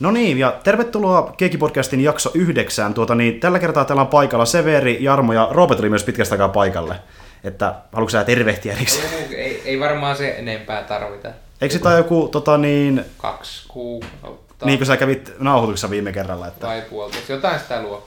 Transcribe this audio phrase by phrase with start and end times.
[0.00, 2.94] No niin, ja tervetuloa Keikki-podcastin jakso yhdeksään.
[2.94, 6.48] Tuota, niin, tällä kertaa täällä on paikalla Severi, Jarmo ja Robert oli myös pitkästä aikaa
[6.48, 6.96] paikalle.
[7.44, 8.76] Että haluatko sä tervehtiä?
[8.78, 11.28] Juu, ei, ei varmaan se enempää tarvita.
[11.60, 16.66] Eikö sitä joku, tota niin, Kaksi kuukautta niin kuin sä kävit nauhoituksessa viime kerralla, että
[16.66, 17.32] vai puolitoista.
[17.32, 18.06] Jotain sitä luo.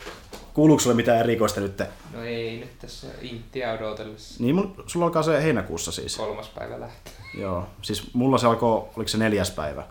[0.54, 1.82] kuuluuko sulle mitään erikoista nyt?
[2.14, 4.44] No ei nyt tässä inttiä odotellessa.
[4.44, 6.18] Niin, mun, sulla alkaa se heinäkuussa siis.
[6.18, 7.14] Kolmas päivä lähtee.
[7.38, 9.84] Joo, siis mulla se alkoi, oliko se neljäs päivä.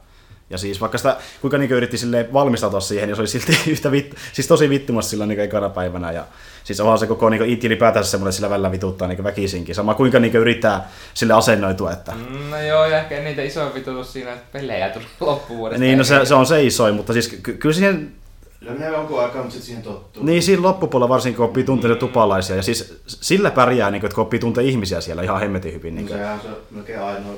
[0.53, 3.91] Ja siis vaikka sitä, kuinka niin yritti sille valmistautua siihen, niin se oli silti yhtä
[3.91, 6.13] vittu, siis tosi vittumassa silloin niin ekana päivänä.
[6.13, 6.25] Ja
[6.65, 9.75] siis onhan se koko niin itti ylipäätänsä semmoinen sillä välillä vituttaa niin väkisinkin.
[9.75, 12.13] Sama kuinka niin yrittää sille asennoitua, että...
[12.13, 15.81] Mm, No joo, ja ehkä niitä isoin vitutus siinä, että pelejä tuli loppuvuodesta.
[15.85, 18.13] Niin, no se, se on se isoin, mutta siis ky- kyllä siihen,
[18.61, 20.23] Kyllä menee jonkun aikaa, mutta sitten siihen tottuu.
[20.25, 24.15] niin siinä loppupuolella varsinkin kun oppii tuntea tupalaisia, ja siis sillä pärjää, niin kuin, että
[24.15, 25.95] kun oppii tuntea ihmisiä siellä ihan hemmetin hyvin.
[25.95, 26.19] Niin Niin kuin.
[26.19, 27.33] sehän on se melkein ainoa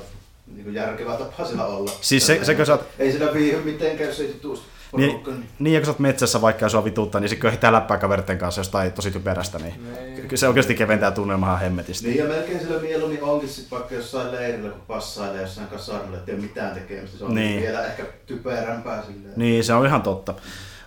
[0.55, 1.91] niin kuin järkevä tapa siellä olla.
[2.01, 4.65] Siis se, sekö sä oot, Ei sitä viihy mitenkään, jos ei tutustu
[4.97, 5.49] niin, porukka, niin...
[5.59, 8.37] niin, ja kun sä oot metsässä vaikka ja sua vituttaa, niin sitten kun läppää kaverten
[8.37, 10.15] kanssa jostain tosi typerästä, niin Niin.
[10.15, 12.07] kyllä se oikeasti keventää tunnelmaa ihan hemmetisti.
[12.07, 16.35] Niin ja melkein siellä mieluummin onkin sit vaikka jossain leirillä, kun passailee jossain kasarmilla, ettei
[16.35, 17.17] ole mitään tekemistä.
[17.17, 17.47] Se on Niin.
[17.47, 17.61] niin.
[17.61, 19.33] vielä ehkä typerämpää silleen.
[19.35, 20.33] Niin, se on ihan totta.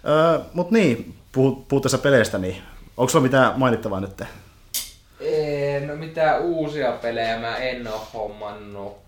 [0.08, 2.56] Öö, Mutta niin, puhut, puhut tässä peleistä, niin
[2.96, 4.22] onko sulla mitään mainittavaa nyt?
[5.20, 9.07] Ei, no mitään uusia pelejä mä en oo hommannut.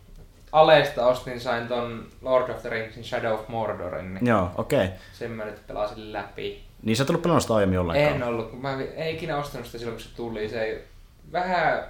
[0.52, 4.84] Alesta ostin, sain ton Lord of the Ringsin Shadow of Mordorin, niin Joo, okei.
[4.84, 4.98] Okay.
[5.12, 6.62] sen mä nyt pelasin läpi.
[6.82, 8.14] Niin sä et ollut pelannut sitä aiemmin ollenkaan.
[8.14, 10.48] En ollut, kun mä en ikinä ostanut sitä silloin kun se tuli.
[10.48, 10.84] Se ei,
[11.32, 11.84] vähän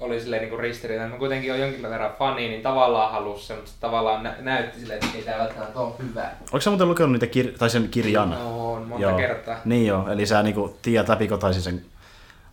[0.00, 1.12] oli silleen niin ristiriitainen.
[1.14, 5.04] Mä kuitenkin olen jonkin verran fani, niin tavallaan halusi sen, mutta tavallaan nä- näytti silleen,
[5.04, 6.30] että ei tää välttämättä ole hyvä.
[6.40, 8.30] Onko sä muuten lukenut niitä kir- tai sen kirjan?
[8.30, 9.16] No, on monta Joo.
[9.18, 9.56] kertaa.
[9.64, 11.82] Niin joo, eli sä niinku tiedät läpikotaisin sen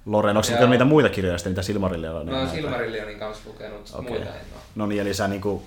[0.07, 0.37] Loren.
[0.37, 2.33] Onko lukenut niitä muita kirjoja sitten, niitä Silmarillionia?
[2.33, 2.51] No näitä?
[2.53, 4.09] Silmarillionin kanssa lukenut, Okei.
[4.09, 4.61] muita en ole.
[4.75, 5.63] No niin, eli sä niinku...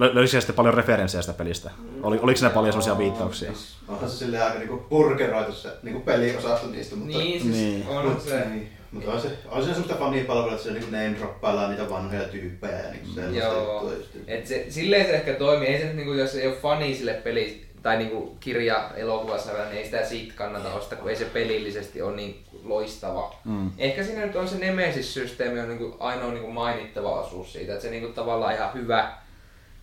[0.00, 1.70] lö- Löysikö sä sitten paljon referenssejä sitä pelistä?
[2.02, 3.52] Oli, oliko siinä paljon semmoisia viittauksia?
[3.52, 7.18] Siis, Onhan se silleen aika niinku purkeroitu se niinku peliosasto niistä, mutta...
[7.18, 7.86] niin, siis Niin.
[7.88, 8.44] on Mut, se.
[8.44, 8.68] Niin.
[8.92, 12.78] Mutta on se, on se semmoista fanipalvelua, että se niinku name droppaillaan niitä vanhoja tyyppejä
[12.78, 13.72] ja niinku sellaista Joo.
[13.82, 14.08] juttua just.
[14.26, 15.68] Et se, silleen se ehkä toimii.
[15.68, 19.78] Ei se nyt niinku, jos ei ole fani sille peli tai niinku kirja elokuvassa, niin
[19.78, 23.34] ei sitä siitä kannata ostaa, kun ei se pelillisesti ole niin loistava.
[23.44, 23.70] Mm.
[23.78, 27.90] Ehkä siinä nyt on se Nemesis-systeemi on niinku ainoa niinku mainittava osuus siitä, että se
[27.90, 29.12] niinku tavallaan ihan hyvä,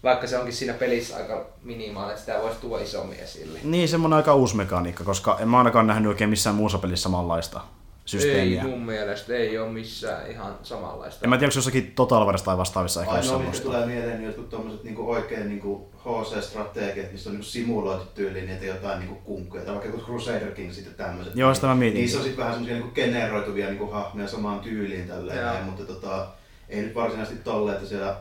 [0.03, 3.59] vaikka se onkin siinä pelissä aika minimaalinen, että sitä voisi tuoda isommin esille.
[3.64, 7.62] Niin, semmoinen aika uusi mekaniikka, koska en mä ainakaan nähnyt oikein missään muussa pelissä samanlaista
[8.06, 8.62] systeemiä.
[8.62, 11.20] Ei mun mielestä, ei ole missään ihan samanlaista.
[11.25, 13.64] En mä tiedä, onko jossakin Total tai vastaavissa ehkä Ainoa, semmoista.
[13.64, 18.66] tulee mieleen, niin jotkut tommoset niinku oikein niinku HC-strategiat, missä on niinku simuloitu tyyliin niitä
[18.66, 21.36] jotain niinku kunkkuja, tai vaikka joku Crusader Kings sitten tämmöiset.
[21.36, 22.00] Joo, sitä mä mietin.
[22.00, 26.28] Niissä on sitten vähän semmoisia niinku generoituvia niinku hahmoja samaan tyyliin tälleen, näin, mutta tota,
[26.69, 28.16] ei nyt varsinaisesti tolleen, että siellä,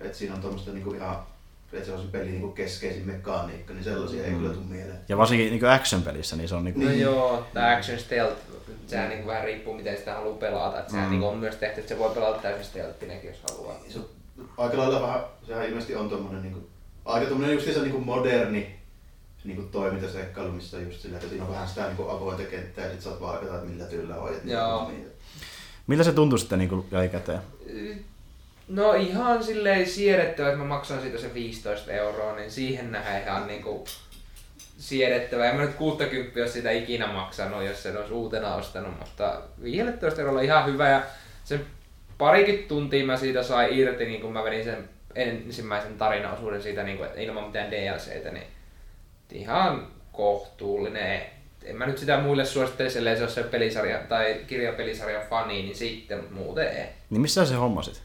[0.00, 1.16] että siinä on tommoista niinku ihan,
[1.72, 4.38] että se on se pelin niinku keskeisin mekaniikka, niin sellaisia ei Mm.
[4.38, 4.98] kyllä tule mieleen.
[5.08, 6.80] Ja varsinkin niin action-pelissä, niin se on niinku...
[6.80, 7.00] No Niin.
[7.00, 8.36] joo, tämä action stealth,
[8.86, 10.80] sehän niinku vähän riippuu miten sitä haluaa pelata.
[10.80, 11.10] Et sehän Mm.
[11.10, 13.76] niinku on myös tehty, että se voi pelata täysin stealthinenkin, jos haluaa.
[13.88, 14.08] Se on
[14.56, 16.69] aika lailla vähän, sehän ilmeisesti on tommonen niinku,
[17.04, 18.80] aika tommonen justiinsa niinku moderni
[19.44, 23.02] niinku toimintaseikkailu, missä just sillä, että siinä on vähän sitä niinku avointa kenttää ja sit
[23.02, 25.08] saat valkata, että millä tyylillä hoidat hommia.
[25.86, 27.40] Millä se tuntui sitten niin jälkikäteen?
[28.68, 33.46] No ihan silleen siedettävä, että mä maksan siitä se 15 euroa, niin siihen nähdään ihan
[33.46, 33.84] niinku
[34.78, 35.50] siedettävä.
[35.50, 40.20] En mä nyt 60 jos sitä ikinä maksanut, jos sen olisi uutena ostanut, mutta 15
[40.20, 41.02] eurolla ihan hyvä ja
[41.44, 41.66] sen
[42.18, 46.96] parikin tuntia mä siitä sain irti, niin kun mä vedin sen ensimmäisen tarinaosuuden siitä niin
[46.96, 48.46] kuin, että ilman mitään DLCtä, niin
[49.32, 51.20] ihan kohtuullinen.
[51.64, 55.76] En mä nyt sitä muille suosittelisi, ellei se ole se pelisarja tai kirjapelisarjan fani, niin
[55.76, 56.86] sitten, mutta muuten ei.
[57.10, 58.02] Niin missä sä se hommasit?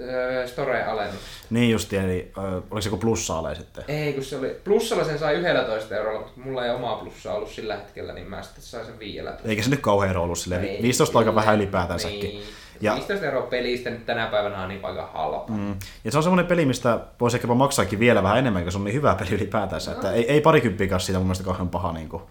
[0.00, 1.20] Öö, Store alennus.
[1.50, 3.84] Niin justi, eli ö, oliko se joku plussa sitten?
[3.88, 7.50] Ei, kun se oli, plussalla sen sai 11 eurolla, mutta mulla ei omaa plussaa ollut
[7.50, 9.48] sillä hetkellä, niin mä sitten sain sen 15.
[9.48, 12.20] Eikä se nyt kauhean ollut silleen, Ei, 15 on aika vähän ylipäätänsäkin.
[12.20, 12.42] Niin.
[12.80, 12.94] Ja- Ja...
[12.94, 15.52] 15 euroa pelistä nyt tänä päivänä on niin aika halpa.
[15.52, 15.76] Mm.
[16.04, 18.84] Ja se on semmoinen peli, mistä voisi ehkä maksaakin vielä vähän enemmän, koska se on
[18.84, 19.90] niin hyvä peli ylipäätänsä.
[19.90, 19.96] No.
[19.96, 21.92] Että ei, ei parikymppiä siitä mun mielestä kauhean paha.
[21.92, 22.22] Niin, kuin.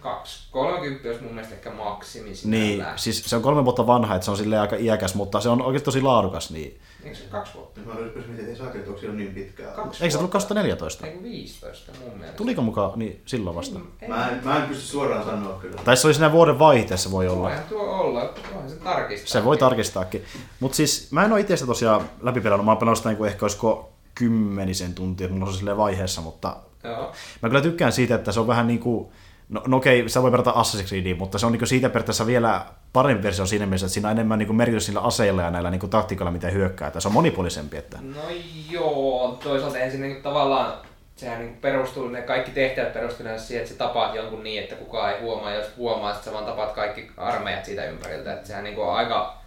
[0.00, 4.24] 2, 30 olisi mun mielestä ehkä maksimi niin siis se on kolme vuotta vanha, että
[4.24, 6.50] se on silleen aika iäkäs, mutta se on oikeasti tosi laadukas.
[6.50, 6.80] Niin.
[7.04, 7.80] Eikö se kaksi vuotta?
[7.80, 9.74] Mä nyt mietin, että ei saa onko siellä niin pitkään.
[9.74, 10.48] Kaksi Eikö se tullut vuotta.
[10.48, 11.06] 2014?
[11.06, 12.36] Ei kun 15 mun mielestä.
[12.36, 13.78] Tuliko mukaan niin silloin vasta?
[14.02, 15.76] Ei, Mä en, mä en pysty suoraan sanoa kyllä.
[15.84, 17.48] Tai se oli siinä vuoden vaihteessa voi olla.
[17.48, 19.32] Voihan tuo olla, voihan se tarkistaa.
[19.32, 20.24] Se voi tarkistaakin.
[20.60, 22.64] Mutta siis mä en ole itse sitä tosiaan läpipelannut.
[22.64, 25.76] Mä oon pelannut sitä niin kuin ehkä olisiko kymmenisen tuntia, että mulla on se silleen
[25.76, 27.12] vaiheessa, mutta Joo.
[27.42, 29.08] mä kyllä tykkään siitä, että se on vähän niin kuin,
[29.48, 32.66] no, no okei, sä voi verrata Assassin's Creediin, mutta se on niin siitä periaatteessa vielä
[32.92, 35.90] parempi versio siinä mielessä, että siinä on enemmän niin merkitys niillä aseilla ja näillä niin
[35.90, 37.76] taktiikoilla, mitä hyökkää, että se on monipuolisempi.
[37.76, 37.98] Että...
[38.02, 38.22] No
[38.70, 40.74] joo, toisaalta ensin niin tavallaan
[41.16, 45.12] sehän niin perustuu, ne kaikki tehtävät perustuvat siihen, että sä tapaat jonkun niin, että kukaan
[45.12, 48.32] ei huomaa, jos huomaa, että sä vaan tapaat kaikki armeijat siitä ympäriltä.
[48.32, 49.43] Että sehän niin on aika,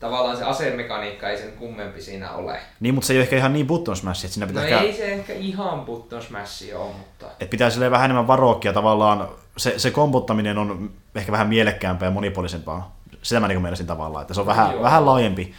[0.00, 2.60] tavallaan se asemekaniikka ei sen kummempi siinä ole.
[2.80, 4.80] Niin, mutta se ei ole ehkä ihan niin button smash, että siinä pitää No ehkä,
[4.80, 7.26] ei se ehkä ihan button smash ole, mutta...
[7.26, 12.10] että pitää silleen vähän enemmän varookkia tavallaan, se, se kombottaminen on ehkä vähän mielekkäämpää ja
[12.10, 12.96] monipuolisempaa.
[13.22, 14.82] Sitä mä niin mielesin tavallaan, että se on vähän, Joo.
[14.82, 15.54] vähän laajempi,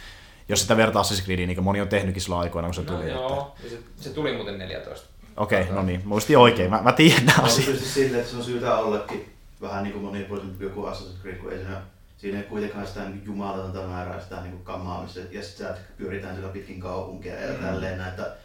[0.48, 2.86] jos sitä vertaa Assassin's Creediin, niin kuin moni on tehnytkin silloin aikoina, kun se No
[2.86, 3.00] tuli.
[3.00, 5.06] että- joo, ja se, se tuli muuten 14.
[5.36, 7.64] Okei, okay, no niin, muistin oikein, mä, mä tiedän asiat.
[7.66, 11.52] tietysti silleen, että se on syytä ollakin vähän niin kuin monipuolisempi joku Assassin's Creed, kun
[11.52, 11.80] ei siinä,
[12.20, 16.52] siinä ei kuitenkaan sitä niin jumalatonta määrää sitä niin kamaa, missä, ja sitten pyöritään siellä
[16.52, 17.64] pitkin kaupunkia ja Mm.
[17.64, 18.36] tälleen näin, että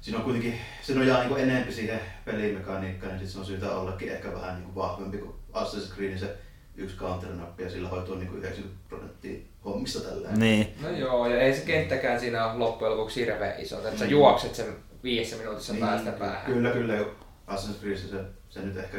[0.00, 4.08] siinä on kuitenkin, se nojaa niin enemmän siihen pelimekaniikkaan, niin sit se on syytä ollakin
[4.12, 6.36] ehkä vähän niin kuin vahvempi kuin Assassin's Creedin se
[6.76, 10.38] yksi counter-nappi ja sillä hoituu niin kuin 90 prosenttia hommista tälleen.
[10.38, 13.76] Niin, No joo, ja ei se kenttäkään siinä ole loppujen lopuksi hirveän iso.
[13.78, 14.10] Että sä Mm.
[14.10, 16.52] juokset sen viidessä minuutissa päästä Niin, päähän.
[16.52, 16.94] Kyllä, kyllä.
[16.94, 17.14] jo
[17.48, 18.98] Assassin's Creedissä se, se nyt ehkä...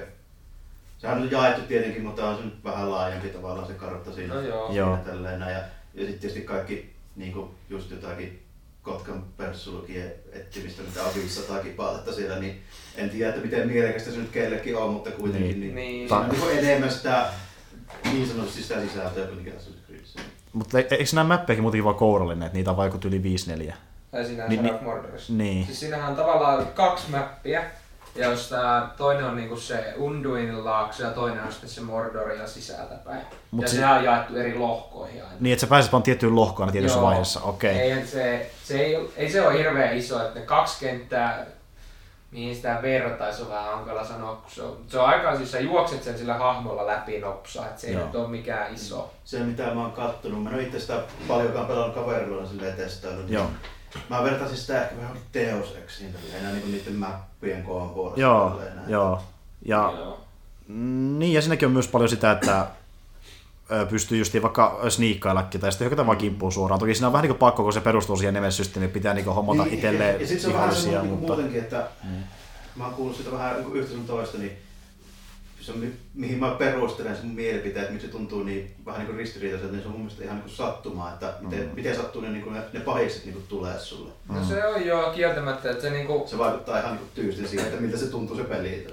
[0.97, 4.33] Sehän on jaettu tietenkin, mutta on se nyt vähän laajempi tavallaan se kartta siinä.
[4.33, 4.67] No joo.
[4.67, 4.97] siinä Joo.
[4.97, 5.51] Tälleen, näin.
[5.55, 5.59] ja,
[5.93, 8.43] ja sitten tietysti kaikki niin kuin just jotakin
[8.81, 12.61] Kotkan perssulukien etsimistä, mitä on 500 kipaletta siellä, niin
[12.95, 15.59] en tiedä, että miten mielekästä se nyt kellekin on, mutta kuitenkin Niin.
[15.59, 15.97] niin, niin.
[16.09, 16.13] Niin.
[16.13, 17.25] on niin kuin enemmän sitä
[18.11, 20.19] niin sanotusti sitä sisältöä kuitenkin Assassin's Creedissä.
[20.53, 23.21] mutta eikö nämä mäppejäkin muutenkin vaan kourallinen, että niitä on vaikut yli
[23.69, 23.73] 5-4?
[24.11, 25.33] Tai siinä Niin, niin, Shadow Mordorissa.
[25.33, 25.65] Niin.
[25.65, 27.63] Siis siinähän on tavallaan kaksi mäppiä.
[28.17, 32.47] Ja jos tää toinen on niinku se Unduinin laakso ja toinen on sitten se Mordoria
[32.47, 33.21] sisältäpäin.
[33.21, 33.79] Mut Mut ja se- se...
[33.79, 35.35] sehän on jaettu eri lohkoihin aina.
[35.39, 37.05] Niin, että sä pääset vaan tiettyyn lohkoon aina tietyssä Joo.
[37.05, 37.75] vaiheessa, okei.
[37.75, 37.99] Okay.
[37.99, 41.45] Ei, se, se ei, ei se ole hirveän iso, että ne kaksi kenttää,
[42.31, 45.59] mihin sitä vertaisi on vähän hankala sanoa, kun se on, se on aika, siis sä
[45.59, 49.13] juokset sen sillä hahmolla läpi nopsaa, että se ei nyt ole mikään iso.
[49.25, 53.25] Se mitä mä oon kattonut, mä en ole itse sitä paljonkaan pelannut kaverilla silleen testaillut.
[53.25, 53.45] niin Joo.
[54.09, 56.93] Mä vertaisin sitä ehkä vähän Deus Exiin, enää niinku niiden
[57.37, 59.21] mappien koon Joo, joo.
[59.65, 60.19] Ja, Joo.
[60.67, 62.67] mm, niin, ja siinäkin on myös paljon sitä, että
[63.71, 66.79] ö, pystyy just vaikka sniikkaillakin tai sitten hyökätä vaan kimppuun suoraan.
[66.79, 69.63] Toki siinä on vähän niin kuin pakko, kun se perustuu siihen nemes-systeemiin, pitää niin hommata
[69.63, 71.33] Niin, itselleen Ja, ja sit se on vähän semmoinen niinku mutta...
[71.33, 71.87] muutenkin, että
[72.75, 74.51] mä oon kuullut sitä vähän niinku yhtä sun toista, niin
[75.67, 78.99] se on, mi- mihin mä perustelen sen mun mielipiteet, että miksi se tuntuu niin vähän
[78.99, 81.69] niin kuin ristiriitaiselta, niin se on mun mielestä ihan niin kuin sattumaa, että miten, Mm.
[81.75, 84.11] miten sattuu ne, niin kuin ne, ne pahikset niin kuin tulee sulle.
[84.29, 87.67] No se on joo kieltämättä, että se niinku, Se vaikuttaa ihan niin kuin tyystin siihen,
[87.67, 88.87] että miltä se tuntuu se peli.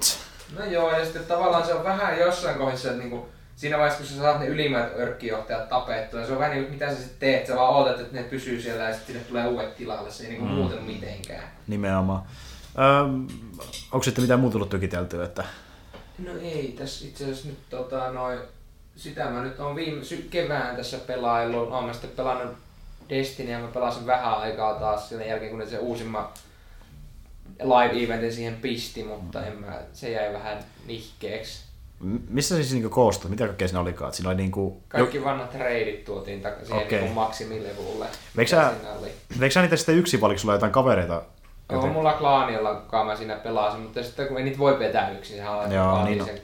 [0.58, 4.06] no joo, ja sitten tavallaan se on vähän jossain kohdassa, että niinku, siinä vaiheessa kun
[4.06, 7.18] sä saat ne ylimmät örkkijohtajat tapettua, ja se on vähän niin kuin, mitä sä sitten
[7.18, 10.22] teet, sä vaan ootat, että ne pysyy siellä ja sitten sinne tulee uudet tilalle, se
[10.24, 10.50] ei niinku Mm.
[10.52, 11.44] muutenut mitenkään.
[11.66, 12.22] Nimenomaan.
[12.78, 13.26] Öm,
[13.92, 15.44] onko sitten mitään muuta tullut tykiteltyä, että
[16.18, 18.38] No ei, tässä itse asiassa nyt tota, noin,
[18.96, 21.70] sitä mä nyt on viime sy- kevään tässä pelaillut.
[21.72, 22.56] Oon mä sitten pelannut
[23.08, 26.28] Destiny ja mä pelasin vähän aikaa taas sen jälkeen, kun se uusimman
[27.62, 31.62] live-eventin siihen pisti, mutta en mä, se jäi vähän nihkeeksi.
[32.00, 33.30] m- missä siis niinku koostui?
[33.30, 34.08] Mitä kaikkea siinä olikaan?
[34.08, 34.82] Että Siinä oli niinku...
[34.88, 37.00] Kaikki vanhat reidit tuotiin takaisin okay.
[37.00, 38.06] niin maksimilevulle.
[38.36, 38.72] Veikö sä-.
[39.40, 41.22] Veikö sä niitä sitten yksin vai oliko sulla jotain kavereita?
[41.72, 45.10] Joo, Joten- mulla klaanilla, kuka mä siinä pelasin, mutta sitten kun ei niitä voi vetää
[45.10, 46.26] yksin, sehän on Joo, niin on.
[46.26, 46.40] sen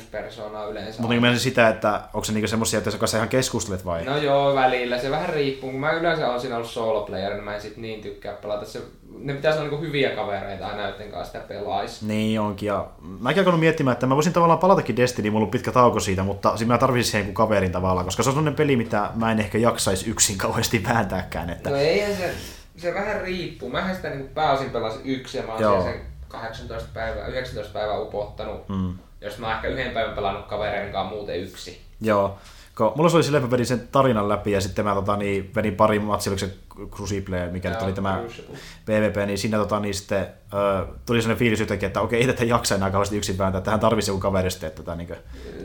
[0.00, 1.02] 5-6 persoonaa yleensä.
[1.02, 4.04] Mutta niin sitä, että onko se niinku semmosia, että sä kanssa ihan keskustelet vai?
[4.04, 4.98] No joo, välillä.
[4.98, 5.70] Se vähän riippuu.
[5.70, 8.64] Kun mä yleensä olen siinä ollut solo player, niin mä en sit niin tykkää pelata.
[8.64, 8.82] Se,
[9.18, 12.06] ne pitäisi olla niinku hyviä kavereita aina, joiden kanssa sitä pelaisi.
[12.06, 12.86] Niin onkin, ja
[13.20, 16.56] mäkin alkanut miettimään, että mä voisin tavallaan palatakin Destiny, mulla on pitkä tauko siitä, mutta
[16.56, 19.38] siinä mä tarvisin siihen kuin kaverin tavallaan, koska se on sellainen peli, mitä mä en
[19.40, 22.30] ehkä jaksaisi yksin kauheasti vääntääkään, että No eihän se,
[22.78, 23.70] se vähän riippuu.
[23.70, 28.68] Mähän sitä niinku pääosin pelasin yksin ja mä oon sen 18 päivää, 19 päivää upottanut.
[28.68, 31.80] mm, Jos mä oon ehkä yhden päivän pelannut kavereiden kanssa muuten yksi.
[32.00, 32.38] joo.
[32.76, 35.50] Kun mulla se oli silleen, mä vedin sen tarinan läpi ja sitten mä tota, niin,
[35.54, 36.54] vedin pari matsia, oliko se
[36.90, 38.58] Crucible, mikä nyt oli tämä Crucible.
[38.86, 42.44] PvP, niin siinä tota, niin sitten, ö, tuli sellainen fiilis yhtäkkiä, että okei, ei tätä
[42.44, 45.08] jaksa enää kauheasti yksin vääntää, että hän tarvitsisi joku kaveri sitten, että tätä niin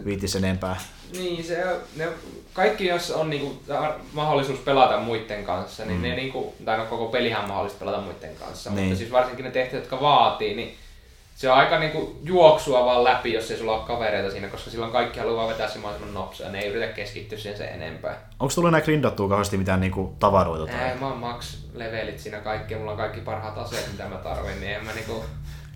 [0.06, 0.76] viittisi enempää.
[1.12, 1.64] Niin, se
[1.96, 2.08] ne,
[2.54, 3.62] kaikki jos on niinku,
[4.14, 6.04] mahdollisuus pelata muiden kanssa, niin Mm.
[6.04, 8.84] ne niinku, tai no koko pelihän on mahdollista pelata muiden kanssa, Niin.
[8.86, 10.76] mutta siis varsinkin ne tehtävät, jotka vaatii, niin
[11.36, 14.92] se on aika niinku juoksua vaan läpi, jos ei sulla ole kavereita siinä, koska silloin
[14.92, 18.30] kaikki haluaa vetää se mahdollisimman nopsaa, ne ei yritä keskittyä siihen sen enempää.
[18.40, 20.66] Onko tullut enää grindattua kauheasti mitään niinku tavaroita?
[20.68, 20.76] Tai?
[20.82, 24.72] Ää, mä oon max-levelit siinä kaikki, mulla on kaikki parhaat aseet, mitä mä tarvin, niin
[24.74, 25.24] en mä niinku,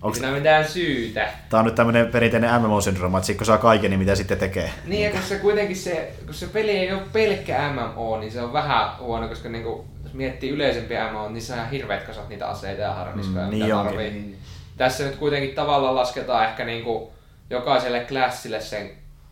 [0.02, 0.18] Onks...
[0.18, 1.28] siinä mitään syytä.
[1.48, 4.70] Tää on nyt tämmönen perinteinen MMO-syndrooma, että sit kun saa kaiken, niin mitä sitten tekee?
[4.86, 8.42] Niin, ja kun se kuitenkin se, kun se peli ei ole pelkkä MMO, niin se
[8.42, 12.28] on vähän huono, koska niinku, jos miettii yleisempiä MMO, niin se on ihan hirveät kasat
[12.28, 13.90] niitä aseita ja harmiskoja, Mm, niin onkin.
[13.90, 14.36] tarvii.
[14.76, 17.12] Tässä nyt kuitenkin tavallaan lasketaan ehkä niinku
[17.50, 18.90] jokaiselle klassille sen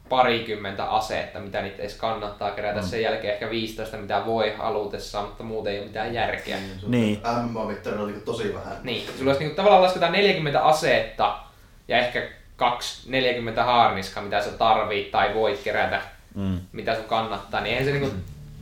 [0.08, 2.80] parikymmentä asetta, mitä niitä edes kannattaa kerätä.
[2.80, 2.86] Mm.
[2.86, 6.56] Sen jälkeen ehkä 15, mitä voi halutessaan, mutta muuten ei ole mitään järkeä.
[6.86, 7.20] Niin.
[7.42, 8.76] MMO-mittari oli tosi vähän.
[8.82, 11.38] Niin, sulla olisi niinku tavallaan lasketaan 40 asetta
[11.88, 12.22] ja ehkä
[12.56, 16.02] 2, 40 haarniska, mitä sä tarvit tai voit kerätä,
[16.34, 16.58] Mm.
[16.72, 18.16] mitä sun kannattaa, niin eihän se niinku,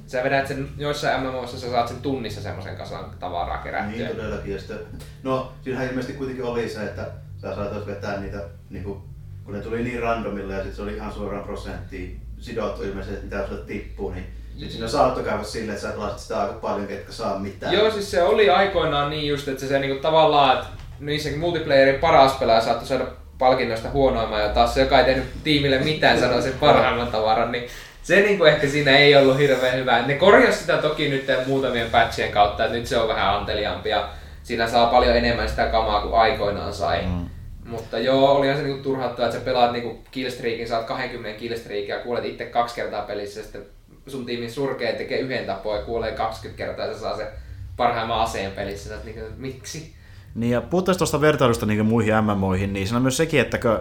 [0.06, 4.06] sä vedät sen, joissain MMOissa sä saat sen tunnissa semmoisen kasan tavaraa kerättyä.
[4.06, 4.52] Niin todellakin.
[4.52, 4.78] Ja sitten,
[5.22, 7.06] no siinähän ilmeisesti kuitenkin oli se, että
[7.42, 8.38] sä saatoit vetää niitä,
[8.70, 9.02] niin kuin,
[9.44, 13.36] kun ne tuli niin randomilla ja sitten se oli ihan suoraan prosenttiin sidottu ilmeisesti, että
[13.36, 16.86] mitä sulle tippuu, niin sitten siinä saattoi käydä silleen, että sä pelasit sitä aika paljon,
[16.86, 17.72] ketkä saa mitään.
[17.72, 20.66] Joo, siis se oli aikoinaan niin just, että se, se niinku tavallaan, että
[21.00, 23.06] niissäkin multiplayerin paras pelaaja saattoi saada
[23.38, 27.68] palkinnosta huonoimman ja taas se, joka ei tehnyt tiimille mitään, sanoi sen parhaimman tavaran, niin
[28.02, 30.02] se niinku ehkä siinä ei ollut hirveän hyvä.
[30.02, 34.08] Ne korjasi sitä toki nyt muutamien patchien kautta, että nyt se on vähän anteliaampi ja
[34.42, 37.02] siinä saa paljon enemmän sitä kamaa kuin aikoinaan sai.
[37.02, 37.26] Mm.
[37.64, 42.00] Mutta joo, olihan se niinku turhauttavaa, että sä pelaat niinku killstreakin, saat 20 killstreakin ja
[42.00, 43.62] kuolet itse kaksi kertaa pelissä ja sitten
[44.06, 47.28] sun tiimin surkee tekee yhden tapoa ja kuolee 20 kertaa ja se saa se
[47.76, 48.88] parhaimman aseen pelissä.
[48.88, 49.94] Sä niinku, miksi?
[50.34, 53.78] Niin ja puhuttaisiin tuosta vertailusta niin muihin MMOihin, niin siinä on myös sekin, että kun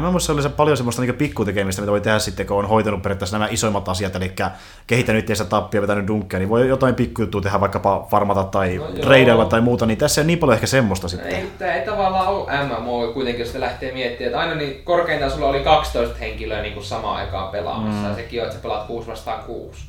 [0.00, 3.38] MMOissa oli se paljon semmoista niin pikkutekemistä, mitä voi tehdä sitten, kun on hoitanut periaatteessa
[3.38, 4.32] nämä isoimmat asiat, eli
[4.86, 8.90] kehittänyt itseensä tappia, vetänyt dunkkeja, niin voi jotain pikkujuttua tehdä vaikkapa farmata tai No no,
[8.96, 9.08] joo.
[9.08, 11.32] reideillä tai muuta, niin tässä ei ole niin paljon ehkä semmoista sitten.
[11.32, 15.30] Ei, tää ei tavallaan ole MMO kuitenkin, jos sitä lähtee miettimään, että aina niin korkeintaan
[15.30, 18.08] sulla oli 12 henkilöä niin kuin samaan aikaan pelaamassa mm.
[18.08, 19.84] ja sekin on, että sä pelaat 6 vastaan 6.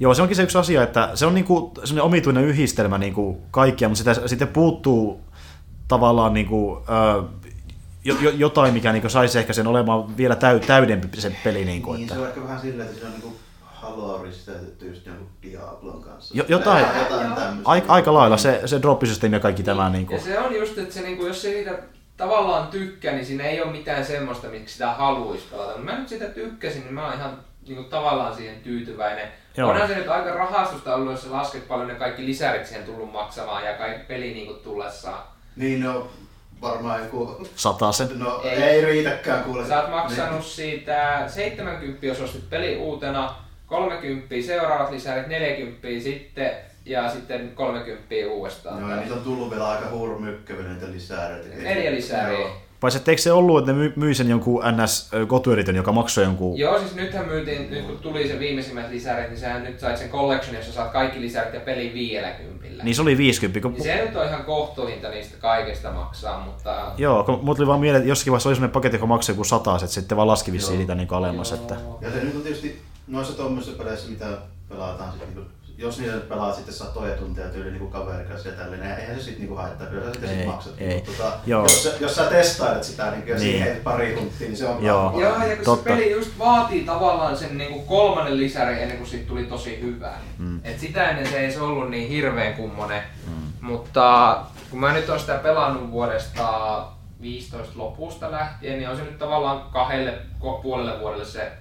[0.00, 3.88] Joo, se onkin se yksi asia, että se on niinku sellainen omituinen yhdistelmä niinku kaikkia,
[3.88, 5.20] mutta sitä sitten puuttuu
[5.88, 7.22] tavallaan niinku, ö,
[8.04, 11.64] jo, jo, jotain, mikä niinku saisi ehkä sen olemaan vielä täy, täydempi se peli.
[11.64, 12.14] Niinku, Niin, että.
[12.14, 16.34] se on ehkä vähän silleen, että se on niinku Haloa risteytetty just jonkun Diablon kanssa.
[16.36, 17.62] Jo- jotain- jotain tämmöistä.
[17.70, 19.90] Aika, aika lailla se, se droppisysteemi ja kaikki tämä.
[19.90, 20.12] Niinku.
[20.14, 21.78] Ja se on just, että se, niinku, jos se niitä
[22.16, 25.68] tavallaan tykkää, niin siinä ei ole mitään semmoista, miksi sitä haluaisi pelata.
[25.78, 29.28] Mutta mä nyt sitä tykkäsin, niin mä oon ihan niinku, tavallaan siihen tyytyväinen.
[29.56, 29.70] Joo.
[29.70, 33.12] Onhan se nyt aika rahastusta ollut, jos sä lasket paljon ne kaikki lisärit siihen tullut
[33.12, 35.22] maksamaan ja kaikki peli niinku tullessaan.
[35.56, 36.08] Niin no,
[36.64, 37.46] varmaan joku...
[37.56, 38.08] Sataa sen.
[38.18, 38.62] No Ei.
[38.62, 39.68] ei, riitäkään kuule.
[39.68, 43.34] Sä oot maksanut siitä 70, jos ostit peli uutena,
[43.66, 46.50] 30 seuraavat lisärit, 40 sitten
[46.86, 48.80] ja sitten 30 uudestaan.
[48.80, 51.56] Joo, ja niitä on tullut vielä aika hurmykkäviä niitä lisääreitä.
[51.56, 52.38] Neljä lisääriä.
[52.38, 52.56] Joo.
[52.80, 56.24] Paitsi että eikö se ollut, että ne my- myi sen jonkun NS kotueritön, joka maksoi
[56.24, 56.58] jonkun...
[56.58, 60.08] Joo, siis nythän myytiin, nyt kun tuli se viimeisimmät lisärit, niin sähän nyt sait sen
[60.08, 62.84] collection, jossa saat kaikki lisärit ja pelin 50.
[62.84, 63.60] Niin se oli 50.
[63.60, 63.72] Kun...
[63.72, 66.92] Niin se nyt on ihan kohtuuhinta niistä kaikesta maksaa, mutta...
[66.98, 69.44] Joo, kun mulla tuli vaan mieleen, että jossakin vaiheessa oli sellainen paketti, joka maksoi joku
[69.44, 71.50] sata, että sitten vaan laski vissiin niitä niin alemmas.
[71.50, 71.60] Joo.
[71.60, 71.76] Että...
[72.00, 74.26] Ja se nyt on tietysti noissa tuommoisissa peleissä, mitä
[74.68, 78.54] pelataan, sit niinku, jos niitä nyt pelaat sitten satoja tunteja tyyli niinku kaverin kanssa ja
[78.54, 80.72] tälleen, niin eihän se sitten niinku haittaa, kyllä sä sitten sit maksat.
[80.78, 80.94] ei.
[80.94, 81.62] Mutta Tota, Joo.
[81.62, 83.40] jos, sä, jos sä testailet sitä niin ja Niin.
[83.40, 85.20] siihen pari hunttia, niin se on Joo.
[85.20, 85.90] Joo, ja kun Totta.
[85.90, 90.12] se peli just vaatii tavallaan sen niinku kolmannen lisäri ennen kuin siitä tuli tosi hyvä.
[90.38, 90.60] Mm.
[90.64, 93.02] Et sitä ennen se ei se ollut niin hirveän kummonen.
[93.26, 93.32] Mm.
[93.60, 94.38] Mutta
[94.70, 96.84] kun mä nyt oon sitä pelannut vuodesta
[97.20, 100.14] 15 lopusta lähtien, niin on se nyt tavallaan kahdelle
[100.62, 101.52] puolelle vuodelle se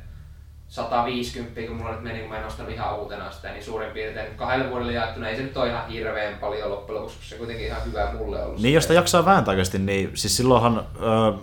[0.73, 4.35] 150, kun mulla nyt meni, kun mä en ostanut ihan uutena sitä, niin suurin piirtein
[4.35, 7.65] kahdelle vuodelle jaettuna ei se nyt ole ihan hirveän paljon loppujen lopuksi, koska se kuitenkin
[7.65, 8.61] ihan hyvä mulle ollut.
[8.61, 11.33] Niin jos sitä jaksaa vääntää oikeasti, niin siis silloinhan ö,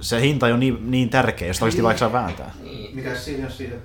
[0.00, 2.54] se hinta ole niin, niin tärkeä, jos oikeasti vaikka saa vääntää.
[2.62, 2.96] Niin.
[2.96, 3.76] Mikäs siinä, jos siitä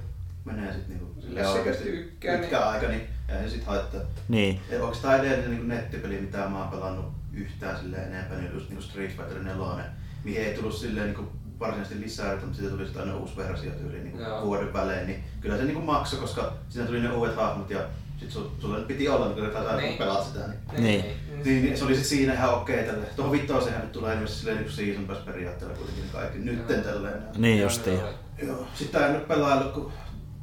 [0.46, 4.02] menee sitten niinku Jos se oikeasti tykkää, pitkä aika, niin ei se sit haittaa.
[4.28, 4.60] Niin.
[4.82, 8.82] Onko tämä edellinen niin nettipeli, mitä mä oon pelannut yhtään silleen enempää, niin just niin
[8.82, 9.86] Street Fighter 4,
[10.24, 11.28] mihin ei tullut silleen niin
[11.64, 15.58] varsinaisesti lisää, mutta siitä tuli sitten aina uusi versio tyyliin niin vuoden välein, niin kyllä
[15.58, 17.80] se niin maksoi, koska siinä tuli ne uudet hahmot ja
[18.20, 19.78] sit sul, sulla nyt piti olla, niin kyllä sä Niin.
[19.78, 19.98] niin.
[19.98, 20.40] pelaa sitä.
[20.40, 20.84] Niin.
[20.84, 21.06] Niin.
[21.46, 23.06] Niin, niin, se oli sit siinä ihan okei tälle.
[23.16, 26.84] Tuohon vittoseenhan nyt tulee ilmeisesti silleen niin season pass periaatteella kuitenkin kaikki nytten Joo.
[26.94, 27.24] tälleen.
[27.38, 28.00] Niin Joo, justiin.
[28.44, 28.68] joo.
[28.76, 29.92] Sitä en ole pelaillut, kun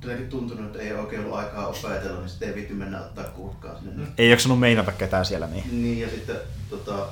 [0.03, 3.79] jotenkin tuntunut, että ei oikein ollut aikaa opetella, niin sitten ei viitti mennä ottaa kurkkaa
[3.79, 3.93] sinne.
[3.93, 4.07] Mm.
[4.19, 5.83] Ei jaksanut meinata ketään siellä, niin.
[5.83, 6.37] Niin, ja sitten
[6.71, 7.07] tota,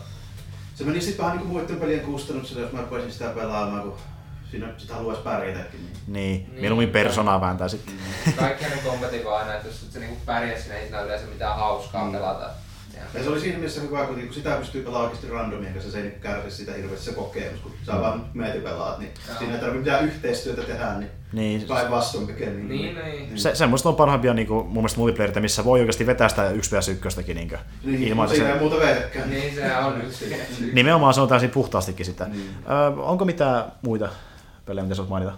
[0.79, 3.97] se meni sitten vähän niin kuin muiden pelien kustannuksella, jos mä rupesin sitä pelaamaan, kun
[4.51, 5.81] siinä sitä haluaisi pärjätäkin.
[5.81, 5.93] Niin.
[6.07, 6.61] Niin, Niin.
[6.61, 7.95] mieluummin personaa vääntää sitten.
[8.37, 11.27] Kaikkihan ne kompetit on aina, että jos et sä niinku pärjää siinä, ei siinä yleensä
[11.27, 12.13] mitään hauskaa Mm.
[12.13, 12.51] pelata.
[13.15, 16.01] Ja se oli siinä mielessä hyvä, kun niinku sitä pystyy pelaamaan oikeasti randomien kanssa, se
[16.01, 19.39] ei kärsi sitä hirveästi se kokemus, kun sä vaan meet ja pelaat, niin Joo.
[19.39, 22.69] siinä ei tarvitse mitään yhteistyötä tehdä, niin Niin, päinvastoin pikemmin.
[22.69, 23.39] Niin, niin.
[23.39, 26.77] se, semmoista on parhaimpia niin kuin, mun mielestä multiplayerit, missä voi oikeasti vetää sitä 1
[26.77, 29.31] vs 1 niin kuin, niin ilman, siinä ei se, muuta vedettäkään.
[29.31, 30.37] Niin se on yksi.
[30.73, 32.25] nimenomaan se on täysin puhtaastikin sitä.
[32.25, 32.51] Niin.
[32.97, 34.09] Ö, onko mitään muita
[34.65, 35.33] pelejä, mitä sä voit mainita?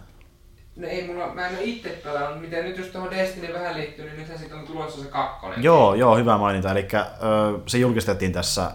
[0.77, 4.05] No ei mulla, mä en oo itse pelannut, miten nyt jos tuohon Destiny vähän liittyy,
[4.05, 5.63] niin nythän siitä on tulossa se kakkonen.
[5.63, 6.71] Joo, joo, hyvä mainita.
[6.71, 8.71] Eli ö, se julkistettiin tässä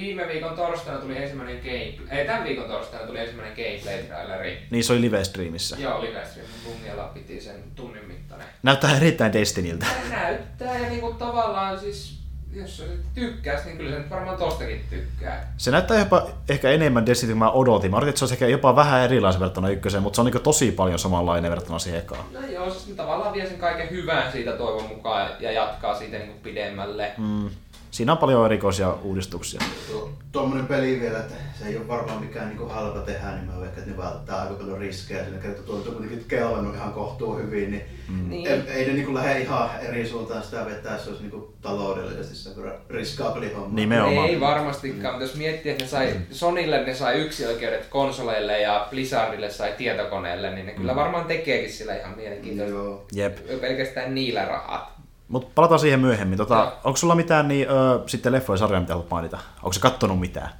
[0.00, 4.58] Viime viikon torstaina tuli ensimmäinen gameplay, ei tämän viikon torstaina tuli ensimmäinen gameplay-traileri.
[4.70, 5.76] Niin se oli live-streamissä.
[5.78, 8.46] Joo, livestream Bungialla piti sen tunnin mittainen.
[8.62, 9.86] Näyttää erittäin Destiniltä.
[9.86, 12.18] Se näyttää ja niinku tavallaan siis,
[12.52, 12.84] jos sä
[13.14, 15.54] tykkäät, niin kyllä sä nyt varmaan tostakin tykkää.
[15.56, 17.90] Se näyttää jopa ehkä enemmän Destiny kuin mä odotin.
[17.90, 20.42] Mä arvioin, että se olisi ehkä jopa vähän erilaisen verrattuna ykköseen, mutta se on niin
[20.42, 22.24] tosi paljon samanlainen verrattuna siihen ekaan.
[22.32, 26.18] No joo, siis ne tavallaan vie sen kaiken hyvän siitä toivon mukaan ja jatkaa siitä
[26.18, 27.12] niinku pidemmälle.
[27.18, 27.50] Mm.
[27.96, 29.60] Siinä on paljon erikoisia uudistuksia.
[29.90, 33.60] Tuo- Tuommoinen peli vielä, että se ei ole varmaan mikään niin halpa tehdä, niin mä
[33.60, 35.24] veikkaan, että ne välttää aika paljon riskejä.
[35.24, 38.32] Siinä kertaa tuo on kuitenkin kelvannut ihan kohtuu hyvin, niin, Mm.
[38.32, 38.62] ei, Niin.
[38.68, 42.74] ei ne niin lähde ihan eri suuntaan sitä vetää, se olisi niin taloudellisesti sen verran
[42.90, 43.74] riskaapeli homma.
[43.74, 44.28] Nimenomaan.
[44.28, 48.86] Ei varmastikaan, mutta jos miettii, että ne sai, Sonille ne sai yksi oikeudet konsoleille ja
[48.90, 52.74] Blizzardille sai tietokoneelle, niin ne kyllä varmaan tekeekin sillä ihan mielenkiintoista.
[52.76, 53.06] Joo.
[53.14, 53.38] Jep.
[53.60, 54.95] Pelkästään niillä rahat.
[55.28, 56.38] Mutta palataan siihen myöhemmin.
[56.38, 59.38] Tota, onko sulla mitään niin, ö, sitten leffoja sarjaa, mitä haluat mainita?
[59.56, 60.50] Onko se kattonut mitään?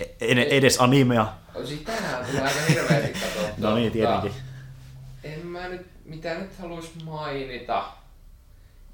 [0.00, 1.26] E- en, edes animea?
[1.64, 3.44] Sitähän tulee aika hirveästi katsottua.
[3.70, 4.32] No niin, mutta tietenkin.
[5.24, 7.84] En mä nyt, mitä nyt halus mainita.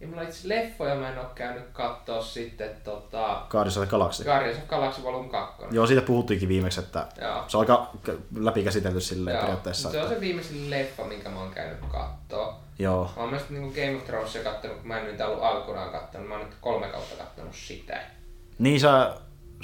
[0.00, 3.42] Ja mulla itse leffoja mä en oo käynyt kattoo sitten tota...
[3.50, 4.24] Guardians of the Galaxy.
[4.24, 5.62] Guardians of Galaxy Volume 2.
[5.70, 7.44] Joo, siitä puhuttiinkin viimeksi, että Joo.
[7.48, 7.90] se on aika
[8.36, 9.40] läpikäsitelty silleen Joo.
[9.42, 9.90] periaatteessa.
[9.90, 12.56] Se on Että, se viimeisin leffa, minkä mä oon käynyt kattoo.
[12.78, 13.10] joo.
[13.16, 16.28] Mä oon myös niinku Game of Thronesia kattonut, kun mä en nyt ollut alkunaan kattonut.
[16.28, 18.00] Mä oon nyt kolme kautta kattonut sitä.
[18.58, 19.14] Niin sä,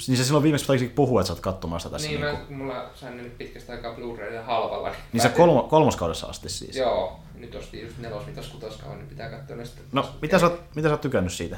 [0.07, 2.07] niin sä silloin viimeksi taisit puhua, että sä oot katsomaan sitä tässä.
[2.07, 4.89] niin, niin, mä, kuin, kun mulla sain nyt pitkästä aikaa Blu-raylla halvalla.
[4.89, 6.75] Niin, niin sä kolmo, kolmoskaudessa asti siis.
[6.75, 9.85] Joo, nyt ostin just nelos, vitos, kutoskauan, niin pitää katsoa ne sitten.
[9.91, 11.57] No, mitä sä, oot, mitä sä oot tykännyt siitä?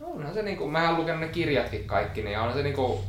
[0.00, 3.04] Onhan se niinku, mä oon lukenut ne kirjatkin kaikki, niin on se niinku,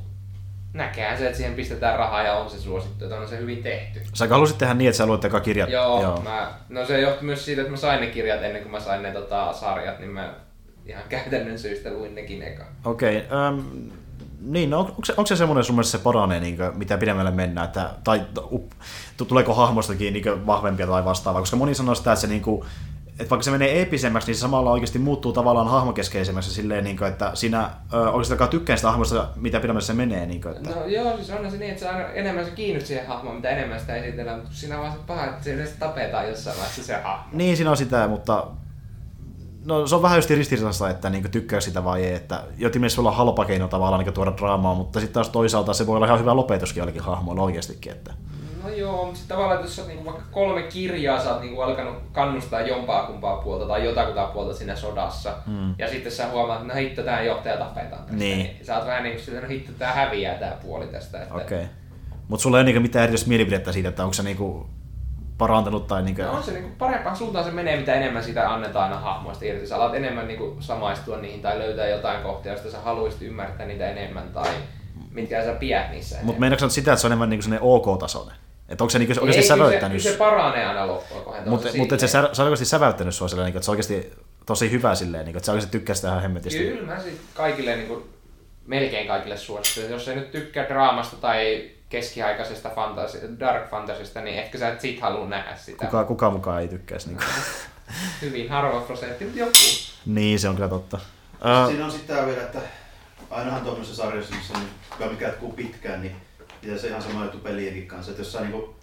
[0.74, 4.02] näkee se, että siihen pistetään rahaa ja on se suosittu, että on se hyvin tehty.
[4.14, 5.70] Sä halusit tehdä niin, että sä luet eka kirjat.
[5.70, 6.22] Joo, Joo.
[6.22, 9.04] Mä, no se johtui myös siitä, että mä sain ne kirjat ennen kuin mä sain
[9.04, 10.34] ne tota, sarjat, niin mä
[10.86, 12.66] ihan käytännön syistä luin nekin eka.
[12.86, 13.18] Okei.
[13.18, 13.92] Okay, um,
[14.42, 17.32] niin, no, onko, se, onko se semmoinen sun mielestä se paranee, niin kuin, mitä pidemmälle
[17.32, 18.72] mennään, että, tai up,
[19.18, 22.42] tu- tuleeko hahmostakin niin kuin, vahvempia tai vastaavaa, koska moni sanoo sitä, että se niin
[22.42, 22.66] kuin,
[23.20, 27.08] että vaikka se menee eeppisemmäksi, niin se samalla oikeasti muuttuu tavallaan hahmokeskeisemmäksi silleen, niin kuin,
[27.08, 30.26] että sinä ö, oikeastaan tykkään sitä hahmosta, mitä pidemmälle se menee.
[30.26, 32.88] Niin kuin, että, No joo, siis onhan se niin, että se aina enemmän se kiinnostaa
[32.88, 35.76] siihen hahmoon, mitä enemmän sitä esitellään, mutta siinä on vaan se paha, että se yleensä
[35.80, 37.24] tapetaan jossain vaiheessa se hahmo.
[37.32, 38.48] Niin, siinä on sitä, mutta
[39.68, 42.16] no, se on vähän just ristiriitaista, että niin tykkää sitä vai ei.
[42.16, 45.74] Että jotin mielessä voi olla halpa keino tavallaan niin tuoda draamaa, mutta sitten taas toisaalta
[45.74, 47.92] se voi olla ihan hyvä lopetuskin jollakin hahmoilla oikeastikin.
[47.92, 48.14] Että.
[48.64, 51.62] No joo, mutta sitten tavallaan, että jos oot niinku vaikka kolme kirjaa, sä oot niinku
[51.62, 55.76] alkanut kannustaa jompaa kumpaa puolta tai jotakuta puolta siinä sodassa, Mm.
[55.78, 58.38] ja sitten sä huomaat, että no hitto, tää johtaja tapetaan tästä, Niin.
[58.38, 58.66] niin.
[58.66, 61.22] sä oot vähän niin kuin no hitto, tää häviää tää puoli tästä.
[61.22, 61.46] Että Okei.
[61.58, 61.68] Okay.
[62.28, 64.70] Mutta sulla ei ole niinku mitään erityistä mielipidettä siitä, että onko se niinku
[65.38, 66.22] parantanut tai niinku...
[66.22, 69.68] No on se niinku parempaan suuntaan se menee, mitä enemmän sitä annetaan aina hahmoista irti.
[69.68, 73.90] Sä alat enemmän niinku samaistua niihin tai löytää jotain kohtia, joista sä haluaisit ymmärtää niitä
[73.90, 74.50] enemmän tai
[75.12, 78.36] mitkä sä pidät niissä Mutta meinaatko sä sitä, että se on enemmän niinku sellainen ok-tasoinen?
[78.70, 80.02] Että onko se niinku oikeasti Ei, kyllä säväyttänyt?
[80.02, 81.50] Se, kyllä se paranee aina loppuun kohden.
[81.50, 84.14] Mutta mut, et se, sä- on oikeasti säväyttänyt sua silleen, niinku, että se on oikeasti
[84.46, 86.60] tosi hyvä silleen, niinku, että sä oikeasti tykkää sitä ihan hemmetisti.
[86.60, 88.04] Kyllä mä sit kaikille, niin kuin,
[88.66, 89.92] melkein kaikille suosittelen.
[89.92, 95.00] Jos ei nyt tykkää draamasta tai keskiaikaisesta fantasi, dark fantasista, niin ehkä sä et sit
[95.02, 95.86] halua nähdä sitä.
[95.86, 97.08] Kuka, kuka mukaan ei tykkäisi.
[97.08, 97.24] Niinku.
[98.22, 99.52] Hyvin harva prosentti, mutta joku.
[100.06, 100.98] niin, se on kyllä totta.
[101.34, 102.60] Uh, Siinä on sitten vielä, että
[103.30, 104.60] ainahan tuommoisessa sarjassa, missä on
[105.00, 106.16] niin, mikä jatkuu pitkään, niin
[106.62, 108.76] ja se ihan sama juttu pelienkin kanssa, että jos sä niinku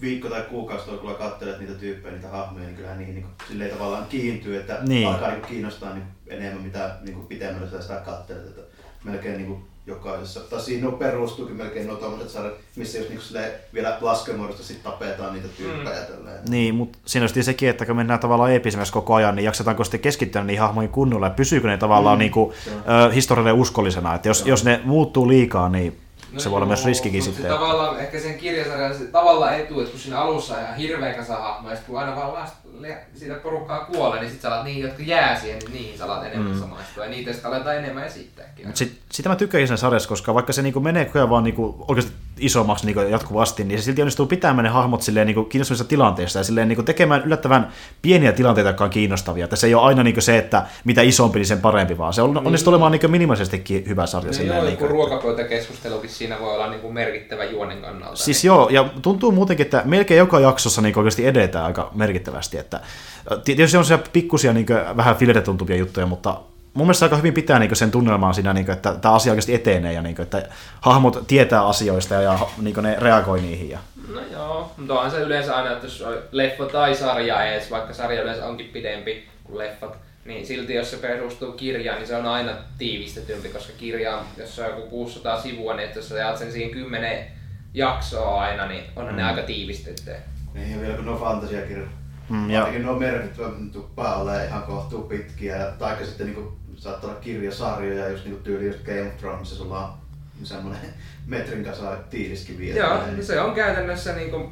[0.00, 4.06] viikko tai kuukausi tuolla katselet niitä tyyppejä, niitä hahmoja, niin kyllähän niihin niinku, silleen tavallaan
[4.06, 5.08] kiintyy, että Niin.
[5.08, 8.46] alkaa niinku kiinnostaa niinku enemmän mitä niinku pitemmälle sä sitä katselet.
[8.46, 8.62] Että
[9.04, 13.24] melkein niinku jokaisessa, tai siinä perustuukin melkein nuo tommoset sarjat, missä jos niinku
[13.74, 16.06] vielä laskelmuodosta sit tapetaan niitä tyyppejä mm.
[16.14, 16.38] tälleen.
[16.48, 20.00] Niin, mutta siinä on sekin, että kun mennään tavallaan eepisemmäksi koko ajan, niin jaksetaanko sitten
[20.00, 22.52] keskittyä niihin hahmoihin kunnolla ja pysyykö ne tavallaan Mm, niinku,
[22.86, 22.94] on.
[23.08, 24.14] ö, historiallinen uskollisena.
[24.14, 25.98] Että jos, jos ne muuttuu liikaa, niin
[26.32, 27.42] no se voi olla myös riskikin sitten.
[27.42, 31.14] Se tavallaan ehkä sen kirjasarjan se tavallaan etu, että kun siinä alussa on ihan hirveä
[31.14, 34.82] kasa hahmoja, kun aina vaan last, le, siitä porukkaa kuolee, niin sit sä alat niihin,
[34.82, 36.60] jotka jää siihen, niin niihin sä alat enemmän mm.
[36.60, 37.04] samaistua.
[37.04, 38.70] Ja niitä sitten aletaan enemmän esittääkin.
[38.74, 42.12] Sit, sitä mä tykkäsin sen sarjassa, koska vaikka se niinku menee ajan vaan niinku oikeasti
[42.40, 46.44] isommaksi niinku jatkuvasti, niin se silti onnistuu pitämään ne hahmot silleen niinku kiinnostavissa tilanteissa ja
[46.44, 47.72] silleen niinku tekemään yllättävän
[48.02, 49.44] pieniä tilanteita, jotka on kiinnostavia.
[49.44, 52.22] Että se ei ole aina niinku se, että mitä isompi, niin sen parempi, vaan se
[52.22, 54.26] on, onnistuu olemaan niinku minimalisestikin hyvä sarja.
[54.26, 58.16] No silleen, joo, niinku, joku ruokapöytäkeskustelukin siinä voi olla niinku merkittävä juonen kannalta.
[58.16, 62.58] Siis joo, ja tuntuu muutenkin, että melkein joka jaksossa niin oikeasti edetään aika merkittävästi.
[62.58, 62.80] Että,
[63.44, 66.40] tietysti on se pikkusia niin vähän filetä tuntuvia juttuja, mutta
[66.78, 69.54] mun mielestä aika hyvin pitää niin sen tunnelmaan siinä, niin kuin, että tämä asia oikeasti
[69.54, 70.42] etenee ja niin kuin, että
[70.80, 73.70] hahmot tietää asioista ja, ja niin kuin ne reagoi niihin.
[73.70, 73.78] Ja...
[74.14, 77.94] No joo, mutta onhan se yleensä aina, että jos on leffa tai sarja edes, vaikka
[77.94, 82.26] sarja yleensä onkin pidempi kuin leffat, Niin silti jos se perustuu kirjaan, niin se on
[82.26, 86.38] aina tiivistetympi, koska kirja on, jos on joku 600 sivua, niin että jos sä jaat
[86.38, 87.24] sen siihen 10
[87.74, 89.18] jaksoa aina, niin onhan mm.
[89.18, 90.16] ne aika tiivistettyjä.
[90.54, 91.88] Niin ja vielä kun nuo fantasiakirjat.
[91.88, 95.56] Mm, Mm, ja- Ainakin nuo merkittävät tuppaa ihan kohtuu pitkiä.
[95.56, 99.84] Ja, taikka sitten niinku, saattaa olla kirjasarjoja, just niinku tyyli just Game of Thrones, sulla
[99.88, 99.92] on
[100.46, 100.80] semmoinen
[101.26, 102.76] metrin kasa tiiliskiviä.
[102.76, 104.48] Joo, niin se on käytännössä niinku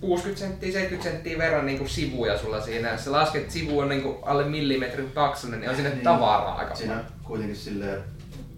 [0.00, 2.90] 60 senttiä, 70 senttiä verran niinku sivuja sulla siinä.
[2.92, 6.02] Jos sä lasket, sivu on niinku alle millimetrin paksunen, niin on sinne Niin.
[6.04, 7.10] tavaraa aika Siinä paljon.
[7.22, 8.00] kuitenkin silleen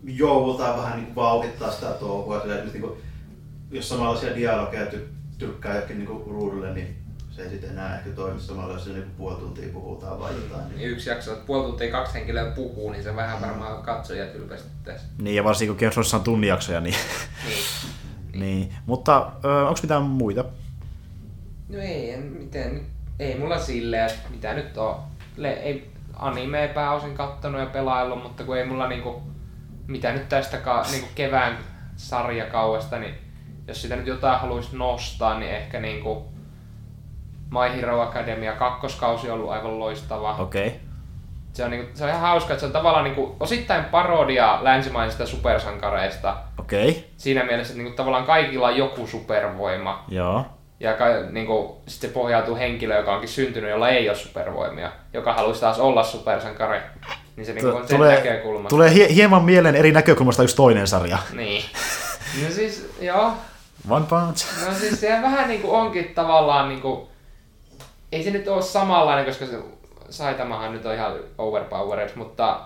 [0.04, 2.40] joudutaan vähän niinku vauhdittaa sitä touhua.
[2.40, 2.98] Silleen, niinku,
[3.70, 6.96] jos samanlaisia dialogeja ty- tyrkkää jokin niinku ruudulle, niin
[7.38, 10.76] se ei sitten enää ehkä toimi samalla, jos niinku puoli tuntia puhutaan vai jotain.
[10.76, 15.04] Niin yksi jakso, että puoli tuntia kaksi henkilöä puhuu, niin se vähän varmaan katsojia ylpestyttäisi.
[15.18, 16.94] Niin, ja varsinkin kun Thronesissa on tunnin jaksoja, niin...
[17.46, 17.64] Niin.
[18.42, 18.74] niin.
[18.86, 19.32] Mutta
[19.68, 20.44] onko mitään muita?
[21.68, 22.86] No ei, en, miten,
[23.18, 24.96] ei mulla silleen, että mitä nyt on.
[25.36, 29.22] Le, ei anime pääosin kattonut ja pelaillut, mutta kun ei mulla niinku,
[29.86, 31.58] mitä nyt tästä ka, niinku kevään
[31.96, 33.14] sarjakauesta, niin
[33.68, 36.37] jos sitä nyt jotain haluaisi nostaa, niin ehkä niinku
[37.50, 40.36] My Hero Academia kakkoskausi on ollut aivan loistava.
[40.38, 40.66] Okei.
[40.66, 40.78] Okay.
[41.52, 45.26] Se on, niinku, se on ihan hauska, että se on tavallaan niinku, osittain parodia länsimaisista
[45.26, 46.36] supersankareista.
[46.58, 46.90] Okei.
[46.90, 47.02] Okay.
[47.16, 50.04] Siinä mielessä, että niinku, tavallaan kaikilla on joku supervoima.
[50.08, 50.44] Joo.
[50.80, 54.92] Ja ka, niin kuin, sit se pohjautuu henkilöön, joka onkin syntynyt, jolla ei ole supervoimia,
[55.12, 56.80] joka haluaisi taas olla supersankari.
[57.36, 58.68] Niin se niin kuin, on sen tulee, näkökulmasta.
[58.68, 61.18] tulee hie- hieman mieleen eri näkökulmasta yksi toinen sarja.
[61.32, 61.64] Niin.
[62.44, 63.32] No siis, joo.
[63.90, 64.46] One Punch.
[64.66, 67.08] No siis se vähän niin kuin onkin tavallaan niin kuin,
[68.12, 69.58] ei se nyt ole samanlainen, koska se
[70.10, 72.60] Saitamahan nyt on ihan overpowered, mutta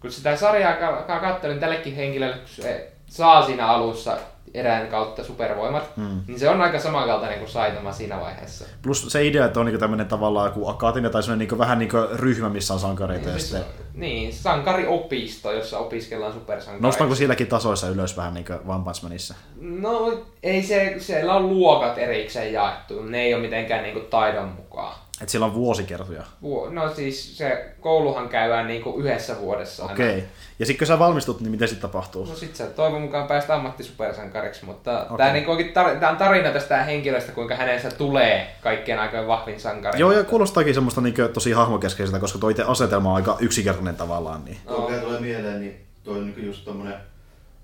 [0.00, 4.16] kun sitä sarjaa ka- ka- katselin tällekin henkilölle, kun se saa siinä alussa
[4.54, 6.20] erään kautta supervoimat, Mm.
[6.26, 8.64] niin se on aika samankaltainen kuin Saitama siinä vaiheessa.
[8.82, 12.48] Plus se idea, että on niinku tämmöinen tavallaan joku akatemia tai niinku vähän niinku ryhmä,
[12.48, 13.28] missä on sankareita.
[13.28, 16.86] Ja Siis, sitten, niin, sankariopisto, jossa opiskellaan supersankareita.
[16.86, 19.34] nostanko sielläkin tasoissa ylös vähän niinku One Punch Manissa?
[19.60, 24.94] No ei se, siellä on luokat erikseen jaettu, ne ei ole mitenkään niinku taidon mukaan.
[25.20, 26.22] Että siellä on vuosikertoja.
[26.42, 29.84] Vuo- No siis se kouluhan käydään niinku yhdessä vuodessa.
[29.84, 30.08] Okei.
[30.08, 30.22] Okay.
[30.58, 32.24] Ja sitten kun sä valmistut, niin miten sitten tapahtuu?
[32.24, 35.16] No sit sä toivon mukaan päästä ammattisupersankariksi, mutta Okei.
[35.16, 39.60] tää, niinku onkin tar- tää on tarina tästä henkilöstä, kuinka hänestä tulee kaikkien aikojen vahvin
[39.60, 40.00] sankari.
[40.00, 44.44] Joo, ja kuulostaakin semmoista niinku tosi hahmokeskeiseltä, koska tuo itse asetelma on aika yksinkertainen tavallaan.
[44.44, 44.56] Niin.
[44.66, 46.94] Tuo mikä tulee mieleen, niin tuo on niinku just tommonen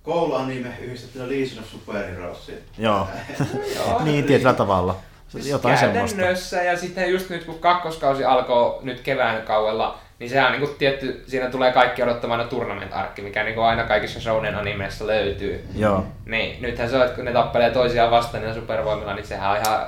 [0.03, 2.59] kouluanime yhdistettynä Legion of Superheroesiin.
[2.79, 3.09] Joo.
[3.77, 4.05] Joo.
[4.05, 4.97] niin, tietyllä tavalla.
[5.29, 6.57] Siis Jotain semmoista.
[6.57, 11.25] ja sitten just nyt kun kakkoskausi alkoi nyt kevään kauella, niin sehän on niinku tietty,
[11.27, 15.65] siinä tulee kaikki odottavana tournament-arkki, mikä niinku aina kaikissa shounen animeissa löytyy.
[15.75, 16.07] Joo.
[16.27, 19.57] Niin, nythän se on, että kun ne tappelee toisiaan vastaan ja supervoimilla, niin sehän on
[19.57, 19.87] ihan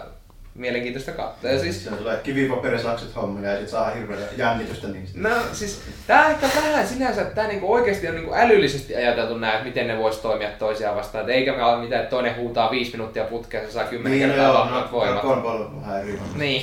[0.58, 1.50] mielenkiintoista katsoa.
[1.50, 5.18] Ja siis, Siinä tulee kivipaperisakset hommia ja sit saa hirveä jännitystä niistä.
[5.18, 9.52] no siis, tää ehkä vähän sinänsä, että tää niinku oikeesti on niinku älyllisesti ajateltu nää,
[9.52, 11.24] että miten ne vois toimia toisiaan vastaan.
[11.24, 14.28] Et eikä me ole mitään, että toinen huutaa viisi minuuttia putkeen, se saa kymmenen Niin,
[14.30, 15.20] kertaa joo, vahvat no, voimat.
[15.22, 16.18] Konpolo on vähän eri.
[16.36, 16.62] Niin.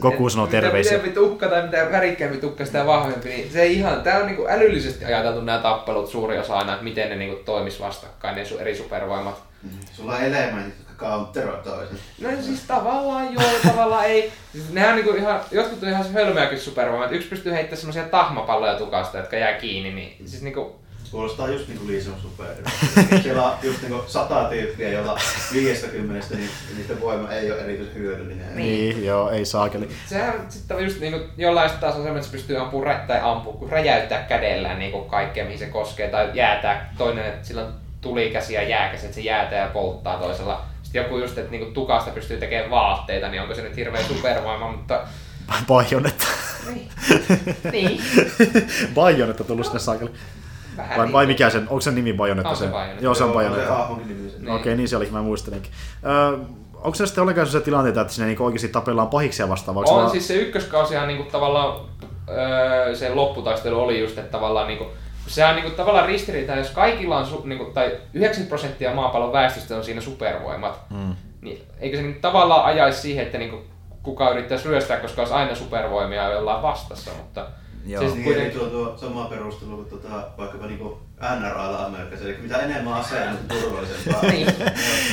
[0.00, 0.98] Goku Et sanoo mitä terveisiä.
[0.98, 3.28] pidempi tukka tai mitä värikkäämpi tukka, sitä vahvempi.
[3.28, 7.08] Niin se ihan, tää on niinku älyllisesti ajateltu nämä tappelut suuri osa aina, että miten
[7.10, 9.42] ne niinku toimis vastakkain, ne su- eri supervoimat.
[9.92, 11.98] Sulla on elementit, counteroi toisen.
[12.20, 14.32] No siis tavallaan joo, tavallaan ei.
[14.52, 17.12] Siis nehän on niinku ihan, jotkut on ihan hölmöäkin supervoimat.
[17.12, 21.84] Yksi pystyy heittämään semmoisia tahmapalloja tukasta, jotka jää kiinni, niin siis niinku, Kuulostaa just niinku
[22.12, 23.22] of Superheroes.
[23.22, 25.18] Siellä on just niinku sata tyyppiä, joilla
[25.52, 28.56] 50 niin niiden voima ei ole erityisen hyödyllinen.
[28.56, 29.88] Niin, joo, ei saakeli.
[30.06, 33.20] sehän sitten on just niinku, jollain taas on semmoinen, että se pystyy ampumaan rä- tai
[33.22, 37.74] ampua, kun räjäyttää kädellään niinku kaikkea, mihin se koskee, tai jäätää toinen, että sillä on
[38.00, 40.64] tulikäsi ja jääkäsi, että se jäätää ja polttaa toisella.
[40.94, 44.72] Sitten joku just, että niinku tukasta pystyy tekemään vaatteita, niin onko se nyt hirveä supervoima,
[44.72, 45.00] mutta
[45.68, 46.26] Bajonetta.
[46.74, 46.88] niin.
[47.72, 48.00] niin.
[48.94, 50.10] Bajonetta tullut sinne saakeli.
[50.76, 51.12] Vähän Vai, niin.
[51.12, 52.50] vai mikä sen, onko se nimi Bajonetta?
[52.50, 53.04] On se Bayonetta.
[53.04, 53.88] Joo, se on Bajonetta.
[54.38, 54.50] Niin.
[54.50, 55.72] Okei, niin se oli, mä muistelinkin.
[56.06, 56.38] Öö,
[56.74, 59.76] onko se sitten ollenkaan sellaisia tilanteita, että siinä niinku oikeasti tapellaan pahiksia vastaan?
[59.78, 61.80] On vaan- siis se ykköskausihan niinku tavallaan
[62.28, 64.86] öö, se lopputaistelu oli just, että tavallaan niinku,
[65.26, 69.76] se on niinku tavallaan ristiriita, jos kaikilla on, su, niinku, tai 90 prosenttia maapallon väestöstä
[69.76, 71.14] on siinä supervoimat, Mm.
[71.40, 73.62] niin eikö se niinku tavallaan ajaisi siihen, että niinku
[74.02, 77.46] kuka yrittäisi ryöstää, koska olisi aina supervoimia jollain vastassa, mutta
[77.86, 78.02] Joo.
[78.02, 80.08] se Niin, kuitenkin, tuo, tuo sama perustelu kuin tuota,
[80.38, 80.98] vaikkapa niinku
[81.40, 84.22] NRAlla Amerikassa, eli mitä enemmän aseita, niin turvallisempaa.
[84.22, 84.46] Niin.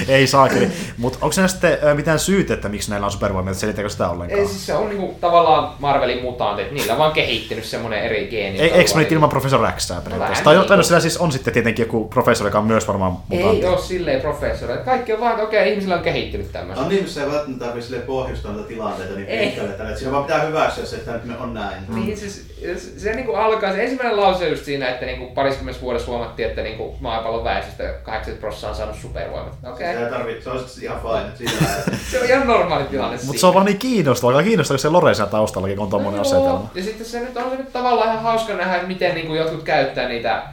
[0.08, 0.68] Ei saa kyllä.
[0.98, 4.40] Mutta onko se sitten mitään syytä, että miksi näillä on supervoimia, että selittääkö sitä ollenkaan?
[4.40, 8.60] Ei, siis se on niinku tavallaan Marvelin mutantit, niillä on vaan kehittynyt semmonen eri geeni.
[8.60, 10.44] Ei, eikö menit ilman professor Xää periaatteessa?
[10.44, 10.68] Tai, niin.
[10.68, 13.66] tai no, sillä siis on sitten tietenkin joku professori, joka on myös varmaan mutantti.
[13.66, 14.78] Ei oo silleen professori.
[14.86, 16.84] Kaikki on vaan, että okei, ihmisillä on kehittynyt tämmöistä.
[16.84, 19.46] No niin, missä ei välttämättä tarvitse silleen pohjustaa näitä tilanteita niin Ei.
[19.46, 21.84] pitkälle, että siinä vaan pitää hyväksyä se, että nyt me on näin.
[21.90, 26.01] Niin siis, se, se niinku alkaa, se ensimmäinen lause just siinä, että niinku pariskymmenessä vuodessa
[26.08, 29.54] huomattiin, että niinku maapallon väestöstä 80 prosenttia on saanut supervoimat.
[29.74, 29.94] Okei.
[29.94, 31.52] Se ei tarvitse, se on sitten ihan fine.
[32.12, 34.90] Se on ihan normaali tilanne Mutta se on vaan niin kiinnostavaa, aika kiinnostavaa, kun se
[34.90, 36.72] Lore siellä taustallakin, on tommonen No asetelma.
[36.76, 39.64] Ja sitten se nyt on se nyt tavallaan ihan hauska nähdä, että miten niinku jotkut
[39.64, 40.44] käyttää niitä.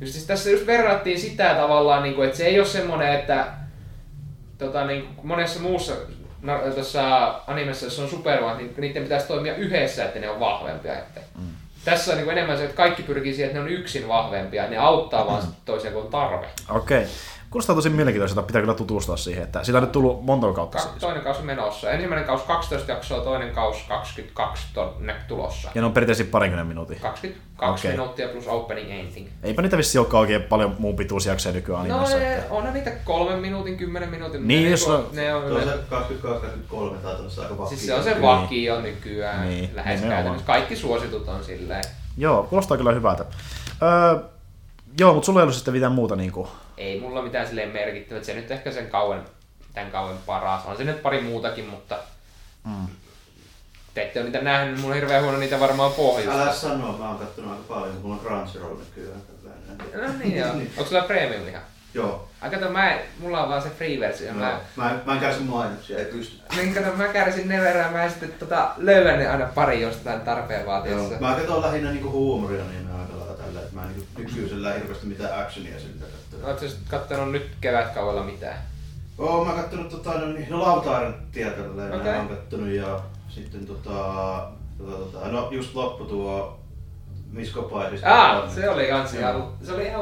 [0.00, 3.46] Just siis tässä just verrattiin sitä tavallaan, niinku, että se ei ole semmoinen, että
[4.58, 5.92] tota, niin, monessa muussa
[6.42, 10.98] no, tuossa animessa, jossa on supervoimat, niin niiden pitäisi toimia yhdessä, että ne on vahvempia.
[10.98, 11.20] Että.
[11.38, 11.55] Mm.
[11.86, 14.76] Tässä on niin enemmän se, että kaikki pyrkii siihen, että ne on yksin vahvempia ne
[14.76, 15.52] auttaa vaan mm.
[15.64, 16.46] toisia, kun on tarve.
[16.70, 16.98] Okei.
[16.98, 17.10] Okay.
[17.56, 20.84] Kuulostaa tosi mielenkiintoiselta, pitää kyllä tutustua siihen, että sitä on nyt tullut monta kautta Ka-
[20.84, 20.94] siis.
[21.00, 21.90] toinen kausi menossa.
[21.90, 25.70] Ensimmäinen kausi 12 jaksoa, toinen kausi 22 tonne tulossa.
[25.74, 27.00] Ja ne on perinteisesti parinkymmenen minuutin.
[27.00, 27.90] 22 Okei.
[27.90, 27.90] okay.
[28.00, 29.28] minuuttia plus opening ending.
[29.42, 32.54] Eipä niitä vissi olekaan oikein paljon muun pituusjaksoja nykyään No ne, että...
[32.54, 34.48] onhan niitä kolmen minuutin, kymmenen minuutin.
[34.48, 35.78] Niin, ne, jos on- ne on, Se on ne, se
[36.92, 37.68] 22-23 tai tuossa aika vakio.
[37.68, 40.16] siis se on se vakio nykyään Niin, lähes nimenomaan.
[40.16, 40.46] käytännössä.
[40.46, 41.84] Kaikki suositut on silleen.
[42.16, 43.24] Joo, kuulostaa kyllä hyvältä.
[43.82, 44.18] Öö,
[45.00, 46.48] joo, mutta sulla ei ollut sitten mitään muuta niinku...
[46.78, 48.22] Ei mulla mitään silleen merkittävää.
[48.24, 49.24] Se nyt ehkä sen kauan,
[49.74, 50.64] tämän kauan paras.
[50.66, 51.98] On se nyt pari muutakin, mutta
[52.64, 52.86] Mm.
[53.94, 56.52] te ette ole niitä nähnyt, niin mulla on hirveän huono niitä varmaan Älä pohjusta.
[56.52, 59.20] sano, mä oon kattonut aika paljon, kun mulla on Crunchyroll nykyään.
[59.20, 60.12] tällainen.
[60.12, 60.48] No niin joo.
[60.78, 61.62] Onko sulla premium ihan?
[61.94, 62.28] Joo.
[62.40, 64.32] Ai kato, mä, mulla on vaan se free versio.
[64.32, 66.36] No, Mä, mä, mä en kärsi mainoksia, ei pysty.
[66.56, 70.60] niin kato, mä kärsin ne verran, mä sitten tota, löydän ne aina pari jostain tarpeen
[70.60, 70.66] Joo.
[70.72, 71.14] vaatiessa.
[71.20, 75.06] Mä katson lähinnä niinku huumoria niin aika lailla tällä, että mä en niinku nykyisellä hirveästi
[75.06, 76.15] mitään actionia kattonut.
[76.42, 78.58] Oletko sä kattonut nyt kevätkaudella mitään?
[79.18, 82.12] Oo, mä kattonut tota, no, niin, no Lautaaren tietä tälleen, okay.
[82.12, 83.90] mä oon kattonut ja sitten tota,
[84.78, 86.60] tota, tota, no just loppu tuo
[87.30, 88.30] Misko Paisista.
[88.30, 90.00] Ah, se oli kans ihan, se oli ihan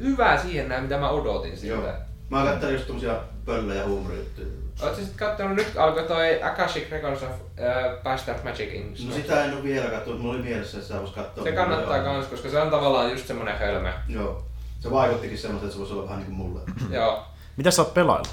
[0.00, 1.60] hyvä siihen näin, mitä mä odotin Joo.
[1.60, 1.94] siltä.
[2.30, 4.46] Mä oon kattonut just tommosia pöllejä huumorijuttuja.
[4.82, 9.14] Oletko sä sit kattonut, nyt alkoi toi Akashic Records of uh, Bastard Magic in No
[9.14, 11.44] sitä en oo vielä kattonut, mulla oli mielessä, että sä vois katsoa.
[11.44, 12.04] Se kannattaa Joo.
[12.04, 13.92] kans, koska se on tavallaan just semmonen hölmö.
[14.08, 14.44] Joo.
[14.82, 16.60] Se vaikuttikin semmoista, että se voisi olla vähän niinku mulle.
[16.90, 17.24] Joo.
[17.56, 18.28] Mitä sä oot pelailla?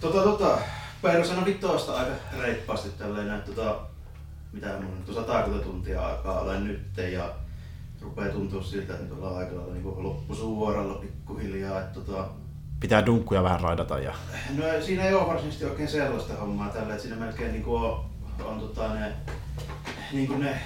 [0.00, 0.58] Tota, tota,
[1.02, 3.76] Persona vitoista aika reippaasti tälleen näin, tota,
[4.52, 7.30] mitä mun nyt on satakunta tuntia aikaa olen nyt ja
[8.00, 11.80] rupeaa tuntua siltä, että nyt ollaan aika lailla niin loppusuoralla pikkuhiljaa.
[11.80, 12.28] Että, tota,
[12.80, 14.14] Pitää dunkkuja vähän raidata ja...
[14.56, 18.04] no siinä ei ole varsinaisesti oikein sellaista hommaa tällä, että siinä melkein niin kuin on,
[18.44, 19.12] on tota, ne,
[20.12, 20.60] niin kuin ne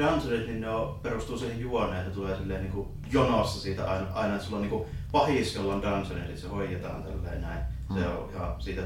[0.00, 4.06] dungeonit, niin ne on, perustuu siihen juoneen, että tulee silleen niin kuin jonossa siitä aina,
[4.12, 7.60] aina että sulla on niin kuin pahis, jolla on dungeon, eli se hoidetaan tälleen näin.
[7.94, 8.82] Se on ihan siitä,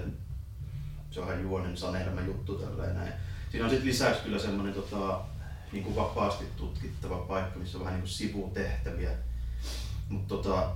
[1.10, 3.12] se on ihan juonen sanelma juttu tälleen näin.
[3.50, 5.20] Siinä on sitten lisäksi kyllä semmoinen tota,
[5.72, 9.10] niin kuin vapaasti tutkittava paikka, missä on vähän niin kuin sivutehtäviä.
[10.08, 10.70] Mutta tota,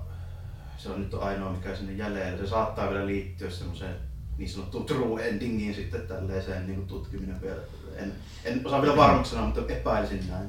[0.79, 2.39] se on nyt ainoa mikä sinne jäljellä.
[2.39, 3.97] Se saattaa vielä liittyä semmoiseen
[4.39, 7.61] niin sanottuun true endingiin sitten tällaiseen niin kuin tutkiminen vielä.
[7.99, 8.13] En,
[8.45, 10.49] en osaa vielä varmaksi sanoa, mutta epäilisin näin.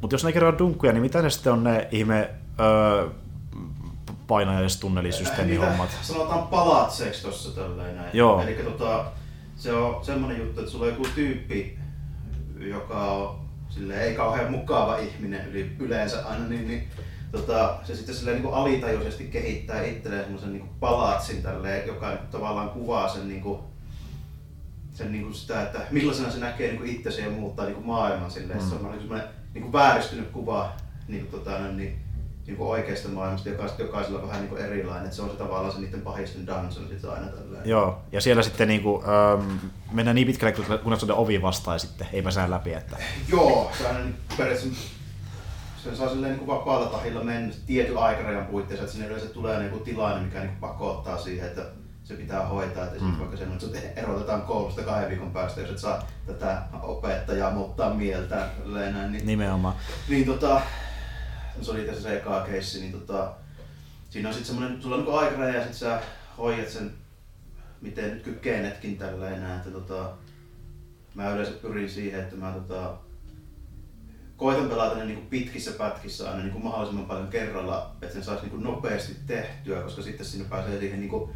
[0.00, 2.30] Mutta jos ne kerää dunkkuja, niin mitä ne sitten on ne ihme
[2.60, 3.08] öö,
[4.26, 5.90] painajaistunnelisysteemihommat?
[6.02, 8.10] Sanotaan palatseeksi tossa tälleen näin.
[8.12, 8.42] Joo.
[8.42, 9.04] Eli tota,
[9.56, 11.78] se on semmonen juttu, että sulla on joku tyyppi,
[12.58, 16.88] joka on sille ei kauhean mukava ihminen yli, yleensä aina, niin, niin
[17.32, 23.08] tota, se sitten silleen niin alitajuisesti kehittää itselleen semmoisen niin palatsin tälleen, joka tavallaan kuvaa
[23.08, 23.60] sen, niin kuin,
[24.94, 27.86] sen niin kuin sitä, että millaisena se näkee niin kuin itsensä ja muuttaa niin kuin
[27.86, 28.60] maailman silleen.
[28.60, 28.68] Mm.
[28.68, 30.72] Se on niin semmoinen niin kuin vääristynyt kuva
[31.08, 31.96] niin kuin, tota, niin,
[32.46, 35.04] niin kuin oikeasta maailmasta, joka on jokaisella vähän niin kuin erilainen.
[35.04, 37.68] Että se on se tavallaan se niiden pahisten dungeon sitten aina tälleen.
[37.68, 39.44] Joo, ja siellä sitten niinku, öö,
[39.92, 42.72] mennään niin pitkälle, kun- kunnes on ovi vastaan ja sitten ei pääse läpi.
[42.72, 42.96] Että...
[43.32, 44.94] Joo, se aina niin periaatteessa
[45.84, 49.58] sen saa silleen niin kuin vapaalla tahilla mennä tietyn aikarajan puitteissa, että sinne yleensä tulee
[49.58, 51.66] niin kuin tilanne, mikä niin kuin pakottaa siihen, että
[52.04, 52.84] se pitää hoitaa.
[52.84, 56.62] Että esimerkiksi vaikka semmoinen, että sut erotetaan koulusta kahden viikon päästä, jos et saa tätä
[56.82, 58.48] opettajaa muuttaa mieltä.
[58.64, 59.74] Näin, niin, Nimenomaan.
[60.08, 60.60] niin tota,
[61.60, 63.32] se oli tässä se eka keissi, niin tota,
[64.10, 66.00] siinä on sitten semmoinen, sulla on niinku aikaraja ja sit sä
[66.38, 66.92] hoidat sen,
[67.80, 70.10] miten nyt kykenetkin tällä enää, että tota,
[71.14, 72.94] mä yleensä pyrin siihen, että mä tota,
[74.36, 78.56] koitan pelata ne niinku pitkissä pätkissä aina niinku mahdollisimman paljon kerralla, että sen saisi niinku
[78.56, 81.30] nopeasti tehtyä, koska sitten sinne pääsee siihen niinku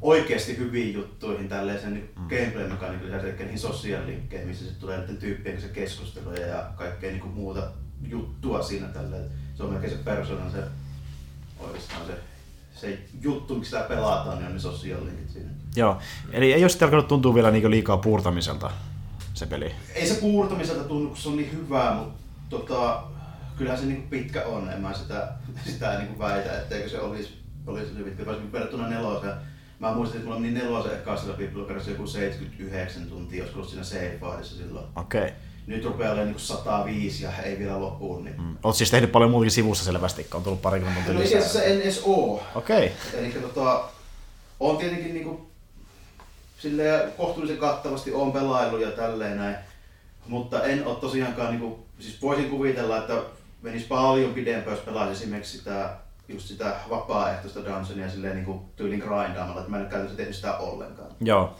[0.00, 2.28] oikeasti hyviin juttuihin, tällaisen niin mm.
[2.28, 7.20] gameplay-mekaniikan lisäksi, eli niihin sosiaalilinkkeihin, missä sitten tulee näiden tyyppien kanssa keskusteluja ja kaikkea niin
[7.20, 7.70] kuin muuta
[8.02, 9.16] juttua siinä tällä.
[9.54, 10.62] Se on melkein se persoonan se
[11.60, 12.12] oikeastaan se,
[12.80, 15.50] se juttu, miksi sitä pelataan, niin on ne social linkit siinä.
[15.76, 15.98] Joo,
[16.32, 18.70] eli ei ole sitten alkanut tuntua vielä niin liikaa puurtamiselta
[19.34, 19.72] se peli.
[19.94, 22.18] Ei se puurtamiselta tunnu, kun se on niin hyvää, mutta
[22.50, 23.02] tota,
[23.56, 24.70] kyllähän se niin pitkä on.
[24.70, 25.32] En mä sitä,
[25.70, 28.26] sitä niin väitä, etteikö se olisi, olisi hyvin.
[28.26, 29.34] Varsinkin verrattuna neloseen.
[29.78, 34.18] Mä muistin, että mulla meni nelosen ehkä sillä Biblokarissa joku 79 tuntia, ollut siinä save
[34.42, 34.86] silloin.
[34.96, 35.20] Okei.
[35.20, 35.32] Okay.
[35.66, 38.24] Nyt rupeaa olemaan niin 105 ja ei vielä loppuun.
[38.24, 38.40] Niin...
[38.40, 38.56] Mm.
[38.62, 41.38] Oot siis tehnyt paljon muutakin sivussa selvästi, on tullut parikymmentä tuntia no, lisää.
[41.38, 42.42] No itse asiassa en edes oo.
[42.54, 42.92] Okei.
[43.08, 43.20] Okay.
[43.20, 43.84] Eli tota,
[44.60, 45.50] on tietenkin niinku
[46.58, 49.56] silleen kohtuullisen kattavasti on pelailu ja tälleen näin.
[50.26, 53.22] Mutta en ole tosiaankaan, niinku, siis voisin kuvitella, että
[53.62, 55.96] menisi paljon pidempään, jos pelaisi esimerkiksi sitä,
[56.28, 61.08] just sitä vapaaehtoista dungeonia silleen niinku tyylin grindaamalla, että mä en käytännössä tehnyt sitä ollenkaan.
[61.20, 61.56] Joo.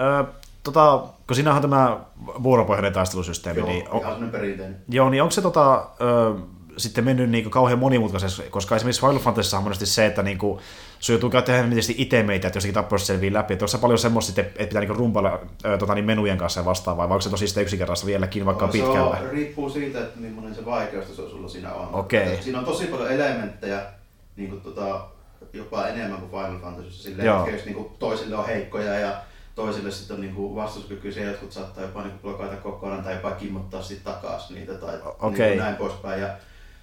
[0.00, 0.24] Ö,
[0.62, 2.00] tota, kun siinä on tämä
[2.42, 3.86] vuoropohjainen taistelusysteemi, joo, niin...
[4.00, 4.76] ihan perinteinen.
[4.88, 6.34] Joo, niin onko se tota, ö,
[6.76, 10.60] sitten mennyt niin kauhean monimutkaisesti, koska esimerkiksi Final Fantasy on monesti se, että niin kuin,
[10.98, 13.52] sun joutuu käyttämään tietysti itemeitä, että jossakin tapauksessa selvii läpi.
[13.52, 15.40] Että onko paljon semmoista, että pitää niin rumpalla
[15.78, 19.18] tota, niin menujen kanssa vastaavaa, vai onko se tosi sitä yksinkertaista vieläkin, vaikka on pitkällä?
[19.18, 21.88] Se riippuu siitä, että millainen se vaikeus sulla siinä on.
[21.92, 22.36] Okay.
[22.40, 23.82] Siinä on tosi paljon elementtejä,
[24.36, 25.08] niin kuin, tota,
[25.52, 26.90] jopa enemmän kuin Final Fantasy.
[26.90, 29.22] Silleen, että jos niin kuin, toisille on heikkoja ja
[29.54, 34.14] toisille sitten on niinku vastuskykyisiä, jotkut saattaa jopa niinku blokaita kokonaan tai jopa kimmottaa sitten
[34.14, 35.30] takaisin niitä tai okay.
[35.30, 36.20] niinku näin poispäin.
[36.20, 36.28] Ja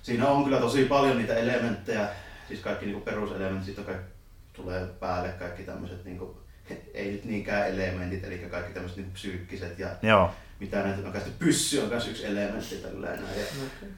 [0.01, 2.07] siinä on kyllä tosi paljon niitä elementtejä,
[2.47, 4.13] siis kaikki niinku peruselementit, sitten kaikki
[4.53, 6.37] tulee päälle kaikki tämmöiset, niinku,
[6.93, 10.31] ei nyt niinkään elementit, eli kaikki tämmöiset niinku psyykkiset ja Joo.
[10.59, 11.13] mitä näitä on.
[11.39, 13.39] Pyssy on myös yksi elementti tälleen näin.
[13.39, 13.89] Ja, okay.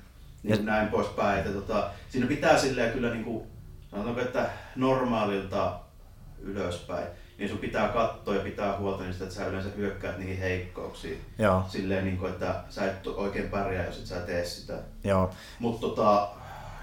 [0.46, 0.64] Niin ja...
[0.64, 1.40] näin poispäin.
[1.40, 3.48] Että, tota, siinä pitää silleen kyllä niinku,
[3.92, 5.80] sanotaanko, että normaalilta
[6.42, 11.22] ylöspäin niin sun pitää katsoa ja pitää huolta niistä, että sä yleensä hyökkäät niihin heikkouksiin.
[11.40, 11.64] Joo.
[11.68, 14.74] Silleen, niin kuin, että sä et oikein pärjää, jos et sä tee sitä.
[15.04, 15.32] Joo.
[15.60, 16.30] Mutta tota,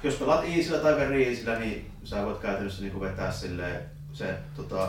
[0.03, 4.35] jos pelaat easillä tai very easillä, niin sä voit käytännössä niin kuin vetää silleen, se
[4.57, 4.89] tota,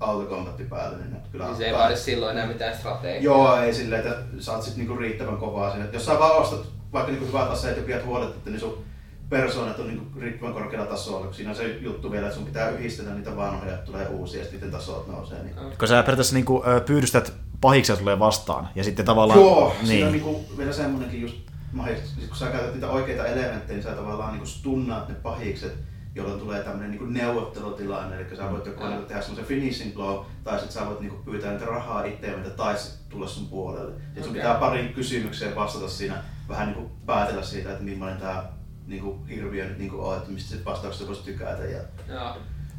[0.00, 0.96] autokombatti päälle.
[0.96, 3.22] Niin, kyllä niin se ei vaadi silloin enää mitään strategiaa.
[3.22, 5.88] Joo, ei silleen, että saat sit niinku riittävän kovaa siinä.
[5.92, 8.84] Jos sä vaan ostat vaikka niinku aseet ja pidät huolet, että niin sun
[9.28, 11.32] persoonat on niin riittävän korkealla tasolla.
[11.32, 14.50] Siinä on se juttu vielä, että sun pitää yhdistellä niitä vanhoja, että tulee uusia ja
[14.50, 15.42] sitten tasot nousee.
[15.42, 15.54] Niin.
[15.78, 19.40] Kun sä periaatteessa niin kuin, pyydystät pahiksia tulee vastaan ja sitten tavallaan...
[19.40, 19.86] Joo, niin.
[19.86, 21.36] siinä on niin kuin, vielä semmoinenkin just
[21.72, 25.74] mahdollisesti, kun sä käytät niitä oikeita elementtejä, niin sä tavallaan niin stunnaat ne pahikset,
[26.14, 29.04] jolloin tulee tämmöinen niin neuvottelutilanne, eli sä voit joko mm.
[29.04, 32.74] tehdä semmoisen finishing blow, tai sitten sä voit niin pyytää niitä rahaa itseämme, tai
[33.08, 33.92] tulla sun puolelle.
[33.92, 34.24] Sitten okay.
[34.24, 38.44] sun pitää pariin kysymykseen vastata siinä, vähän niin kuin päätellä siitä, että millainen tämä
[38.86, 41.64] niinku hirviö nyt niinku on, että mistä se vastauksesta voisi tykätä.
[41.64, 41.80] Ja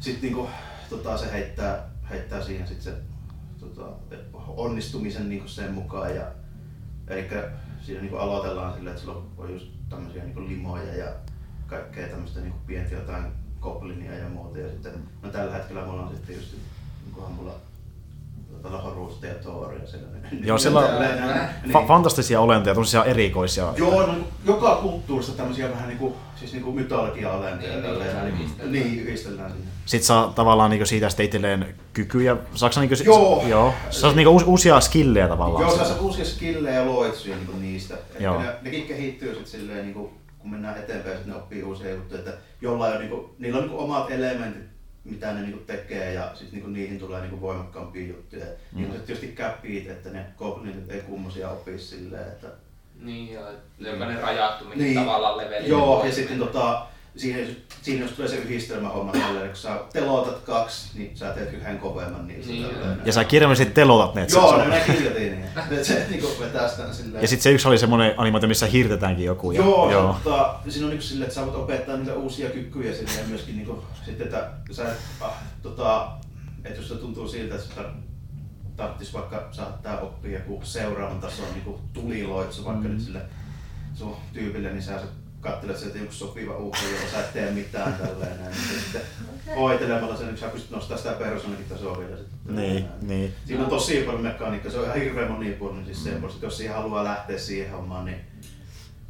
[0.00, 0.48] sitten niinku,
[0.90, 2.94] tota, se heittää, heittää siihen sit se
[3.60, 3.82] tota,
[4.48, 6.16] onnistumisen niinku sen mukaan.
[6.16, 6.26] Ja,
[7.08, 7.28] eli
[7.82, 11.12] siinä niinku aloitellaan sillä, että sillä on just tämmöisiä niinku limoja ja
[11.66, 14.58] kaikkea tämmöistä niinku pientä jotain koplinia ja muuta.
[14.58, 16.54] Ja sitten, no tällä hetkellä mulla on sitten just
[17.04, 17.54] niinku mulla
[18.64, 19.80] tuolla Horusta ja Thooria.
[20.44, 20.86] Joo, siellä on
[21.68, 23.72] fa- fantastisia olentoja, tosiaan erikoisia.
[23.76, 28.22] Joo, no, joka kulttuurissa tämmöisiä vähän niin kuin, siis niin kuin mytologia-olentoja.
[28.22, 29.66] Niin, niin, niin, yhdistellään sinne.
[29.86, 32.36] Sitten saa tavallaan niin siitä sitten itselleen kykyjä.
[32.54, 33.44] Saatko niin kuin, joo.
[33.48, 33.74] joo.
[33.90, 35.62] Saat niin uusia skillejä tavallaan.
[35.62, 37.94] Joo, saa uusia skillejä ja loitsuja niin niistä.
[38.20, 38.42] Joo.
[38.42, 42.18] Ne, nekin kehittyy sitten silleen, niin kuin, kun mennään eteenpäin, sitten ne oppii uusia juttuja.
[42.18, 44.73] Että jollain on, niin kuin, niillä on niin kuin omat elementit
[45.04, 48.44] mitä ne niinku tekee ja sitten niinku niihin tulee niinku voimakkaampia juttuja.
[48.44, 48.78] Mm.
[48.78, 52.46] Niin on tietysti käppiit, että ne goblинit ei kummosia opisi silleen, että...
[53.00, 55.68] Niin joo, jokainen rajattu mihin niin, tavallaan leveli.
[55.68, 56.86] Joo, ja sitten tota,
[57.16, 61.78] siihen, siinä jos tulee se yhdistelmähomma tälleen, kun sä telotat kaksi, niin sä teet yhden
[61.78, 62.52] kovemman niistä.
[62.52, 62.66] Niin,
[63.04, 64.26] ja sä kirjallisesti telotat ne.
[64.32, 65.84] Joo, ne, ne kirjoitin niin.
[65.84, 67.22] se niinku vetää sitä silleen.
[67.22, 69.52] Ja sitten se yksi oli semmoinen animaatio, missä hirtetäänkin joku.
[69.52, 70.12] Ja, joo, joo.
[70.12, 73.56] Mutta siinä on niinku silleen, että sä voit opettaa niitä uusia kykyjä silleen ja myöskin
[73.56, 74.86] niinku, sitten, että sä,
[75.20, 76.08] ah, tota,
[76.64, 77.82] että jos se tuntuu siltä, että
[78.76, 82.94] tarvitsisi vaikka saattaa oppia joku seuraavan tason niin tuliloitsu vaikka mm.
[82.94, 83.22] nyt sille
[83.94, 85.00] sun tyypille, niin sä
[85.44, 88.54] katselet sieltä joku sopiva uhka, jolla sä et tee mitään tälleen näin.
[88.82, 89.02] Sitten
[89.56, 92.16] hoitelemalla sen, niin sä pystyt nostamaan sitä persoonakin tasoa vielä.
[92.16, 93.34] Sitten, niin, niin.
[93.46, 96.24] Siinä on tosi paljon mekaniikkaa, se on ihan hirveän monipuolinen siis mm.
[96.24, 98.20] että jos siihen haluaa lähteä siihen hommaan, niin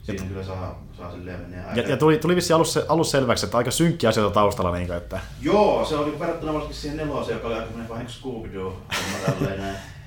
[0.03, 1.81] siinä ja, kyllä saa, saa silleen mennä aika.
[1.81, 4.77] Ja, ja tuli, tuli vissi alussa, alus selväksi, että aika synkkiä asioita taustalla.
[4.77, 5.20] Niin kuin, että...
[5.40, 8.73] Joo, se oli verrattuna varsinkin siihen neloseen, joka oli aika vähän Scooby-Doo.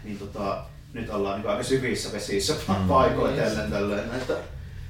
[0.04, 0.64] niin tota,
[0.94, 2.88] nyt ollaan niin aika syvissä vesissä mm.
[2.88, 4.14] paikoitellen tälleen.
[4.14, 4.34] Että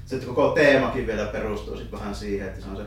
[0.08, 2.84] se koko teemakin vielä perustuu sit vähän siihen, että se on se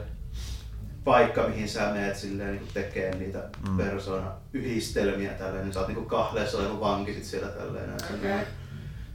[1.04, 3.76] paikka, mihin sä menet silleen, niin tekee niitä mm.
[3.76, 7.90] persona-yhdistelmiä tälleen, niin sä oot niin kahleessa oleva vanki sit siellä tälleen.
[7.92, 8.46] Okay.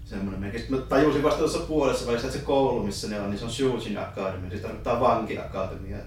[0.06, 0.60] Semmoinen merkki.
[0.60, 3.46] Sitten mä tajusin vasta tuossa puolessa välissä, että se koulu, missä ne on, niin se
[3.46, 5.98] on Shujin Academy, siis tarkoittaa vanki akatemia.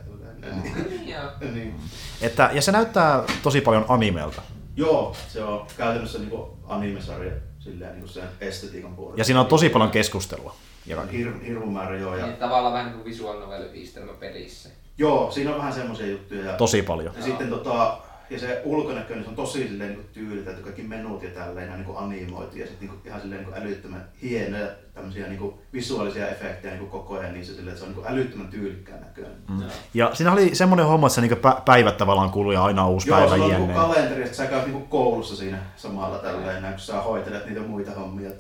[0.63, 1.11] Niin.
[1.13, 1.53] Joo.
[1.55, 1.75] niin.
[2.21, 4.43] Että, ja se näyttää tosi paljon animelta.
[4.77, 9.21] Joo, se on käytännössä niinku animesarja silleen niinku sen estetiikan puolesta.
[9.21, 10.55] Ja siinä on tosi paljon keskustelua.
[10.89, 11.03] Ja.
[11.13, 12.17] Hir, hirmu määrä joo.
[12.17, 14.69] Ja, Niin, tavallaan vähän kuin visual novel yhdistelmä pelissä.
[14.99, 16.45] joo, siinä on vähän semmoisia juttuja.
[16.45, 17.15] Ja, Tosi paljon.
[17.17, 17.99] ja sitten tota,
[18.31, 21.97] ja se ulkonäkö, niin se on tosi silleen niin tyylitelty, kaikki menut ja tälleen niin
[21.97, 27.19] animoitu ja sitten niin ihan silleen niin älyttömän hienoja tämmöisiä niin visuaalisia efektejä niin koko
[27.19, 29.33] ajan, niin se, silleen, että se on niin älyttömän tyylikkään näköinen.
[29.49, 29.63] Mm.
[29.95, 33.09] Ja siinä oli semmoinen homma, että se niinku pä- päivät tavallaan kului ja aina uusi
[33.09, 36.79] Joo, päivä sulla on niin kalenteri, että sä käyt niin koulussa siinä samalla tälleen, kun
[36.79, 38.31] sä hoitelet niitä muita hommia.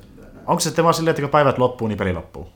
[0.49, 2.49] Onko se sitten vaan silleen, että kun päivät loppuu, niin peli loppuu?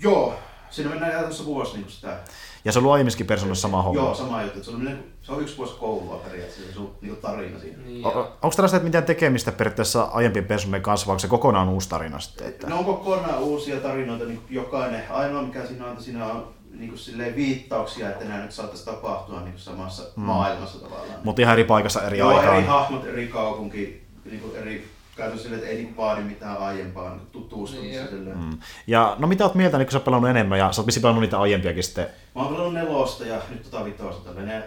[0.00, 0.34] Joo,
[0.70, 2.18] siinä mennään käytännössä vuosi niin sitä.
[2.64, 4.00] Ja se on ollut aiemmissakin persoonassa sama homma.
[4.00, 4.58] Joo, sama juttu.
[4.58, 7.78] että Se on, niin, se on yksi vuosi koulua periaatteessa, se sun niin tarina siinä.
[7.86, 8.36] Niin, joo.
[8.42, 12.48] onko tällaista mitään tekemistä periaatteessa aiempien persoonien kanssa, vai onko se kokonaan uusi tarina sitten?
[12.48, 12.66] Että...
[12.66, 15.02] Ne on kokonaan uusia tarinoita, niin jokainen.
[15.10, 18.84] Ainoa mikä siinä on, että siinä on niin kuin silleen viittauksia, että nämä nyt saattaisi
[18.84, 20.22] tapahtua niin kuin samassa mm.
[20.22, 21.20] maailmassa tavallaan.
[21.24, 22.56] Mutta ihan eri paikassa eri Joo, aikaan.
[22.56, 24.88] eri hahmot, eri kaupunki, niin kuin eri
[25.20, 28.14] käytössä silleen, että ei niin vaadi mitään aiempaa niin tutustumista.
[28.14, 28.38] Niin.
[28.38, 28.58] Mm.
[28.86, 31.22] Ja no mitä oot mieltä, niin kun sä oot pelannut enemmän, ja sä oot pelannut
[31.22, 32.06] niitä aiempiakin sitten.
[32.34, 34.30] Mä oon pelannut nelosta ja nyt tota vitosta.
[34.30, 34.62] Tällä ne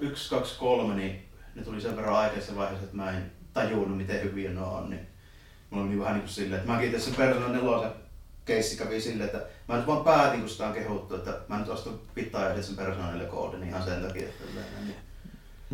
[0.00, 4.22] yksi, kaksi, kolme, niin ne tuli sen verran aikaisessa vaiheessa, että mä en tajunnut, miten
[4.22, 4.90] hyviä ne on.
[4.90, 5.06] Niin
[5.70, 7.90] mulla oli vähän niin kuin silleen, että mäkin itse sen Persona nelosen
[8.44, 11.68] keissi kävi silleen, että mä nyt vaan päätin, kun sitä on kehuttu, että mä nyt
[11.68, 14.22] ostan pitää sen Persona 4 koodin ihan sen takia.
[14.22, 14.44] Että
[14.84, 14.94] niin.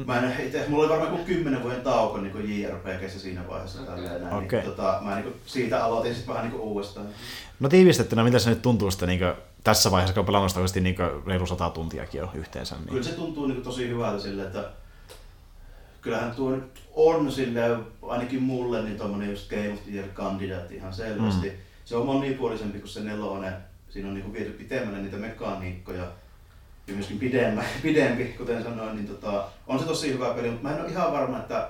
[0.04, 3.82] Mä en itse, mulla oli varmaan kuin 10 vuoden tauko niin JRPGssä siinä vaiheessa.
[3.82, 4.00] Okay.
[4.00, 4.60] Näin, Okei.
[4.60, 7.06] niin, tota, mä niin siitä aloitin sitten vähän niin uudestaan.
[7.60, 9.20] No tiivistettynä, mitä se nyt tuntuu sitten niin
[9.64, 12.74] tässä vaiheessa, kun on pelannut sitä oikeasti niin reilu sata tuntiakin jo yhteensä.
[12.74, 12.88] Niin.
[12.88, 14.70] Kyllä se tuntuu niin tosi hyvältä sille, että
[16.00, 20.74] kyllähän tuo nyt on sille ainakin mulle niin tommonen just Game of the Year kandidaatti
[20.74, 21.48] ihan selvästi.
[21.48, 21.56] Mm.
[21.84, 23.52] Se on monipuolisempi kuin se nelonen.
[23.88, 26.10] Siinä on niin viety pitemmälle niitä mekaniikkoja ja
[26.94, 30.80] myöskin pidemmä, pidempi, kuten sanoin, niin tota, on se tosi hyvä peli, mutta mä en
[30.82, 31.68] ole ihan varma, että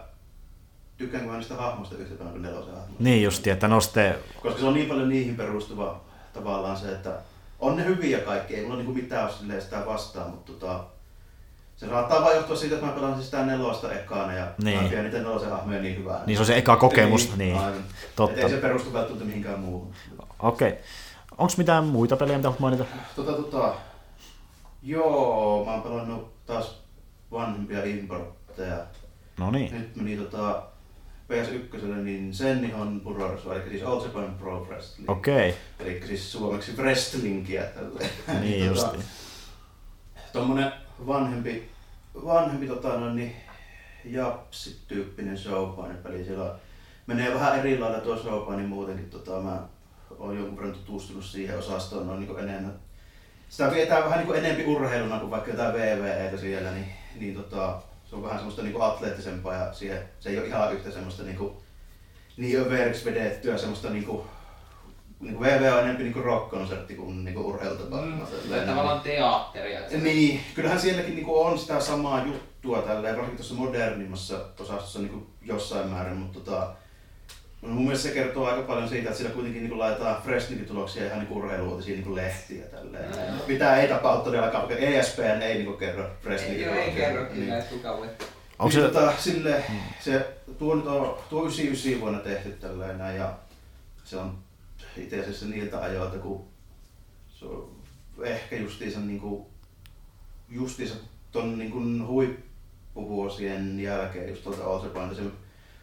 [0.96, 3.02] tykkäänkö mä niistä hahmoista yhtä paljon kuin nelosen hahmoista.
[3.04, 6.00] Niin just, että no sitten, Koska se on niin paljon niihin perustuva
[6.32, 7.12] tavallaan se, että
[7.58, 10.84] on ne hyviä kaikki, ei mulla niinku mitään ole sitä vastaan, mutta tota,
[11.76, 14.82] se saattaa vain johtua siitä, että mä pelaan sitä nelosta ekana ja Niin.
[14.82, 16.20] mä pidän niitä nelosen hahmoja niin hyvää.
[16.26, 17.56] Niin se on se eka kokemus, niin.
[17.56, 17.84] aivan.
[18.16, 18.36] Totta.
[18.36, 19.92] Et ei se perustu välttämättä mihinkään muuhun.
[20.38, 20.68] okei.
[20.68, 20.82] Okay.
[21.38, 22.84] Onko mitään muita pelejä, mitä haluat mainita?
[23.16, 23.74] Tota, tota,
[24.86, 26.82] joo, mä oon pelannut taas
[27.30, 28.86] vanhempia importteja.
[29.38, 29.72] No niin.
[29.78, 30.62] Nyt meni tota,
[31.32, 35.10] PS1, niin Sennihon Purorsu, eli siis All Japan Pro Wrestling.
[35.10, 35.54] Okei.
[35.80, 37.62] Eli siis suomeksi wrestlingiä.
[37.62, 38.10] tälleen.
[38.40, 39.08] Niin tota, justi.
[40.32, 40.72] Tommonen
[41.06, 41.70] vanhempi,
[42.24, 43.36] vanhempi tota, no, niin,
[44.04, 46.24] japsi-tyyppinen showpani-peli.
[46.24, 46.58] Siellä
[47.06, 49.10] menee vähän eri lailla tuo showpani muutenkin.
[49.10, 49.62] Tota, mä
[50.18, 52.85] oon jonkun verran tutustunut siihen osastoon noin niin enemmän.
[53.48, 56.86] Sitä vietään vähän niin enemmän urheiluna kuin vaikka jotain VVEtä siellä, niin,
[57.20, 60.90] niin tota, se on vähän semmoista niin atleettisempaa ja siihen, se ei ole ihan yhtä
[60.90, 61.52] semmoista niin kuin,
[62.36, 64.22] niin överiksi vedettyä semmoista niin kuin,
[65.20, 68.16] niin kuin VV on enemmän niin kuin rock-konsertti kuin, niin kuin urheilutapahtuma.
[68.16, 69.80] Mm, niin- tavallaan teatteria.
[70.02, 75.88] niin, kyllähän sielläkin niinku on sitä samaa juttua tälleen, varsinkin tuossa modernimmassa osastossa niinku jossain
[75.88, 76.72] määrin, mutta tota,
[77.62, 81.36] mun mielestä se kertoo aika paljon siitä, että siellä kuitenkin niinku laitetaan Fresnikin-tuloksia ihan niinku
[81.36, 83.10] urheiluutisia niinku lehtiä tälleen.
[83.10, 83.46] Joo.
[83.46, 87.82] Mitä ei tapahdu todellakaan, koska ESPN ei niinku kerro Fresnikin Ei, ei kerro kyllä, Niin.
[87.82, 88.08] voi.
[88.58, 89.64] Onko niin, se, tota, sille,
[90.00, 90.26] se,
[90.58, 93.32] tuo, nyt on, tuo 99 vuonna tehty tälleen näin, ja
[94.04, 94.38] se on
[94.96, 96.44] itse asiassa niiltä ajoilta, kun
[97.28, 97.76] se on
[98.22, 99.46] ehkä justiinsa, niin kuin,
[100.48, 100.94] justiinsa
[101.32, 105.22] ton niin kuin huippuvuosien jälkeen, just tuolta se,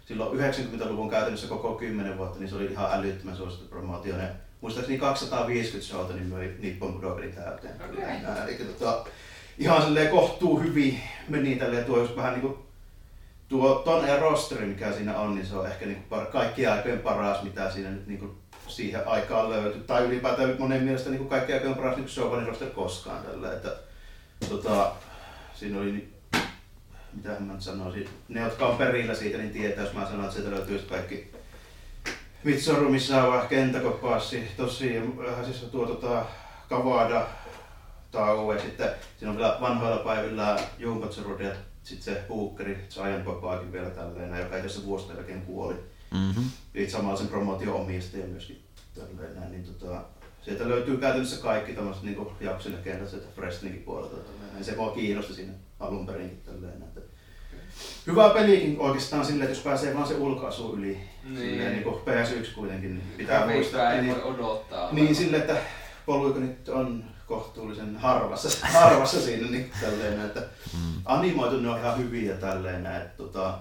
[0.06, 4.18] silloin 90-luvun käytännössä koko 10 vuotta, niin se oli ihan älyttömän suosittu promootio.
[4.18, 4.30] Ne,
[4.62, 7.74] muistaakseni 250 showta niin möi Nippon Budokanin täyteen.
[8.48, 9.06] Eli tota,
[9.58, 11.00] ihan silleen kohtuu hyvin
[11.30, 12.66] meni tälleen tuo just vähän niinku
[13.48, 17.00] tuo ton ja rosteri, mikä siinä on, niin se on ehkä niinku par, kaikkien aikojen
[17.00, 18.36] paras, mitä siinä nyt niinku
[18.68, 19.82] siihen aikaan löytyi.
[19.82, 23.54] Tai ylipäätään monen mielestä niinku kaikkien aikojen paras niinku Showbanin roster koskaan tällä.
[23.54, 23.76] Että,
[24.50, 24.92] tota,
[25.54, 26.13] siinä oli
[27.16, 30.36] mitä mä nyt sanoisin, ne jotka on perillä siitä, niin tietää, jos mä sanon, että
[30.36, 31.32] sieltä löytyy kaikki
[32.44, 36.26] Mitsoru Misawa, Kentako Passi, tosi, äh, siis tuo tota,
[36.70, 37.28] Kawada,
[38.12, 43.26] Tau, ja sitten siinä on vielä vanhoilla päivillä Jumbo Tsurude ja sitten se Bookeri, Giant
[43.26, 45.76] Papaakin vielä tälleen, joka ei tässä vuosien jälkeen kuoli.
[46.12, 46.44] mm-hmm.
[46.76, 48.64] Itse samalla sen promotion omistaja myöskin
[48.96, 50.02] tälleen näin, niin tota,
[50.42, 54.16] sieltä löytyy käytännössä kaikki tämmöiset niin japsilegendat sieltä Fresninkin puolelta.
[54.16, 54.64] Tälleen.
[54.64, 55.54] Se mua kiinnosti siinä
[55.84, 56.82] alun perinkin tälleen.
[56.84, 57.02] että
[58.08, 61.38] Hyvä pelikin oikeastaan silleen, että jos pääsee vaan se ulkoasu yli, Niin.
[61.38, 63.94] silleen, niin kuin PS1 kuitenkin, niin pitää Pitää muistaa.
[63.94, 64.90] ei Niin, voi odottaa.
[64.92, 65.58] niin silleen, että
[66.06, 71.02] polygonit on kohtuullisen harvassa, harvassa siinä niin tälleen, että mm.
[71.06, 73.60] animoitu ne on ihan hyviä tälleen, että tota,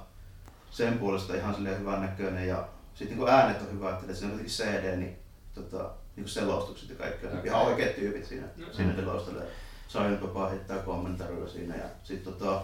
[0.70, 4.38] sen puolesta ihan silleen hyvän näköinen ja sitten niin äänet on hyvä, että siinä on
[4.38, 5.16] kuitenkin CD, niin
[5.54, 7.46] tota, niin selostukset ja kaikki on okay.
[7.46, 8.66] ihan oikeat tyypit siinä, no.
[8.72, 9.46] siinä selostelee.
[9.92, 12.62] Sain Papa heittää kommentaruja siinä ja sitten tota,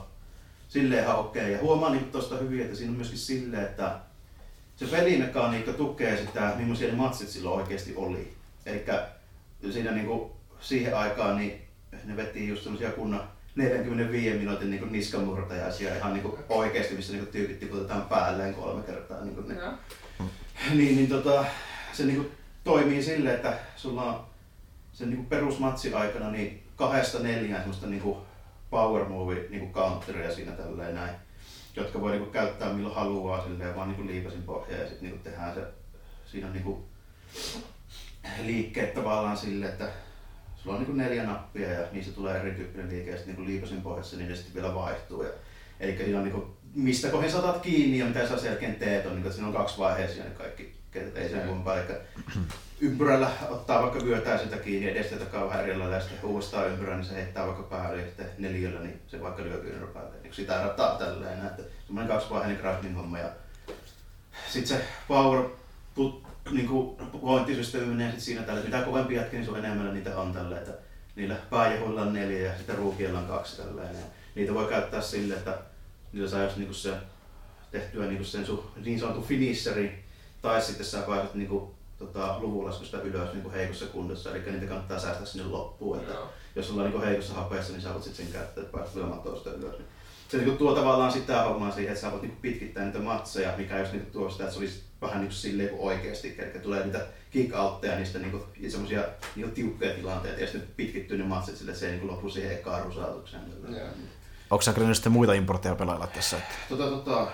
[0.68, 1.43] silleen ihan okei.
[1.43, 1.53] Okay.
[1.53, 4.01] Ja huomaan niin tuosta hyvin, että siinä on myöskin silleen, että
[4.76, 8.35] se pelimekaniikka tukee sitä, millaisia ne matsit silloin oikeasti oli.
[8.66, 8.85] Eli
[9.72, 11.62] siinä niin kuin, siihen aikaan niin
[12.05, 17.24] ne veti just semmoisia kunnan 45 minuutin niin niskamurtajaisia ihan niin kuin oikeasti, missä niin
[17.24, 19.24] kuin tyypit tiputetaan päälleen kolme kertaa.
[19.24, 19.61] Niin, kuin, niin,
[20.74, 21.45] niin, niin tota,
[21.93, 22.31] se niin kuin
[22.64, 24.28] toimii silleen, että sulla on
[24.99, 28.18] sen niin perusmatsi aikana niin kahdesta neljään semmoista niin kuin
[28.70, 31.14] power move niin counteria siinä tälleen näin,
[31.76, 35.20] jotka voi niin kuin käyttää milloin haluaa silleen, vaan niin liikasin pohjaa ja sitten niin
[35.20, 35.61] tehdään se,
[36.26, 36.78] siinä on niin kuin
[38.42, 39.88] liikkeet tavallaan silleen, että
[40.57, 44.16] sulla on niin neljä nappia ja niissä tulee erityyppinen liike ja sitten niin liipasin pohjassa
[44.16, 45.22] niin ne sitten vielä vaihtuu.
[45.22, 45.30] Ja,
[45.80, 49.07] eli siinä on niin kuin, mistä kohin saatat kiinni ja mitä sä sen jälkeen teet,
[49.07, 51.76] on, niin kuin, siinä on kaksi vaiheessa niin kaikki ketät ei sen kumpaa.
[52.81, 56.97] Ympyrällä ottaa vaikka vyötää sitä kiinni edestä ja takaa vähän erillä ja sitten uudestaan ympyrää,
[56.97, 60.14] niin se heittää vaikka päälle ja sitten neliöllä, niin se vaikka lyö kyynärä päälle.
[60.22, 63.29] Niin sitä rataa tälleen, että semmoinen kaksivaiheinen crafting homma ja
[64.49, 65.45] sitten se power
[65.95, 69.95] put, niin kuin pointtisysteemi menee sit siinä tällä, mitä kovempi jätkä, niin se on enemmän
[69.95, 70.72] niitä on tällä, että
[71.16, 73.83] niillä pääjehuilla on neljä ja sitten ruukiella on kaksi tällä.
[74.35, 75.59] niitä voi käyttää sille, että
[76.12, 76.95] niillä saa jos niinku se
[77.70, 80.05] tehtyä niinku sen su, niin sanotun finisheri,
[80.43, 85.26] tai sitten sä pääset niinku, tota, luvunlaskusta ylös niinku heikossa kunnossa, eli niitä kannattaa säästää
[85.26, 85.99] sinne loppuun.
[85.99, 86.14] Että
[86.57, 89.20] jos sulla on niinku heikossa hapeessa, niin sä voit sitten sen käyttää, että pääset lyömään
[89.20, 89.74] toista ylös.
[90.28, 93.78] Se niinku tuo tavallaan sitä hommaa siihen, että sä voit niinku pitkittää niitä matseja, mikä
[93.78, 96.84] jos niinku tuo sitä, että se olisi vähän niin kuin silleen kuin oikeasti, eli tulee
[96.84, 99.05] niitä kick-outteja, niistä niin kuin, semmoisia
[99.36, 102.53] niin tiukkoja tilanteita, ja sitten pitkittyy ne matsit sille, että se ei niin lopu siihen
[102.53, 103.42] ekaan rusautukseen.
[104.51, 106.36] Onko sä kerännyt sitten muita importteja pelailla tässä?
[106.36, 106.55] Että...
[106.68, 107.26] Tota, tota,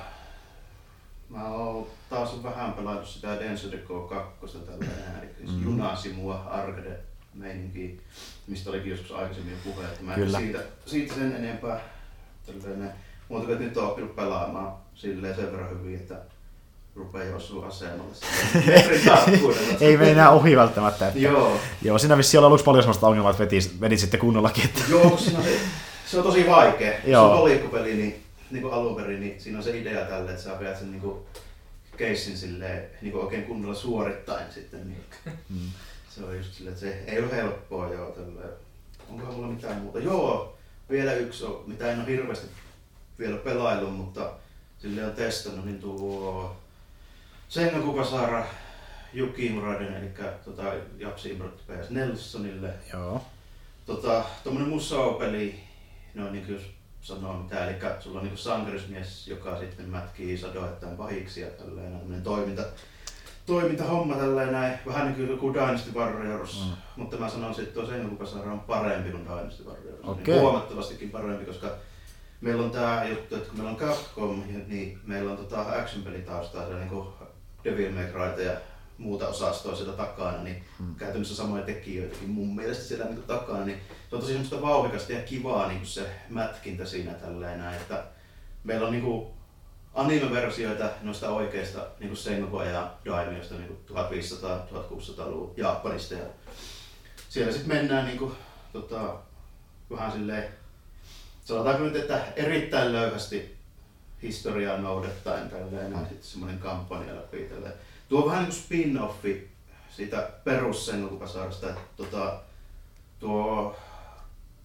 [1.34, 4.84] mä oon taas vähän pelaillut sitä Denso Deco 2 tällä
[5.22, 5.64] eli mm.
[5.64, 7.00] Junasimua Arcade
[7.34, 8.00] meininki,
[8.46, 10.38] mistä olikin joskus aikaisemmin jo puhe, että mä Kyllä.
[10.38, 11.80] Siitä, siitä sen enempää
[12.46, 12.92] tällainen,
[13.28, 16.16] muuta kuin nyt oon oppinut pelaamaan silleen sen verran hyvin, että
[16.96, 18.14] rupeaa osua asemalle.
[19.80, 21.08] ei mene enää ohi välttämättä.
[21.08, 21.56] Että, joo.
[21.82, 21.98] joo.
[21.98, 24.64] siinä vissi oli aluksi paljon sellaista ongelmaa, että vedit, vedit sitten kunnollakin.
[24.64, 24.80] Että...
[24.88, 25.44] joo, siinä on,
[26.06, 26.92] se on tosi vaikea.
[27.06, 27.28] Joo.
[27.28, 30.42] Se on liikkupeli, niin, niin kuin alun perin, niin siinä on se idea tälle, että
[30.42, 31.18] sä vedät sen niin kuin,
[31.96, 34.88] keissin silleen, niin kuin oikein kunnolla suorittain sitten.
[34.88, 35.04] Niin.
[35.48, 35.70] Mm.
[36.10, 38.50] Se on just silleen, että se ei ole helppoa joo tälleen.
[39.08, 39.98] Onko mulla mitään muuta?
[39.98, 40.56] Joo,
[40.90, 42.46] vielä yksi on, mitä en ole hirveästi
[43.18, 44.32] vielä pelaillut, mutta
[44.78, 46.56] sille on testannut, niin tuo
[47.48, 48.46] Senga Kukasara
[49.12, 50.10] Juki Muraden, eli
[50.44, 50.62] tota,
[50.98, 52.74] Japsi Imrot PS Nelsonille.
[52.92, 53.22] Joo.
[53.86, 55.60] Tota, tommonen musao-peli,
[56.14, 56.60] no niin kuin
[57.04, 62.62] sanoo mitä, eli sulla on niin sankarismies, joka sitten mätkii sadoittain pahiksi ja tällainen toiminta,
[63.46, 66.72] toimintahomma tälleen näin, vähän niin kuin joku Dynasty Warriors, mm.
[66.96, 70.00] mutta mä sanoisin, että tuo Senga Kukasara on parempi kuin Dynasty Warriors.
[70.02, 70.24] Okay.
[70.26, 71.70] Niin huomattavastikin parempi, koska
[72.40, 76.88] meillä on tää juttu, että kun meillä on Capcom, niin meillä on tota action-pelitaustaa, niin
[76.88, 77.08] kuin
[77.64, 78.56] Devil May Cryta ja
[78.98, 80.94] muuta osastoa siellä takana, niin hmm.
[80.94, 83.78] käytännössä samoja tekijöitäkin mun mielestä siellä niin takana, niin
[84.10, 88.04] se on tosi semmoista vauhikasta ja kivaa niin se mätkintä siinä tälleen näin, että
[88.64, 89.26] meillä on niin kuin
[89.94, 96.26] anime-versioita noista oikeista niin Sengoku ja Daimiosta niin 1500-1600-luvun Japanista ja
[97.28, 98.32] siellä sitten mennään niin kuin,
[98.72, 99.16] tota,
[99.90, 100.48] vähän silleen,
[101.44, 103.56] sanotaanko nyt, että erittäin löyhästi
[104.22, 105.98] historiaa noudattaen tälleen, mm.
[105.98, 107.74] sitten semmoinen kampanja läpi tälleen.
[108.14, 109.48] Tuo on vähän niin kuin spin-offi
[109.90, 112.40] siitä perussenukasarasta, että tota,
[113.18, 113.76] tuo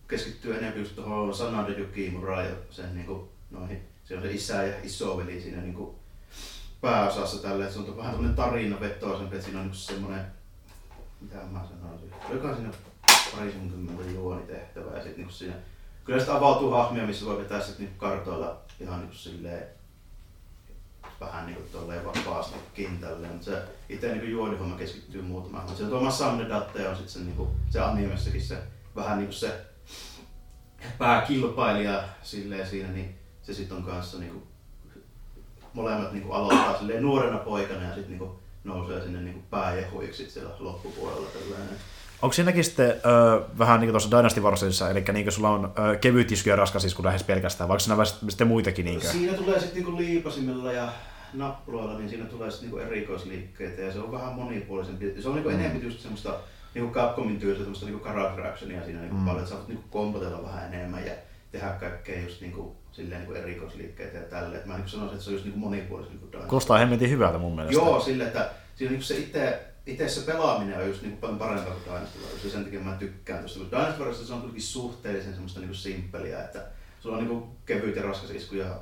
[0.08, 4.64] keskittyy enemmän just tuohon Sanade Yukimuraan ja sen niin kuin, noihin, se on se isä
[4.64, 5.95] ja isoveli siinä niin kuin
[6.82, 10.26] pääosassa tälle, se on vähän tämmöinen tarina vetoisempi, että siinä on niin semmoinen,
[11.22, 12.72] mitä mä sanoisin, joka siinä
[13.36, 15.56] parisenkymmentä juonitehtävää ja sitten niin siinä
[16.06, 19.79] kyllä sitä avautuu hahmia, missä voi vetää sitten niin kartoilla ihan niin silleen
[21.20, 25.76] vähän niin kuin tolleen vapaastikin tälleen, mutta se itse niin juonihomma keskittyy muutamaan.
[25.76, 28.57] Se on Thomas Samnedatte on sitten se, niin kuin, se animessakin se
[28.95, 29.65] vähän niin kuin se
[30.97, 34.43] pääkilpailija silleen siinä, niin se sitten on kanssa niin kuin,
[35.74, 38.32] molemmat niin kuin aloittaa silleen nuorena poikana ja sitten niin
[38.63, 41.78] nousee sinne niin pääjehuiksi siellä loppupuolella tällainen.
[42.22, 45.74] Onko siinäkin sitten ö, vähän niin kuin tuossa Dynasty Warsissa, eli niin kuin sulla on
[45.93, 48.86] ö, kevyt isku ja raskas isku lähes pelkästään, vai onko siinä sitten muitakin?
[48.86, 49.11] Niin kuin?
[49.11, 50.89] Siinä tulee sitten niin liipasimella ja
[51.34, 55.15] nappuloilla, niin siinä tulee sitten niin erikoisliikkeitä ja se on vähän monipuolisempi.
[55.22, 55.53] Se on niin mm.
[55.59, 56.34] enemmän just semmoista
[56.74, 59.26] niinku Capcomin tyylistä tämmöistä niinku character actionia siinä niinku Mm.
[59.26, 61.13] paljon, että sä voit niinku kompotella vähän enemmän ja
[61.51, 64.67] tehdä kaikkea just niinku silleen niinku erikoisliikkeitä ja tälleen.
[64.67, 66.49] Mä niinku sanoisin, että se on just monipuolista niinku Dynasty.
[66.49, 67.76] Kuulostaa hemmetin hyvältä mun mielestä.
[67.82, 69.59] Joo, sille, että siinä niinku se itse,
[69.92, 72.96] itse se pelaaminen on just niinku paljon parempaa kuin Dynasty Warriors, ja sen takia mä
[72.96, 73.60] tykkään tosta.
[73.60, 76.66] Mutta Dynasty Warriors se on kuitenkin suhteellisen semmoista niinku simppeliä, että
[77.00, 78.80] sulla on niinku kevyt ja raskas isku ja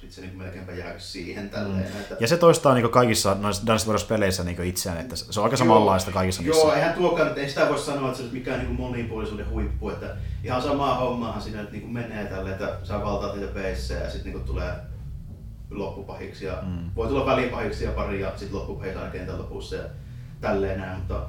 [0.00, 1.92] sit se niinku melkeinpä jää siihen tälleen.
[1.92, 2.00] Mm.
[2.00, 2.16] Että...
[2.20, 5.56] Ja se toistaa niin kaikissa noissa Dance Wars peleissä niin itseään, että se on aika
[5.56, 6.62] samanlaista kaikissa niissä.
[6.62, 9.90] Joo, eihän tuokaan, että ei sitä voi sanoa, että se olisi mikään niinku monipuolisuuden huippu,
[9.90, 14.10] että ihan samaa hommaahan siinä nyt niinku menee tälle, että sä valtaat niitä peissejä ja
[14.10, 14.72] sitten niinku tulee
[15.70, 16.90] loppupahiksi ja mm.
[16.96, 19.84] voi tulla välipahiksi ja pari ja sitten loppupahiksi aina kentän lopussa ja
[20.40, 21.26] tälleen näin, mutta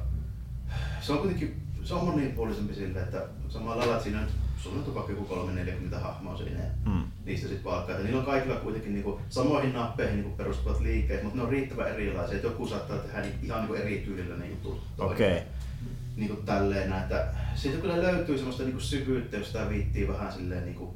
[1.01, 4.95] se on kuitenkin se on monipuolisempi sille, että samalla lailla, että siinä nyt sulla on
[4.95, 7.03] vaikka joku 340 hahmoa siinä ja Mm.
[7.25, 7.91] niistä sitten palkkaa.
[7.91, 11.87] Että niillä on kaikilla kuitenkin niinku samoihin nappeihin niinku perustuvat liikkeet, mutta ne on riittävän
[11.87, 14.83] erilaisia, että joku saattaa tehdä niinku ihan niinku eri tyylillä ne jutut.
[14.97, 15.31] Okei.
[15.31, 15.47] Okay.
[16.15, 20.95] Niinku tälleen, että siitä kyllä löytyy semmoista niinku syvyyttä, jos sitä viittii vähän silleen niinku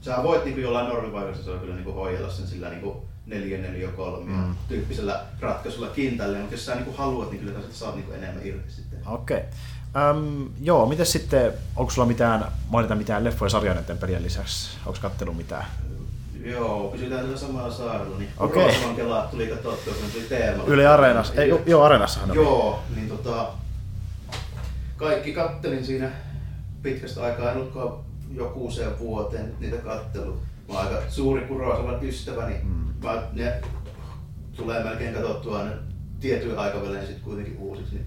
[0.00, 4.54] Sä voit niinku jollain normipaikassa kyllä niinku hoidella sen sillä niinku 4 4 3 Mm.
[4.68, 8.72] tyyppisellä ratkaisulla kintalle, mutta jos sä niinku haluat, niin kyllä sä saat niinku enemmän irti
[8.72, 8.98] sitten.
[9.06, 9.42] Okei.
[10.10, 14.70] Öm, joo, miten sitten, onko sulla mitään, mainita mitään leffoja sarjoja näiden pelien lisäksi?
[14.86, 15.64] Onko kattellut mitään?
[16.44, 18.62] Joo, pysytään sillä samalla saarella, niin Okei.
[18.64, 20.62] Kurosavan kela tuli katsottua, kun tuli teema.
[20.66, 22.36] Yle Areenassa, ei, joo, joo Areenassahan on.
[22.36, 23.48] Joo, niin tota,
[24.96, 26.10] kaikki kattelin siinä
[26.82, 27.92] pitkästä aikaa, en ollutkaan
[28.34, 30.42] joku vuoteen niitä kattelut.
[30.68, 32.85] Mä oon aika suuri Kurosavan ystävä, niin Mm.
[33.02, 33.60] Mä, ne
[34.56, 35.72] tulee melkein katsottua aina
[36.20, 37.94] tietyin aikavälein sit kuitenkin uusiksi.
[37.94, 38.06] Niin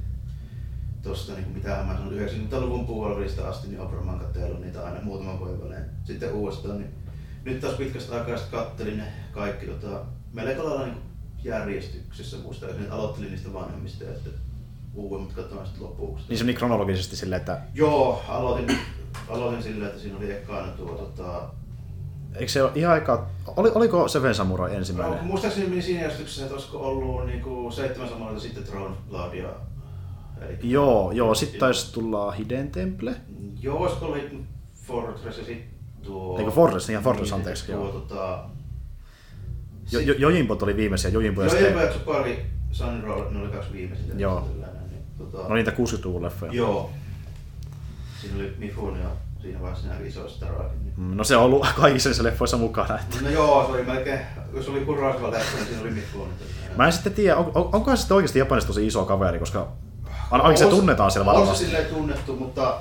[1.03, 5.39] tosta niin mitähän mä sanon, 90-luvun puolivälistä asti, niin olen varmaan katsellut niitä aina muutaman
[5.39, 5.85] vuoden välein.
[6.03, 6.93] Sitten uudestaan, niin
[7.43, 10.01] nyt taas pitkästä aikaa sitten kattelin ne kaikki tota,
[10.33, 10.97] melko lailla niin
[11.43, 14.33] järjestyksessä muistaakseni, että aloittelin niistä vanhemmista ja sitten
[14.93, 16.25] uudemmat katsoin sitten lopuksi.
[16.29, 18.77] Niin se meni kronologisesti silleen, että Joo, aloitin,
[19.29, 21.49] aloitin sillä, että siinä oli ekkaana tuo tota,
[22.35, 23.27] eikö se ole ihan aika,
[23.57, 25.23] oli, oliko Seven Samurai No, ensimmäinen?
[25.23, 29.49] muistaakseni meni siinä järjestyksessä, että olisiko ollut niinku seitsemän samalta sitten Throne Lordia.
[30.41, 33.15] Eli, Joo, joo, sitten taisi tulla Hidden Temple.
[33.61, 34.23] Joo, olisiko ollut
[34.87, 35.63] Fortress ja sitten
[36.03, 36.39] tuo...
[36.39, 37.91] Eikö Fortress, niin Fortress, anteeksi, Tuo, joo.
[37.91, 38.39] tota...
[39.91, 43.73] Jo, jo, Jojimpot oli viimeisiä, Jojimpo ja Jempa ja Tsupari, Sun Road, ne oli kaksi
[43.73, 44.13] viimeisintä.
[44.17, 44.47] Joo.
[44.89, 46.51] Niin, tota, no niitä 60-luvun leffoja.
[46.53, 46.89] Joo.
[48.21, 49.09] Siinä oli Mifune ja
[49.41, 50.83] siinä vaiheessa nämä isoista staroakin.
[50.83, 50.93] Niin.
[50.97, 52.99] Mm, No se on ollut kaikissa niissä leffoissa mukana.
[52.99, 53.17] Että.
[53.21, 54.19] No joo, se oli melkein,
[54.53, 56.31] jos oli Kurosawa leffa, niin siinä oli Mifune.
[56.77, 59.67] Mä en sitten tiedä, on, on, onkohan se sitten oikeasti Japanissa tosi iso kaveri, koska
[60.31, 61.65] ainakin se tunnetaan siellä On se varmasti.
[61.65, 62.77] silleen tunnettu, mutta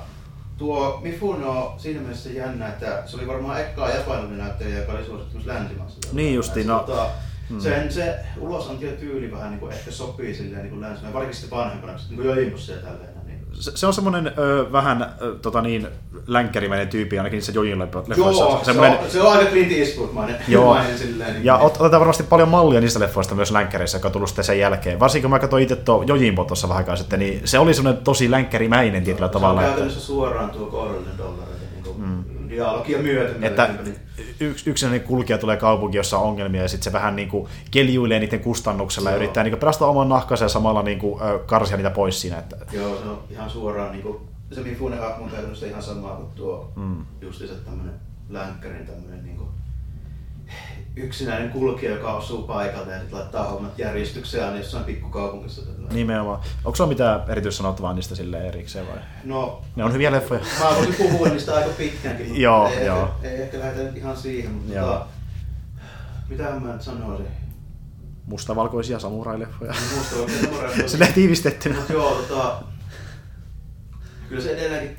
[0.57, 5.05] tuo Mifune on siinä mielessä jännä, että se oli varmaan ekkaa japanilainen näyttelijä, joka oli
[5.05, 5.99] suosittu myös länsimaissa.
[6.13, 6.79] Niin justiin, no.
[6.79, 7.05] Tota,
[7.49, 7.59] Hmm.
[7.59, 11.57] sen se ulosantia tyyli vähän niin kuin ehkä sopii silleen niin kuin länsimainen, varsinkin sitten
[11.59, 13.09] vanhempana, niin kuin Jojimpossa ja tälleen.
[13.59, 13.63] Niin.
[13.63, 15.87] Se, se on semmoinen ö, vähän ö, tota niin,
[16.27, 18.13] länkkärimäinen tyyppi, ainakin se Jojin leffoissa.
[18.17, 20.35] Joo, se Semmoinen- on, se on aika Clint Eastwood-mainen.
[20.47, 20.77] Joo.
[20.97, 24.29] silleen, niin Ja ot- otetaan varmasti paljon mallia niistä leffoista myös länkkäreissä, joka on tullut
[24.29, 24.99] sitten sen jälkeen.
[24.99, 28.03] Varsinkin kun mä katsoin itse tuo Jojimbo tuossa vähän aikaa sitten, niin se oli semmoinen
[28.03, 29.61] tosi länkkärimäinen tietyllä Se on tavalla.
[29.61, 32.49] Että, käytännössä suoraan tuo kohdallinen dollari, niin kuin Mm.
[32.49, 33.43] dialogia myöten.
[33.43, 33.95] että niin-
[34.39, 38.19] yksi yksinäinen kulkija tulee kaupunkiin, jossa on ongelmia, ja sitten se vähän niin kuin keljuilee
[38.19, 39.17] niiden kustannuksella ja Joo.
[39.23, 42.37] yrittää niin kuin pelastaa oman nahkansa ja samalla niin kuin, karsia niitä pois siinä.
[42.37, 44.21] Että, Joo, se on ihan suoraan niinku,
[44.51, 47.05] se Mifune on käytännössä ihan sama kuin tuo mm.
[47.21, 47.93] justiinsa tämmönen
[48.29, 49.38] länkkärin tämmönen niinku
[50.99, 55.61] yksinäinen kulkija, joka osuu paikalta ja laittaa hommat järjestykseen aina jossain pikkukaupungissa.
[55.91, 56.39] Nimenomaan.
[56.65, 58.97] Onko sulla mitään erityissanottavaa niistä silleen erikseen vai?
[59.23, 60.39] No, Ne on hyviä leffoja.
[60.59, 63.03] mä voisin puhua niistä aika pitkäänkin, mutta Joo, ei, joo.
[63.03, 64.87] Ehkä, ei ehkä lähdetä nyt ihan siihen, mutta Joo.
[64.93, 65.05] tota,
[66.29, 67.27] mitä mä nyt sanoisin?
[68.25, 69.73] Mustavalkoisia samurai-leffoja.
[69.97, 70.87] Musta oikein nuoria.
[70.87, 71.75] Silleen tiivistettynä.
[71.75, 72.61] Mut joo, tota,
[74.29, 74.97] kyllä se edelleenkin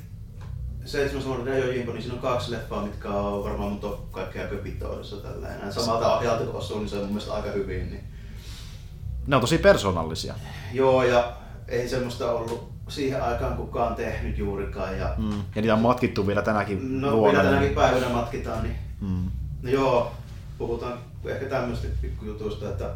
[0.91, 4.47] seitsemän samanlainen Jojimpo, niin siinä on kaksi leffaa, mitkä on varmaan mun top kaikkea
[5.23, 5.73] tällainen.
[5.73, 7.91] Samalta ohjaalta kun osuu, niin se on mun mielestä aika hyvin.
[7.91, 8.05] Niin.
[9.27, 10.35] Ne on tosi persoonallisia.
[10.73, 11.33] Joo, ja
[11.69, 14.99] ei semmoista ollut siihen aikaan kukaan tehnyt juurikaan.
[14.99, 15.31] Ja, Mm.
[15.31, 17.41] Ja niitä on matkittu vielä tänäkin no, vuonna.
[17.41, 19.31] vielä tänäkin päivänä matkitaan, niin Mm.
[19.63, 20.13] No joo,
[20.59, 22.91] puhutaan ehkä tämmöistä pikkujutuista, että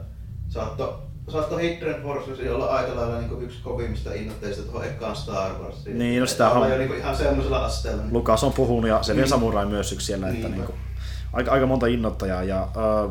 [0.48, 5.98] saatto, saatto Hidden Forces olla aika lailla niin yksi kovimmista innoitteista tuohon ekaan Star Warsiin.
[5.98, 8.02] Niin, no sitä on- jo niin ihan semmoisella asteella.
[8.02, 8.12] Niin.
[8.12, 9.28] Lukas on puhunut ja se Niin.
[9.28, 10.56] Samurai myös yksi siellä, että Niinpä.
[10.56, 10.74] niinku,
[11.32, 12.42] aika, aika monta innoittajaa.
[12.42, 13.10] Ja, äh,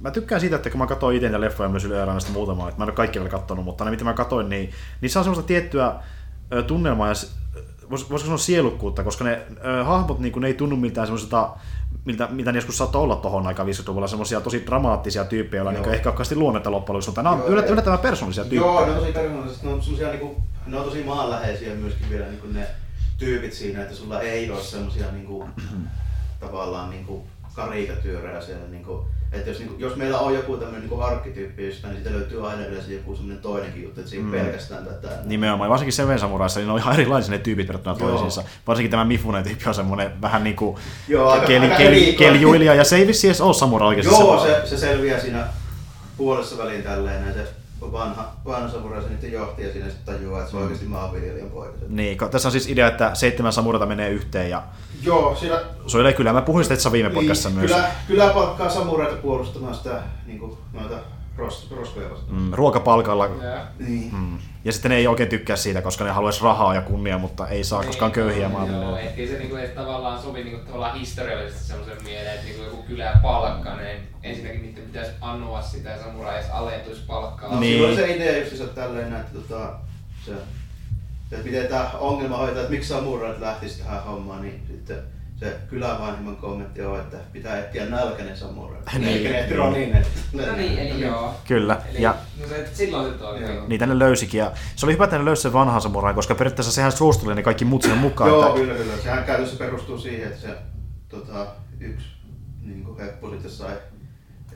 [0.00, 2.78] mä tykkään siitä, että kun mä katsoin itse niitä leffoja myös Yle Areenasta muutamaa, että
[2.80, 4.70] mä en ole kaikki vielä katsonut, mutta ne mitä mä katsoin, niin
[5.00, 5.94] niissä on semmoista tiettyä
[6.66, 7.14] tunnelmaa ja
[7.90, 11.50] voisiko sanoa sielukkuutta, koska ne ö, hahmot niin ne ei tunnu miltään semmoiselta,
[12.04, 16.08] miltä, mitä joskus saattoi olla tohon aikaan 50-luvulla, semmoisia tosi dramaattisia tyyppejä, joilla niin ehkä
[16.08, 18.72] ole kauheasti luonnetta loppujen lopuksi, mutta nämä on Joo, yllättävän, persoonallisia tyyppejä.
[18.72, 22.26] Joo, ne on tosi persoonallisesti, ne on semmosia niinku ne on tosi maanläheisiä myöskin vielä
[22.26, 22.66] niin kuin ne
[23.18, 25.50] tyypit siinä, että sulla ei ole semmosia niin kuin,
[26.40, 27.22] tavallaan niin kuin
[27.54, 28.68] karikatyyrejä siellä.
[28.68, 32.02] Niin kuin, että jos, niin kuin, jos meillä on joku tämmöinen niin arkkityyppi jostain, niin
[32.02, 34.30] siitä löytyy aina yleensä joku semmoinen toinenkin juttu, että siinä mm.
[34.30, 35.08] pelkästään tätä.
[35.24, 38.44] Nimenomaan, varsinkin Seven Samuraissa, niin ne on ihan erilaisia ne tyypit verrattuna toisiinsa.
[38.66, 40.76] Varsinkin tämä Mifunen tyyppi on semmoinen vähän niin kuin
[41.08, 42.32] Joo, aika, keli, aika keli, erikoinen.
[42.32, 44.12] kelijuilija, ja se ei vissi edes ole samurai oikeasti.
[44.12, 45.46] Joo, se, se selviää siinä
[46.16, 47.46] puolessa väliin tälleen, näin se
[47.80, 51.72] vanha, vanha samurai, se niiden johtaja siinä sitten tajuaa, että se on oikeasti maanviljelijän poika.
[51.88, 54.62] Niin, tässä on siis idea, että seitsemän samurata menee yhteen ja
[55.02, 56.32] Joo, siinä suojelee kyllä.
[56.32, 57.70] Mä puhuin sitä viime podcastissa myös.
[57.70, 60.98] Niin, kyllä, kyllä palkkaa samuraita puolustamaan sitä niin kuin, noita
[61.36, 62.38] ros, roskoja vastaan.
[62.40, 63.26] Mm, ruokapalkalla.
[63.26, 63.58] Joo.
[63.78, 64.14] Niin.
[64.14, 64.38] Mm.
[64.64, 67.64] Ja sitten ne ei oikein tykkää siitä, koska ne haluaisi rahaa ja kunnia, mutta ei
[67.64, 69.00] saa, koska on köyhiä Joo, maanviljelijöitä.
[69.00, 73.12] ehkä se niinku edes tavallaan sovi niinku tavallaan historiallisesti semmoisen mieleen, että niinku joku kylä
[73.22, 77.54] palkka, niin ensinnäkin niiden pitäisi anoa sitä ja samurai edes alentuisi palkkaa.
[77.54, 77.72] No, Niin.
[77.72, 79.72] Siinä oli se idea just se tälleen, että, tota,
[80.26, 80.32] se,
[81.32, 86.36] että miten tämä ongelma hoitaa, että miksi samurait lähtisi tähän hommaan, niin sitten se kylävanhemman
[86.36, 88.78] kommentti on, että pitää etsiä nälkäinen samurai.
[88.98, 89.56] Niin.
[89.56, 89.96] Ronin.
[89.96, 91.34] että- No niin, eli joo.
[91.48, 91.80] Kyllä.
[91.90, 93.54] Eli Ja no se, silloin se toimi.
[93.54, 93.66] Joo.
[93.68, 94.38] niitä ne löysikin.
[94.38, 97.42] Ja se oli hyvä, että ne löysi sen vanhan samurai, koska periaatteessa sehän suosteli ne
[97.42, 98.30] kaikki muut sinne mukaan.
[98.30, 98.92] Joo, että, kyllä, kyllä.
[99.02, 100.56] Sehän käytössä perustuu siihen, että se
[101.08, 101.46] tota,
[101.80, 102.06] yksi
[102.62, 103.72] niin heppu sitten sai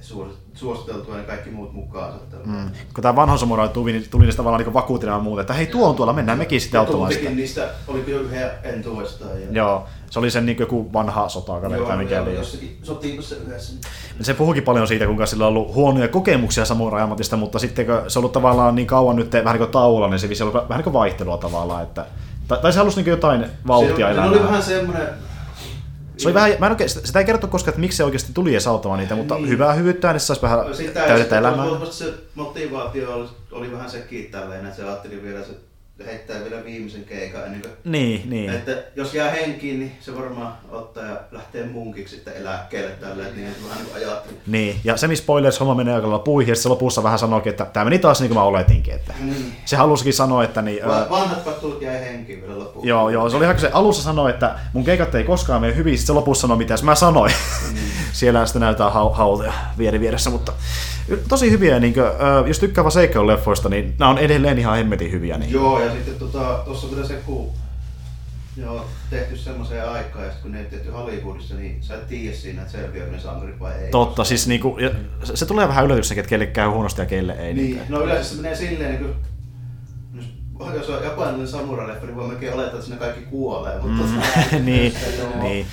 [0.01, 2.19] suos- suositeltua ne kaikki muut mukaansa.
[2.45, 5.67] mm, kun tämä vanha samurai tuli, niin tuli niistä tavallaan niin vakuutena muuta, että hei
[5.67, 7.21] tuo on tuolla, mennään mekin sitten ja auttamaan sitä.
[7.21, 9.43] tuntikin niistä, oliko jo yhden entuudestaan.
[9.43, 9.47] Ja...
[9.51, 12.39] Joo, se oli sen niin joku vanha sotakaveri tai mikä oli.
[12.83, 13.73] sotiiko se yhdessä?
[14.21, 18.19] Se puhukin paljon siitä, kuinka sillä on ollut huonoja kokemuksia samurai-ammatista, mutta sitten kun se
[18.19, 20.79] on ollut tavallaan niin kauan nyt vähän niin kuin tauolla, niin se vissi ollut vähän
[20.79, 21.83] niin kuin vaihtelua tavallaan.
[21.83, 22.07] Että,
[22.49, 24.29] tai, tai se halusi niin jotain vauhtia se, se elämään.
[24.29, 25.09] oli vähän semmoinen...
[26.17, 28.53] Se oli vähän, mä en oikein, sitä ei kerrottu koskaan, että miksi se oikeasti tuli
[28.53, 29.49] edes auttamaan niitä, mutta Niin.
[29.49, 31.67] hyvää hyvyyttä, niin se saisi vähän Sitä, täydettä elämää.
[31.91, 35.53] Se motivaatio oli, oli vähän sekin tälleen, että se ajatteli vielä se
[36.07, 38.51] heittää vielä viimeisen keikan ennen kuin Niin, niin.
[38.51, 43.37] Että jos jää henkiin, niin se varmaan ottaa ja lähtee munkiksi sitten eläkkeelle tällä, että
[43.37, 44.37] niin että vähän niin kuin ajatteli.
[44.47, 47.85] Niin, ja semi spoilers homma menee aika puihin, ja se lopussa vähän sanoikin, että tämä
[47.85, 48.95] meni taas niin kuin mä oletinkin.
[48.95, 49.53] Että Niin.
[49.65, 52.87] se halusikin sanoa, että niin, Va- Vanhat pattuut jäi henkiin vielä loppuun.
[52.89, 55.99] Joo, joo, se oli ihan se alussa sanoi, että mun keikat ei koskaan mene hyvin,
[55.99, 57.33] sitten se lopussa sanoi, mitä mä sanoin.
[57.73, 57.77] Mm.
[58.13, 60.53] Siellä sitten näytetään hau- hautoja vieri vieressä, mutta
[61.29, 62.05] tosi hyviä, niin kuin,
[62.47, 65.39] jos tykkää vaan seikkailuleffoista, niin nämä on edelleen ihan hemmetin hyviä.
[65.39, 65.53] Niin.
[65.53, 67.51] Joo, ja sitten tota, tuossa vielä se, kun
[68.57, 72.37] joo, tehty semmoiseen aikaan, ja sitten kun ne ei tehty Hollywoodissa, niin sä et tiedä
[72.37, 73.91] siinä, että selviääkö ne sankarit vai ei.
[73.91, 74.79] Totta, siis niinku,
[75.25, 77.55] se, se tulee vähän yllätyksenä, että kelle käy huonosti ja kelle ei.
[77.55, 79.15] Niin, no yleensä se menee silleen, niin
[80.59, 83.79] kuin, jos, on japanilainen samurai-leffa, niin voi melkein olettaa, että siinä kaikki kuolee.
[83.81, 85.43] Mutta, Mm, niin, Joo.
[85.43, 85.67] niin.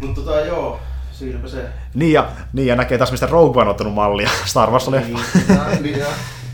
[0.00, 0.80] mutta tota, joo,
[1.18, 1.68] siinäpä se.
[1.94, 4.30] Niin ja, niin ja näkee taas, mistä Rogue One on ottanut mallia.
[4.44, 5.00] Star Wars oli.
[5.00, 5.18] Niin,
[5.80, 6.06] niin, ja,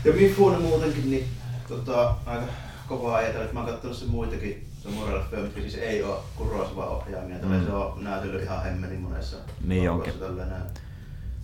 [0.05, 1.27] ja Mifune muutenkin, niin
[1.67, 2.43] tota, aika
[2.87, 7.37] kovaa ajatella, että mä oon katsonut sen muitakin samurai-leffoja, mitkä siis ei ole Kurosawa ohjaamia.
[7.41, 7.51] Mm.
[7.51, 7.65] Mm.
[7.65, 9.37] Se on näytellyt ihan hemmetin monessa.
[9.65, 10.13] Niin onkin.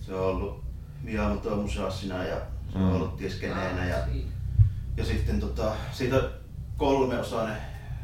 [0.00, 0.62] Se on ollut
[1.02, 2.36] Miyamoto Musashina ja
[2.72, 2.94] se on Mm.
[2.94, 3.86] ollut ties keneenä.
[3.86, 3.96] Ja,
[4.96, 6.22] ja sitten tota, siitä
[6.76, 7.56] kolmeosainen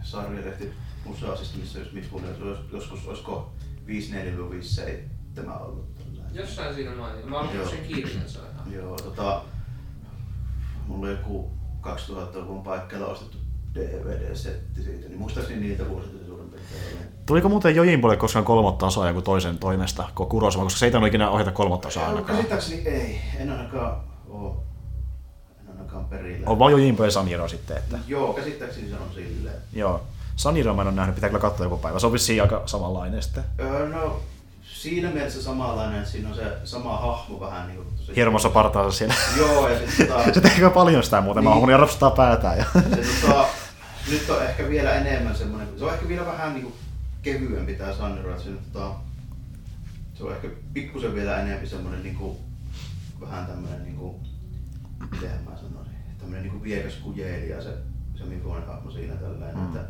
[0.02, 0.72] sarja tehty
[1.04, 3.52] Musashista, missä just Mifune olisi joskus olisiko
[3.87, 3.91] 54-57
[5.61, 5.95] ollut.
[5.97, 6.34] tällainen.
[6.37, 7.30] Jossain siinä mainitsin.
[7.30, 7.68] Mä Joo.
[7.68, 8.72] sen kirjan se ihan.
[8.76, 9.43] Joo, tota,
[10.87, 11.51] mulla oli joku
[11.82, 13.39] 2000-luvun paikkeilla ostettu
[13.74, 17.09] DVD-setti siitä, niin muistaakseni niitä vuosilta se suurin piirtein.
[17.26, 21.09] Tuliko muuten Jojimbolle koskaan kolmatta osaa joku toisen toimesta kuin Kurosawa, koska se ei tainnut
[21.09, 22.37] ikinä ohjata kolmatta osaa ainakaan.
[22.37, 23.97] Käsittääkseni ei, en ainakaan
[24.28, 24.64] oo,
[25.61, 26.49] en ainakaan perillä.
[26.51, 29.57] On vaan Jojimbo ja Saniro sitten, että Joo, käsittääkseni se on silleen.
[29.72, 30.03] joo.
[30.37, 31.99] Saniro mä en ole nähnyt, pitää kyllä katsoa joku päivä.
[31.99, 33.45] Se on vissiin aika samanlainen sitten.
[33.61, 34.20] Öö, no,
[34.64, 37.89] siinä mielessä samanlainen, että siinä on se sama hahmo vähän niin kuin...
[37.97, 39.14] tosi- Hirmossa partaansa siellä.
[39.37, 41.59] Joo, ja sitten tota, se tekee paljon sitä muuten, mä Niin.
[41.61, 42.59] oon ja rapsuttaa päätään.
[42.59, 42.64] Ja...
[42.74, 43.47] se, tota,
[44.11, 46.74] nyt on ehkä vielä enemmän semmoinen, se on ehkä vielä vähän niin kuin
[47.22, 48.91] kevyempi tää Sanero, että se, nyt, tota,
[50.14, 52.37] se on ehkä pikkusen vielä enemmän semmoinen niin kuin,
[53.20, 54.16] vähän tämmöinen niin kuin,
[55.12, 57.70] miten mä sanoisin, tämmöinen niin kuin viekas kujeilija se,
[58.18, 59.66] se Mifunen hahmo siinä tällainen, mm.
[59.66, 59.80] että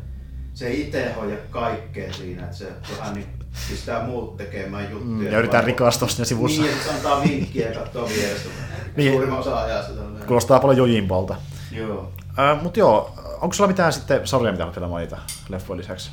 [0.57, 3.27] se itse hoida kaikkea siinä, että se vähän niin
[3.69, 5.15] pistää muut tekemään juttuja.
[5.15, 6.61] Mm, ja yritetään rikastua siinä sivussa.
[6.61, 8.49] Niin, että antaa vinkkiä ja katsoo vierestä.
[8.95, 9.11] Niin.
[9.11, 10.27] Suurimman osa ajasta tällainen.
[10.27, 11.35] Kuulostaa paljon Jojimbolta.
[11.71, 12.11] Joo.
[12.39, 15.17] Äh, mut joo, onko sulla mitään sitten sarjaa, mitä haluat vielä mainita
[15.49, 16.11] leffojen lisäksi?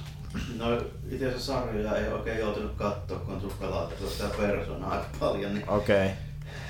[0.59, 0.79] No
[1.11, 5.55] itse asiassa sarjoja ei oikein joutunut katsoa, kun on tullut pelata sitä persoonaa aika paljon.
[5.55, 6.07] Niin, Okei.
[6.07, 6.17] Okay.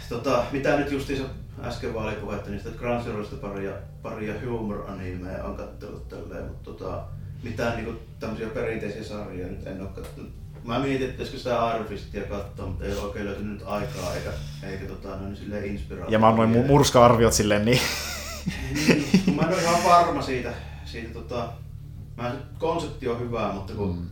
[0.09, 1.25] tota, mitä nyt justiinsa
[1.62, 3.72] äsken vaan oli puhetta, niin sitä Crunchyrollista paria,
[4.03, 7.03] paria humor-animeja on kattellut tälleen, mutta tota,
[7.45, 10.32] mitään niinku tämmöisiä perinteisiä sarjoja nyt en oo kattonut.
[10.64, 14.14] Mä mietin, että pitäisikö sitä Iron Fistia katsoa, mutta ei ole oikein löytynyt nyt aikaa
[14.14, 14.30] eikä,
[14.62, 16.12] eikä tota, no, niin silleen inspiraatiota.
[16.12, 17.80] Ja mä annoin mu- murska-arviot silleen, niin
[18.74, 20.53] Niin, mä en ole ihan varma siitä,
[20.84, 21.49] siitä tota,
[22.16, 24.07] mä se konsepti on hyvä, mutta kun mm.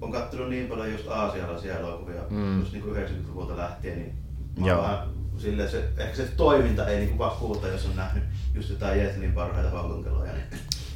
[0.00, 2.60] on katsonut niin paljon just aasialaisia elokuvia, mm.
[2.60, 4.14] just niin 90-luvulta lähtien, niin
[4.56, 5.08] mä vähän
[5.38, 9.72] silleen se, ehkä se toiminta ei niinku vakuuta, jos on nähnyt just jotain Jetlin parhaita
[9.72, 10.32] valkonkeloja.
[10.32, 10.44] Niin.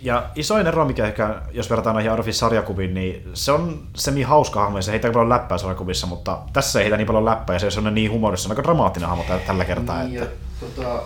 [0.02, 4.60] Ja isoin ero, mikä ehkä, jos verrataan näihin Arofin sarjakuviin, niin se on semi hauska
[4.60, 7.70] hahmo ja se heitä paljon läppää sarjakuvissa, mutta tässä ei heitä niin paljon läppää ja
[7.70, 10.02] se on niin humorissa, aika dramaattinen hahmo tällä kertaa.
[10.02, 10.34] Niin, että...
[10.34, 11.02] ja, tota,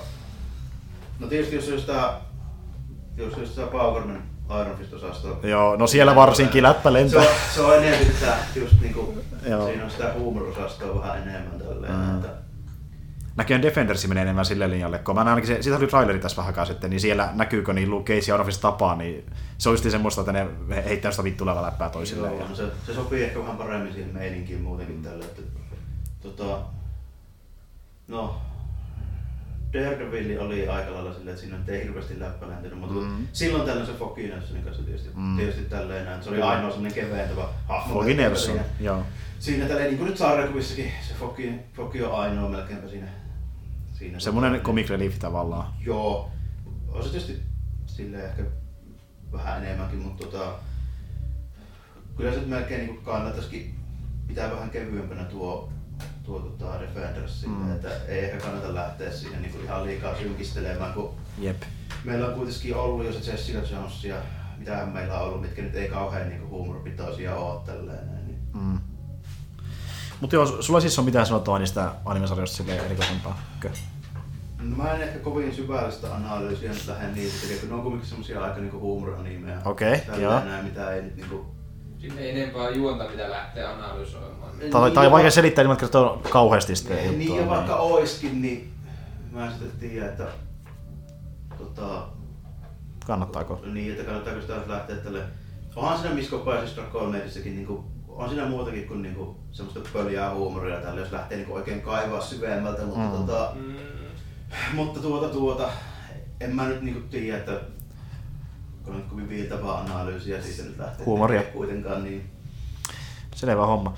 [1.18, 2.12] no tietysti jos tämä,
[3.16, 4.22] jos tämä Paukornen
[4.61, 5.40] Iron Fist-osasto.
[5.42, 7.22] Joo, no siellä varsinkin läppä lentää.
[7.22, 11.92] Se on, se on enemmän sitä, just niinku, siinä on sitä huumorosastoa vähän enemmän tälleen.
[11.92, 12.14] Mm.
[12.16, 12.45] Että,
[13.37, 16.51] näköjään Defendersi menee enemmän sille linjalle, kun mä ainakin, se, siitä oli traileri tässä vähän
[16.51, 19.24] aikaa sitten, niin siellä näkyykö niin Luke Cage ja Orphis tapaa, niin
[19.59, 20.49] se on just semmoista, että ne
[20.84, 22.32] heittää sitä vittulevaa läppää toisilleen.
[22.32, 22.57] Joo, ja...
[22.57, 25.43] se, se, sopii ehkä vähän paremmin siihen meininkiin muutenkin tälle, että
[26.22, 26.59] tota,
[28.09, 28.41] no,
[29.72, 33.28] Daredevil oli aika lailla silleen, että siinä ei hirveästi läppä lentänyt, mutta mm.
[33.32, 35.37] silloin tällöin se Foggy Nelsonin kanssa tietysti, mm.
[35.37, 36.22] tietysti tälleen näin.
[36.22, 37.95] Se oli ainoa semmoinen keventävä hahmo.
[37.95, 39.03] Foggy Nelson, joo.
[39.39, 43.07] Siinä tälleen, niin kuin nyt sarjakuvissakin, se Foggy, Foggy on ainoa melkeinpä siinä
[43.99, 45.74] siinä Semmoinen tota, comic relief tavallaan.
[45.80, 46.30] Joo,
[46.88, 47.42] on se tietysti
[47.86, 48.42] sille ehkä
[49.32, 50.53] vähän enemmänkin, mutta tota,
[52.16, 53.74] kyllä se melkein niin kannattaisikin
[54.26, 55.72] pitää vähän kevyempänä tuo,
[56.22, 57.72] tuo tota Defenders sinne, mm.
[57.72, 61.62] että ei ehkä kannata lähteä sinne niin ihan liikaa synkistelemään, kun Jep.
[62.05, 64.16] meillä on kuitenkin ollut jo se Jessica Jones ja
[64.59, 68.26] mitä meillä on ollut, mitkä nyt ei kauhean niin huumoripitoisia ole tälleen.
[68.26, 68.38] Niin.
[68.55, 68.78] Mm.
[70.20, 73.55] Mutta joo, sulla siis on mitään sanottavaa niistä animesarjoista silleen erikoisempaa?
[74.58, 78.08] No mä en ehkä kovin syvällistä analyysiä nyt lähde niitä tekemään, kun ne on kuitenkin
[78.08, 79.58] semmosia aika niinku huumoranimeja.
[79.64, 80.40] Okei, okay, joo.
[80.40, 81.46] Enää, mitä ei nyt niinku...
[81.98, 84.52] Sinne ei enempää juonta, mitä lähtee analysoimaan.
[84.70, 88.72] Tai, niin, tai vaikea selittää, niin kertoo kauheasti sitä niin, Niin, ja vaikka oiskin, niin
[89.32, 90.26] mä en sitten tiedä, että
[91.58, 92.08] tota,
[93.06, 93.60] Kannattaako?
[93.64, 95.22] Niin, että kannattaako sitä lähteä tälle...
[95.76, 97.84] Onhan siinä Misko Paisissa Dragon niinku
[98.16, 102.82] on siinä muutakin kuin niinku semmoista pöljää huumoria tällä, jos lähtee niinku oikein kaivaa syvemmältä,
[102.82, 103.10] mutta, mm.
[103.10, 103.76] tota, mm.
[104.74, 105.68] mutta tuota, tuota,
[106.40, 107.60] en mä nyt niinku tiedä, että
[108.84, 111.42] kun on kovin viiltävää analyysiä siitä nyt lähtee Huumoria.
[111.42, 112.30] kuitenkaan, niin
[113.34, 113.94] Selvä homma.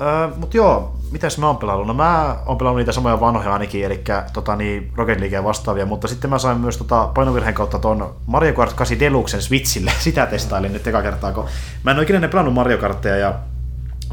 [0.00, 1.86] Öö, mut joo, mitäs mä oon pelannut?
[1.86, 6.08] No mä oon pelannut niitä samoja vanhoja ainakin, eli tota, niin Rocket League vastaavia, mutta
[6.08, 9.92] sitten mä sain myös tota, painovirheen kautta ton Mario Kart 8 Deluxen Switchille.
[9.98, 11.44] Sitä testailin nyt eka kertaa, kun
[11.82, 13.34] mä en ole ikinä pelannut Mario Kartteja ja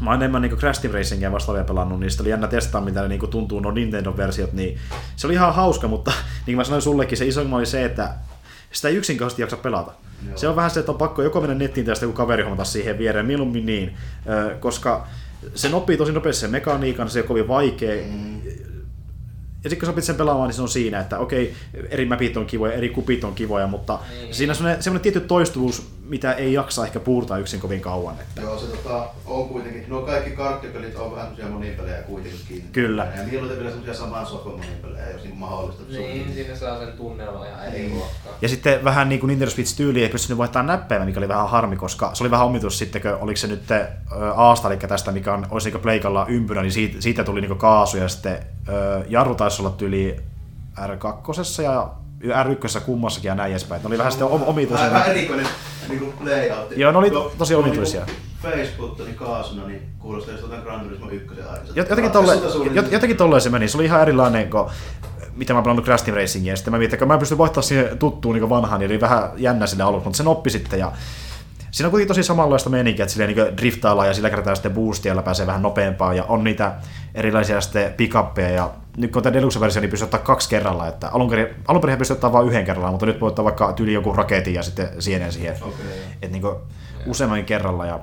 [0.00, 3.02] mä oon enemmän niin Crash Team Racingia vastaavia pelannut, niin sitten oli jännä testaa, mitä
[3.02, 4.78] ne niin tuntuu no Nintendo-versiot, niin
[5.16, 8.14] se oli ihan hauska, mutta niin kuin mä sanoin sullekin, se iso oli se, että
[8.72, 9.92] sitä ei yksinkertaisesti jaksa pelata.
[10.28, 10.36] Joo.
[10.36, 12.64] Se on vähän se, että on pakko joko mennä nettiin tai sitten joku kaveri hommata
[12.64, 13.94] siihen viereen, mieluummin niin,
[14.60, 15.06] koska
[15.54, 18.04] se oppii tosi nopeasti sen mekaniikan, se on kovin vaikea.
[18.06, 18.40] Mm
[19.64, 21.54] ja sitten kun sä opit sen pelaamaan, niin se on siinä, että okei,
[21.90, 24.34] eri mapit on kivoja, eri kupit on kivoja, mutta niin.
[24.34, 28.14] siinä on semmoinen, semmoinen tietty toistuvuus, mitä ei jaksa ehkä puurtaa yksin kovin kauan.
[28.20, 28.40] Että...
[28.40, 32.64] Joo, se tota, on kuitenkin, no kaikki karttipelit on vähän semmoisia monipelejä kuitenkin.
[32.72, 33.08] Kyllä.
[33.16, 35.82] Ja mieluiten vielä semmoisia saman sohvan monipelejä, jos niin mahdollista.
[35.88, 37.94] Niin, siinä saa sen tunnelman ihan eri niin.
[37.94, 38.32] luokkaa.
[38.42, 41.48] Ja sitten vähän niin kuin Nintendo Switch tyyli ei pystynyt vaihtamaan näppäimä, mikä oli vähän
[41.48, 43.62] harmi, koska se oli vähän omitus sitten, kun oliko se nyt
[44.36, 47.96] Aasta, eli tästä, mikä on, olisi niin pleikalla ympyrä, niin siitä, siitä tuli niin kaasu
[47.96, 48.38] ja sitten
[49.08, 50.16] jarru taisi olla tyyli
[50.78, 51.90] R2 ja
[52.24, 53.82] R1 kummassakin ja näin edespäin.
[53.82, 54.90] Ne oli vähän sitten omituisia.
[54.90, 55.46] Vähän erikoinen
[55.88, 56.76] niin layout.
[56.76, 58.06] Joo, ne oli to, tosi omituisia.
[58.42, 61.28] Facebook niin kaasuna, niin kuulostaa jos otan Gran Turismo 1
[61.74, 62.34] Jotenkin, tolle,
[62.90, 63.68] jotenkin tolleen se meni.
[63.68, 64.70] Se oli ihan erilainen kuin
[65.36, 66.56] mitä mä pelannut Crash Team Racingia.
[66.56, 69.66] Sitten mä mietin, että mä pystyn vaihtamaan siihen tuttuun niin vanhaan, niin oli vähän jännä
[69.66, 70.78] sille aluksi, mutta sen oppi sitten.
[70.78, 70.92] Ja
[71.70, 75.22] siinä on kuitenkin tosi samanlaista meininkiä, että silleen niin driftaillaan ja sillä kertaa sitten boostia,
[75.22, 76.74] pääsee vähän nopeampaa ja on niitä
[77.14, 80.88] erilaisia sitten pickuppeja ja nyt kun on tämä Deluxe-versio, niin pystyy ottaa kaksi kerralla.
[80.88, 83.72] Että alun perin, alun perin pystyy ottaa vain yhden kerralla, mutta nyt voi ottaa vaikka
[83.72, 85.56] tyyli joku raketin ja sitten sienen siihen.
[85.60, 85.86] Okay.
[86.22, 86.42] Että niin
[87.06, 87.86] useamman kerralla.
[87.86, 88.00] Ja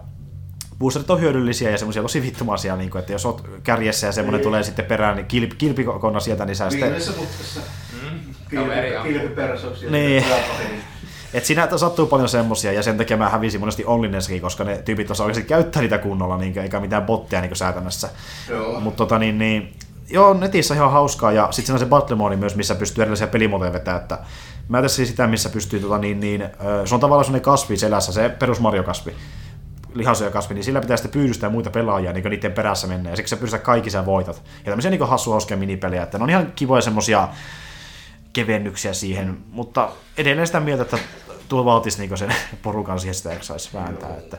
[0.80, 4.40] boosterit on hyödyllisiä ja semmoisia tosi vittumaisia, niin kuin, että jos oot kärjessä ja semmoinen
[4.40, 4.48] niin.
[4.48, 6.90] tulee sitten perään, niin kilp, kilpikonna sieltä, niin sä sitten...
[6.90, 7.60] Viimeisessä putkassa.
[8.04, 8.20] Mm.
[8.50, 9.92] Kilpi, kilpipersoksia.
[9.92, 10.24] Niin.
[11.34, 15.12] Et siinä sattuu paljon semmosia, ja sen takia mä hävisin monesti Onlineskin, koska ne tyypit
[15.12, 18.10] osaa oikeasti käyttää niitä kunnolla, niin, eikä mitään botteja niin säätämässä.
[18.80, 19.74] Mutta tota, niin, niin,
[20.10, 23.74] joo, netissä ihan hauskaa, ja sitten on se battle mode myös, missä pystyy erilaisia pelimodeja
[23.74, 24.20] vetämään, että
[24.68, 26.50] mä tässä sitä, missä pystyy, tota, niin, niin,
[26.86, 29.16] se on tavallaan sellainen kasvi selässä, se perus Mario-kasvi,
[30.32, 33.36] kasvi, niin sillä pitää sitten pyydystää muita pelaajia niin niiden perässä mennä, ja siksi sä
[33.36, 34.42] pyydystät kaikki sä voitat.
[34.58, 37.28] Ja tämmöisiä niin hassu hauskoja minipelejä, että ne on ihan kivoja semmosia
[38.38, 40.98] kevennyksiä siihen, mutta edelleen sitä mieltä, että
[41.50, 44.10] tuo vaatisi niin sen porukan siihen sitä jaksaisi vääntää.
[44.10, 44.18] Joo.
[44.18, 44.38] Että...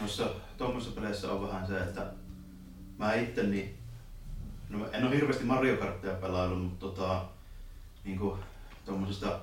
[0.00, 2.06] Noissa tuommoisissa peleissä on vähän se, että
[2.98, 3.78] mä itse niin
[4.68, 7.24] No, en ole hirveästi Mario Karttia pelaillut, mutta tota,
[8.04, 8.40] niin kuin,
[8.84, 9.40] tuommoisista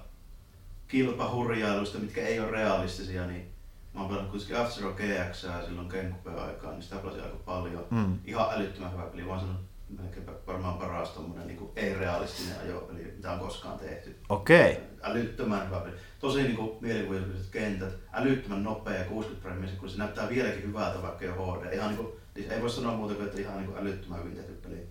[0.88, 3.45] kilpahurjailuista, mitkä ei ole realistisia, niin
[3.93, 7.86] mä oon pelannut kuitenkin F-Zero GX silloin Genkupeen aikaan, niin sitä pelasin aika paljon.
[7.89, 8.20] Mm.
[8.26, 9.59] Ihan älyttömän hyvä peli, vaan sanon
[9.99, 14.15] melkein varmaan paras tommonen niin ei-realistinen ajopeli, mitä on koskaan tehty.
[14.29, 14.71] Okei.
[14.71, 14.83] Okay.
[15.01, 15.95] Älyttömän hyvä peli.
[16.19, 21.33] Tosi niin mielikuvitukset kentät, älyttömän nopea 60 frameissa, kun se näyttää vieläkin hyvältä vaikka jo
[21.33, 21.73] HD.
[21.73, 24.35] Ihan niin kuin, siis ei voi sanoa muuta kuin, että ihan niin kuin älyttömän hyvin
[24.35, 24.87] tehty peli.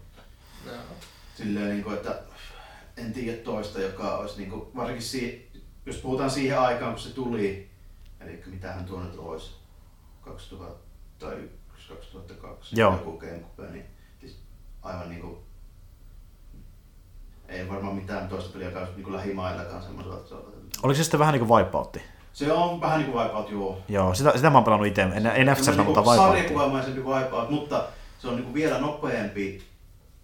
[0.67, 0.73] No.
[1.35, 2.23] Silleen, niin kuin, että
[2.97, 5.51] en tiedä toista, joka olisi niin kuin, varsinkin si-
[5.87, 7.71] jos puhutaan siihen aikaan, kun se tuli,
[8.21, 9.53] eli mitähän tuo nyt olisi,
[10.21, 12.93] 2001, 2002, Joo.
[12.93, 13.85] joku Gamecube, niin
[14.83, 15.37] aivan niin kuin,
[17.49, 20.51] ei varmaan mitään toista peliä, joka olisi niin kuin lähimaillakaan semmoisella tasolla.
[20.83, 22.03] Oliko se sitten vähän niin kuin Wipeoutti?
[22.33, 23.79] Se on vähän niin kuin Wipeout, joo.
[23.89, 26.39] Joo, sitä, sitä mä oon pelannut itse, en, en f Se on mutta niinku Wipeoutti.
[26.39, 27.85] sarjakuvamaisempi Wipeout, mutta
[28.19, 29.63] se on niinku vielä nopeampi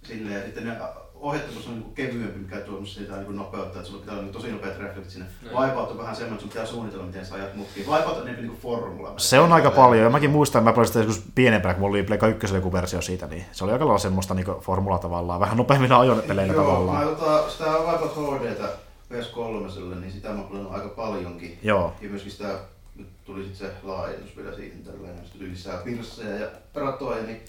[0.02, 0.76] silleen, ja sitten ne
[1.20, 4.52] ohjattavuus on niinku kevyempi, mikä tuo sitä niinku nopeutta, että sulla pitää olla niinku tosi
[4.52, 5.26] nopeat reflektit sinne.
[5.52, 5.60] No.
[5.60, 7.86] Wipeout on vähän semmoinen, että sun pitää suunnitella, miten sä ajat mutkiin.
[7.86, 9.14] Wipeout on enemmän niinku formula.
[9.16, 11.94] Se on aika paljon, ja mäkin muistan, että mä pelasin sitä joskus pienempänä, kun mulla
[11.94, 15.40] oli Pleikka 1 joku versio siitä, niin se oli aika lailla semmoista niin formula tavallaan,
[15.40, 17.04] vähän nopeammin ajopeleillä Joo, tavallaan.
[17.04, 18.68] mä tota, sitä Wipeout HDtä
[19.12, 21.58] PS3, niin sitä mä oon pelannut aika paljonkin.
[21.62, 22.58] Joo, Ja myöskin sitä,
[22.96, 27.40] nyt tuli sitten se laajennus vielä siihen tällainen, sitten tuli lisää pirsseja ja ratoja, niin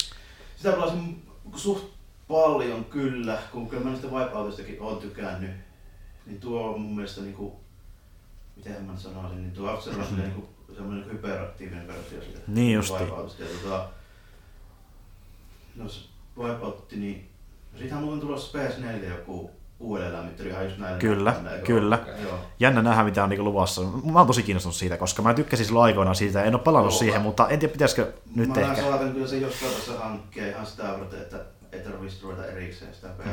[0.56, 1.22] sitä pelasin
[1.56, 1.97] suht
[2.28, 5.50] paljon kyllä, kun kyllä mä niistä Wipeoutistakin oon tykännyt.
[6.26, 7.60] Niin tuo on mun mielestä niinku,
[8.56, 10.16] miten mä sanoisin, niin tuo After on mm-hmm.
[10.22, 12.80] niinku semmoinen niinku hyperaktiivinen versio siitä Niin.
[13.00, 13.42] Wipeoutista.
[13.42, 13.88] Ja tota,
[15.76, 16.00] no se
[16.38, 17.28] Wipeout, niin
[17.78, 19.50] siitähän muuten tulossa PS4 joku
[19.80, 21.98] uudelleenlämmittely ihan just näillä Kyllä, näillä, eikö kyllä.
[22.06, 22.22] ole?
[22.22, 22.38] Joo.
[22.60, 23.80] jännä nähdä mitä on niin luvassa.
[23.82, 26.98] Mä oon tosi kiinnostunut siitä, koska mä tykkäsin silloin aikoinaan siitä, en ole palannut Joo,
[26.98, 28.82] siihen, mä- mutta en tiedä pitäisikö nyt mä ehkä.
[28.82, 33.08] saatan kyllä se jostain tässä hankkia ihan sitä varten, että ei tarvitsisi ruveta erikseen sitä
[33.18, 33.32] PS3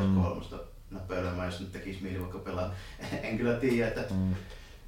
[0.52, 0.58] mm.
[0.90, 2.70] näppäilemään, jos nyt tekisi mieli vaikka pelaa.
[3.22, 4.34] en kyllä tiedä, että, Mm.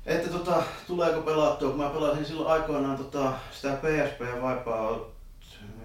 [0.06, 5.12] että tota, tuleeko pelattua, kun mä pelasin silloin aikoinaan tota, sitä PSP ja Wipeout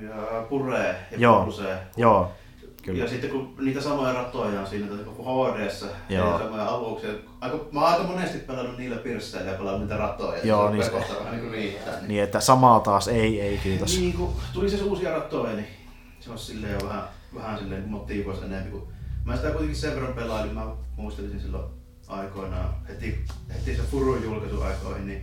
[0.02, 1.44] ja Puree ja Joo.
[1.44, 1.78] Pulsee.
[1.98, 2.32] Joo,
[2.84, 3.04] kyllä.
[3.04, 4.88] Ja sitten kun niitä samoja ratoja on siinä
[5.20, 6.32] HDssä Joo.
[6.32, 7.10] ja samoja aluksia,
[7.42, 10.40] aika, mä oon aika monesti pelannut niillä pirsseillä ja pelannut niitä ratoja.
[10.44, 11.96] Joo, niin se- vähän niin kuin riittää.
[11.96, 12.08] Niin.
[12.08, 13.98] Niin, että samaa taas, ei, ei kiitos.
[13.98, 15.68] Niin, kun tuli se uusia ratoja, niin
[16.20, 17.04] se olisi silleen jo vähän,
[17.36, 18.72] vähän silleen motiivoisi enemmän.
[18.72, 18.88] Kun
[19.26, 21.74] mä sitä kuitenkin sen verran pelailin, mä muistelisin silloin
[22.08, 25.22] aikoinaan, heti, heti se Furun julkaisu aikoihin, niin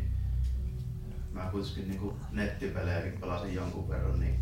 [1.33, 4.41] mä kuitenkin niin nettipelejäkin pelasin jonkun verran, niin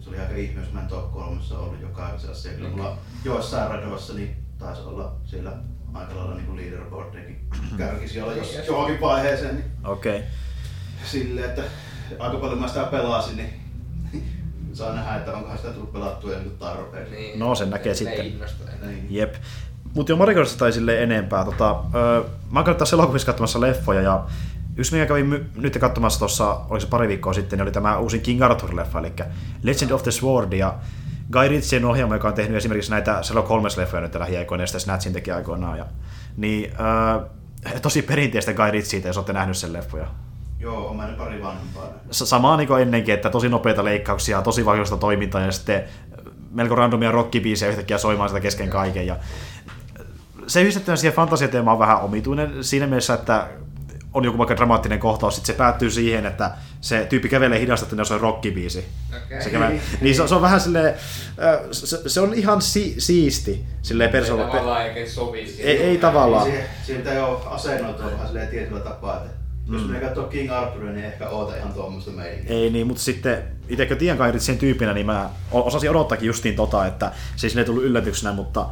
[0.00, 2.48] se oli aika ihme, jos mä en top kolmessa ollut joka kisassa.
[2.48, 5.52] Ja kyllä mulla joissain radoissa niin taisi olla siellä
[5.94, 9.54] aika lailla niin leaderboardiakin kärkisi olla jos johonkin vaiheeseen.
[9.54, 10.18] Niin Okei.
[10.18, 10.28] Okay.
[11.04, 11.62] silleen, että
[12.18, 13.63] aika paljon mä sitä pelasin, niin
[14.76, 17.14] saa nähdä, että onkohan sitä tullut pelattua jo nyt tarpeeksi.
[17.14, 18.26] Niin, No, sen näkee ne sitten.
[18.26, 18.48] enää.
[18.90, 19.06] Niin.
[19.10, 19.34] Jep.
[19.94, 21.44] Mutta jo Mario Kartista tai silleen enempää.
[21.44, 24.24] Tota, öö, mä oon tässä elokuvissa katsomassa leffoja ja
[24.76, 27.98] yksi mikä kävin my- nyt katsomassa tuossa, oliko se pari viikkoa sitten, niin oli tämä
[27.98, 29.12] uusi King Arthur-leffa, eli
[29.62, 30.74] Legend of the Sword ja
[31.32, 35.12] Guy Ritchien ohjelma, joka on tehnyt esimerkiksi näitä Sherlock Holmes-leffoja nyt lähiaikoina ja sitten Snatchin
[35.12, 35.78] teki aikoinaan.
[35.78, 35.86] Ja,
[36.36, 40.06] niin, öö, tosi perinteistä Guy Ritchieitä, jos olette nähnyt sen leffoja.
[40.58, 41.88] Joo, on mä ne pari vanhempaa.
[42.10, 45.84] Samaa niin kuin ennenkin, että tosi nopeita leikkauksia, tosi vaikeasta toimintaa ja sitten
[46.50, 49.06] melko randomia rockibiisejä yhtäkkiä soimaan sitä kesken kaiken.
[49.06, 49.16] Ja
[50.46, 53.46] se yhdistettynä siihen fantasiateemaan on vähän omituinen siinä mielessä, että
[54.12, 56.50] on joku vaikka dramaattinen kohtaus, sitten se päättyy siihen, että
[56.80, 58.84] se tyyppi kävelee hidastettuna, jos on rockibiisi.
[59.24, 59.42] Okei.
[59.42, 60.94] Se, kävelee, niin se, on- se, on vähän silleen,
[61.72, 64.52] se, se on ihan si, siisti silleen Ei persoonalla.
[64.52, 65.66] tavallaan eikä sovi siihen.
[65.66, 66.44] Ei, ei tavallaan.
[66.44, 69.30] Siihen, siihen pitää jo asennoitua vähän silleen tietyllä tapaa, että
[69.72, 69.86] jos Mm.
[69.88, 72.56] menee katsoa King Arthuria, niin ehkä oota ihan tuommoista meininkiä.
[72.56, 76.86] Ei niin, mutta sitten itsekö tiedän Kai sen tyyppinä, niin mä osasin odottaakin justiin tota,
[76.86, 78.66] että se ei sille tullut yllätyksenä, mutta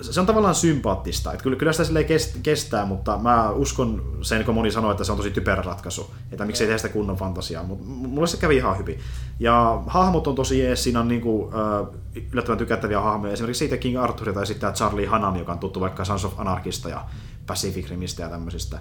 [0.00, 1.32] se on tavallaan sympaattista.
[1.32, 5.04] Että kyllä, kyllä sitä silleen kest- kestää, mutta mä uskon sen, kun moni sanoo, että
[5.04, 6.14] se on tosi typerä ratkaisu.
[6.32, 8.98] Että miksei tehdä sitä kunnon fantasiaa, mutta mulle se kävi ihan hyvin.
[9.40, 11.86] Ja hahmot on tosi jees, siinä on niinku, äh,
[12.32, 13.32] yllättävän tykättäviä hahmoja.
[13.32, 16.88] Esimerkiksi siitä King Arthur tai sitten Charlie Hanan, joka on tuttu vaikka Sons of Anarchista
[16.88, 17.04] ja
[17.46, 18.78] Pacific Rimistä ja tämmöisistä.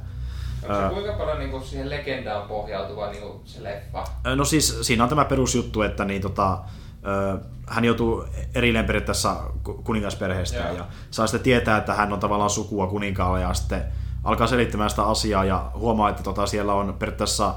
[0.70, 4.04] Onko se kuinka paljon niinku siihen legendaan pohjautuva niinku se leffa?
[4.36, 6.58] No siis siinä on tämä perusjuttu, että niin tota,
[7.06, 7.38] ö,
[7.68, 10.74] hän joutuu erilleen periaatteessa ku- kuningasperheestä Joo.
[10.78, 13.84] ja saa sitten tietää, että hän on tavallaan sukua kuninkaalle ja sitten
[14.24, 17.56] alkaa selittämään sitä asiaa ja huomaa, että tota, siellä on periaatteessa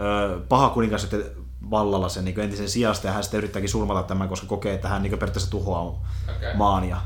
[0.00, 1.22] ö, paha kuningas sitten
[1.70, 5.02] vallalla sen niin entisen sijasta ja hän sitten yrittääkin surmata tämän, koska kokee, että hän
[5.02, 6.54] niin periaatteessa tuhoaa Okei.
[6.54, 6.96] maan ja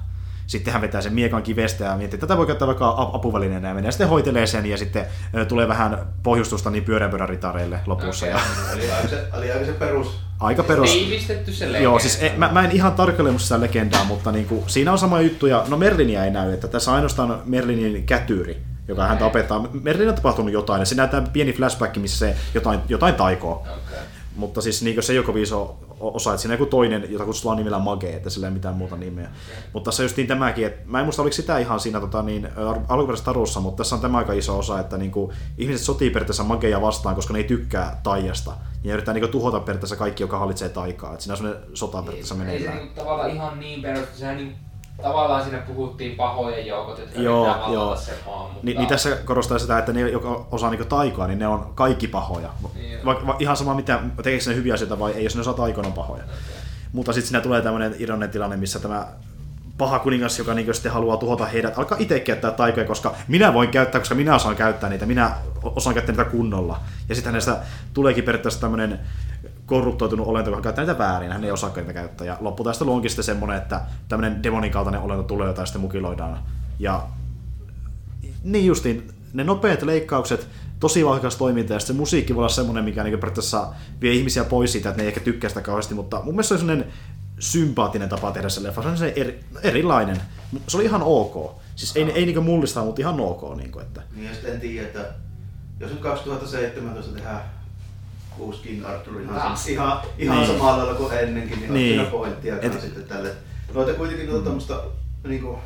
[0.52, 3.68] sitten hän vetää sen miekan kivestä ja miettii, että tätä voi käyttää vaikka ap- apuvälineenä
[3.68, 5.06] ja menee sitten hoitelee sen ja sitten
[5.48, 8.26] tulee vähän pohjustusta niin pyöränpyörän ritareille lopussa.
[8.26, 8.36] Okei.
[8.36, 8.42] Ja,
[8.72, 10.18] Eli aika se, eli aika se perus.
[10.40, 10.90] aika perus.
[10.90, 11.84] Tiivistetty se legenda.
[11.84, 14.98] Joo, siis e, mä, mä en ihan tarkalleen muista sitä legendaa, mutta niinku, siinä on
[14.98, 19.68] sama juttu, ja no Merlinia ei näy, että tässä ainoastaan Merlinin kätyri joka häntä opettaa.
[19.82, 23.54] Merlin on tapahtunut jotain, ja se näyttää pieni flashback, missä se jotain, jotain taikoo.
[23.54, 23.98] Okay.
[24.36, 27.78] Mutta siis niin se ei ole iso osa, että siinä joku toinen, jota kutsutaan nimellä
[27.78, 29.30] Mage, että sillä ei mitään muuta nimeä.
[29.72, 32.48] Mutta tässä just niin tämäkin, että mä en muista oliko sitä ihan siinä tota, niin,
[32.88, 36.44] alkuperäisessä tarussa, mutta tässä on tämä aika iso osa, että niin kuin, ihmiset sotii periaatteessa
[36.44, 38.52] Mageja vastaan, koska ne ei tykkää taijasta.
[38.84, 41.12] Ja yrittää niin kuin, tuhota periaatteessa kaikki, joka hallitsee taikaa.
[41.12, 42.74] Että siinä on sellainen sota periaatteessa meneillään.
[42.74, 43.82] Ei se niin, tavallaan ihan niin
[44.14, 44.56] sehän niin
[45.02, 47.96] tavallaan siinä puhuttiin pahojen joukot, että joo, joo.
[47.96, 48.42] se maan.
[48.42, 48.60] Mutta...
[48.62, 52.08] Ni, niin tässä korostaa sitä, että ne, jotka osaa niin taikaa, niin ne on kaikki
[52.08, 52.48] pahoja.
[52.74, 55.54] Niin, va, va, ihan sama, mitä, tekeekö ne hyviä asioita vai ei, jos ne osaa
[55.54, 56.24] taikoon, on pahoja.
[56.24, 56.36] Okay.
[56.92, 59.06] Mutta sitten siinä tulee tämmöinen ironinen tilanne, missä tämä
[59.78, 63.70] paha kuningas, joka niin sitten haluaa tuhota heidät, alkaa itse käyttää taikoja, koska minä voin
[63.70, 65.30] käyttää, koska minä osaan käyttää niitä, minä
[65.62, 66.80] osaan käyttää niitä kunnolla.
[67.08, 67.58] Ja sitten hänestä
[67.94, 69.00] tuleekin periaatteessa tämmöinen
[69.66, 72.26] korruptoitunut olento, joka käyttää niitä väärin, hän ei osaa niitä käyttää.
[72.26, 76.38] Ja tästä onkin sitten semmoinen, että tämmöinen demonin kaltainen olento tulee, jota sitten mukiloidaan.
[76.78, 77.06] Ja
[78.44, 80.48] niin justiin, ne nopeat leikkaukset,
[80.80, 83.68] tosi vahvikas toiminta, ja se musiikki voi olla semmoinen, mikä niin periaatteessa
[84.00, 86.54] vie ihmisiä pois siitä, että ne ei ehkä tykkää sitä kauheasti, mutta mun mielestä se
[86.54, 86.92] on semmoinen
[87.38, 90.22] sympaattinen tapa tehdä se leffa, se on eri, erilainen.
[90.66, 91.62] Se oli ihan ok.
[91.76, 93.56] Siis ei, ei niin mullista, mutta ihan ok.
[93.56, 94.02] Niin, kuin, että...
[94.14, 95.04] niin ja sitten en tiedä, että
[95.80, 97.40] jos nyt 2017 tehdään
[98.38, 100.46] uusi King Arthur ihan, ihan, ihan niin.
[100.46, 102.00] samalla lailla kuin ennenkin, niin, niin.
[102.00, 102.80] on pointtia Et...
[102.80, 103.30] sitten tälle.
[103.74, 104.74] Noita kuitenkin tuota tämmöistä
[105.24, 105.58] niin kuin,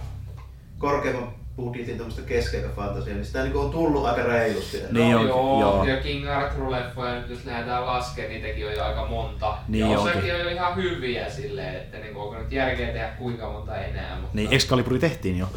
[0.79, 4.77] korkeamman budjetin tämmöistä keskeistä fantasiaa, niin sitä niin on tullut aika reilusti.
[4.77, 9.59] Niin no, joo, joo, ja King Arthur-leffoja jos lähdetään laskemaan, niitäkin on jo aika monta.
[9.69, 13.53] Niin ja osakin on jo ihan hyviä silleen, että niin onko nyt järkeä tehdä kuinka
[13.53, 14.17] monta enää.
[14.17, 14.37] Mutta...
[14.37, 15.49] Niin, Excaliburi tehtiin jo.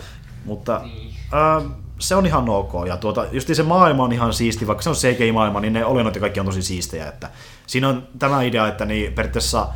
[0.45, 1.15] Mutta niin.
[1.33, 2.73] äh, se on ihan ok.
[2.87, 6.15] Ja tuota, just se maailma on ihan siisti, vaikka se on CGI-maailma, niin ne olennot
[6.15, 7.07] ja kaikki on tosi siistejä.
[7.07, 7.29] Että
[7.67, 9.67] siinä on tämä idea, että niin periaatteessa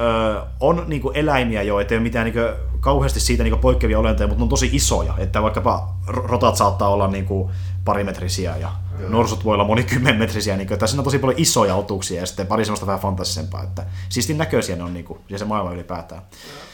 [0.00, 2.40] ö, on niinku eläimiä jo, ettei ole mitään niinku,
[2.80, 5.14] kauheasti siitä niinku poikkeavia olentoja, mutta ne on tosi isoja.
[5.18, 7.50] Että vaikkapa rotat saattaa olla niinku
[7.84, 9.10] parimetrisiä ja Joo.
[9.10, 10.58] norsut voi olla monikymmenmetrisiä.
[10.70, 13.62] Että siinä on tosi paljon isoja otuksia ja sitten pari semmoista vähän fantasisempaa.
[13.62, 16.22] Että siistin näköisiä ne on niinku, ja se maailma ylipäätään.
[16.22, 16.71] Joo.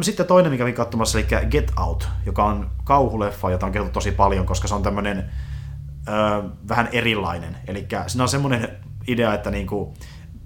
[0.00, 4.12] Sitten toinen, mikä kävin katsomassa, eli Get Out, joka on kauhuleffa, jota on kehuttu tosi
[4.12, 5.18] paljon, koska se on tämmöinen
[6.08, 7.56] äh, vähän erilainen.
[7.66, 8.68] Eli siinä on semmoinen
[9.06, 9.94] idea, että niinku,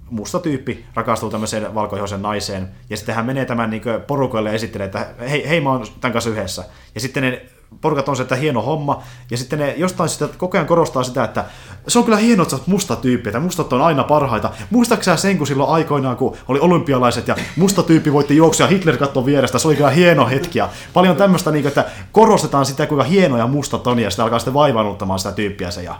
[0.09, 4.85] musta tyyppi rakastuu tämmöiseen valkoihoisen naiseen, ja sitten hän menee tämän niinku porukoille ja esittelee,
[4.85, 6.65] että hei, hei mä oon tämän kanssa yhdessä.
[6.95, 7.45] Ja sitten ne
[7.81, 11.23] porukat on se, että hieno homma, ja sitten ne jostain sitä koko ajan korostaa sitä,
[11.23, 11.45] että
[11.87, 14.51] se on kyllä hienoa, että sä musta tyyppi, että mustat on aina parhaita.
[14.69, 19.25] Muistaaksä sen, kun silloin aikoinaan, kun oli olympialaiset ja musta tyyppi voitti juoksia Hitler katsoi
[19.25, 20.59] vierestä, se oli kyllä hieno hetki.
[20.59, 24.53] Ja paljon tämmöistä, niin että korostetaan sitä, kuinka hienoja mustat on, ja sitä alkaa sitten
[24.53, 25.83] vaivannuttamaan sitä tyyppiä se.
[25.83, 25.95] Ja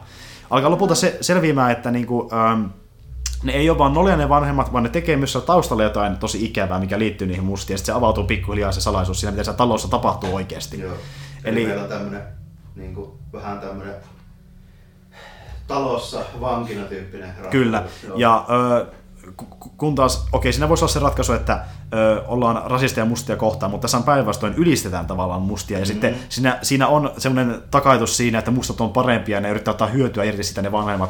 [0.49, 2.63] alkaa lopulta se selviämään, että niin kuin, ähm,
[3.43, 6.79] ne ei ole vaan nolia ne vanhemmat, vaan ne tekee myös taustalla jotain tosi ikävää,
[6.79, 9.87] mikä liittyy niihin mustiin, ja sitten se avautuu pikkuhiljaa se salaisuus siinä, mitä se talossa
[9.87, 10.79] tapahtuu oikeasti.
[10.79, 10.93] Joo.
[11.43, 12.21] Eli, Eli meillä on tämmönen,
[12.75, 13.95] niin kuin, vähän tämmönen
[15.67, 17.49] talossa vankina tyyppinen ratkaisu.
[17.49, 18.17] Kyllä, Joo.
[18.17, 18.85] ja ö,
[19.77, 23.81] kun taas, okei, siinä voisi olla se ratkaisu, että ö, ollaan rasisteja mustia kohtaan, mutta
[23.81, 25.91] tässä on päinvastoin ylistetään tavallaan mustia, ja mm-hmm.
[25.91, 29.87] sitten siinä, siinä on semmoinen takaitus siinä, että mustat on parempia, ja ne yrittää ottaa
[29.87, 31.09] hyötyä irti sitä ne vanhemmat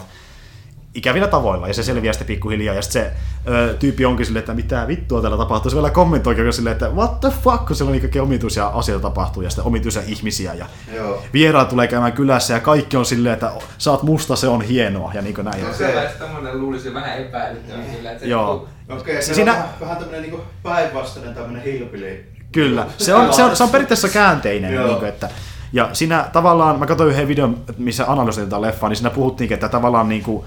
[0.95, 3.11] ikävillä tavoilla, ja se selviää sitten pikkuhiljaa, ja sitten se
[3.51, 7.19] ö, tyyppi onkin silleen, että mitä vittua täällä tapahtuu, se vielä kommentoi silleen, että what
[7.19, 10.65] the fuck, kun siellä on niin omituisia asioita tapahtuu, ja sitten omituisia ihmisiä, ja
[10.95, 11.23] Joo.
[11.33, 15.11] vieraat tulee käymään kylässä, ja kaikki on silleen, että sä oot musta, se on hienoa,
[15.13, 15.63] ja niin kuin näin.
[15.63, 18.67] No se tämmöinen luulisi vähän epäilyttävä sillä, että Joo.
[18.89, 19.51] Okei, okay, se siinä...
[19.51, 22.25] on vähän, vähän tämmöinen niin päinvastainen tämmöinen hilpili.
[22.51, 25.29] Kyllä, se on, se on, se on periaatteessa käänteinen, niin kuin, että
[25.73, 29.69] ja siinä tavallaan, mä katsoin yhden videon, missä analysoitiin tätä leffaa, niin siinä puhuttiin, että
[29.69, 30.43] tavallaan niin kuin,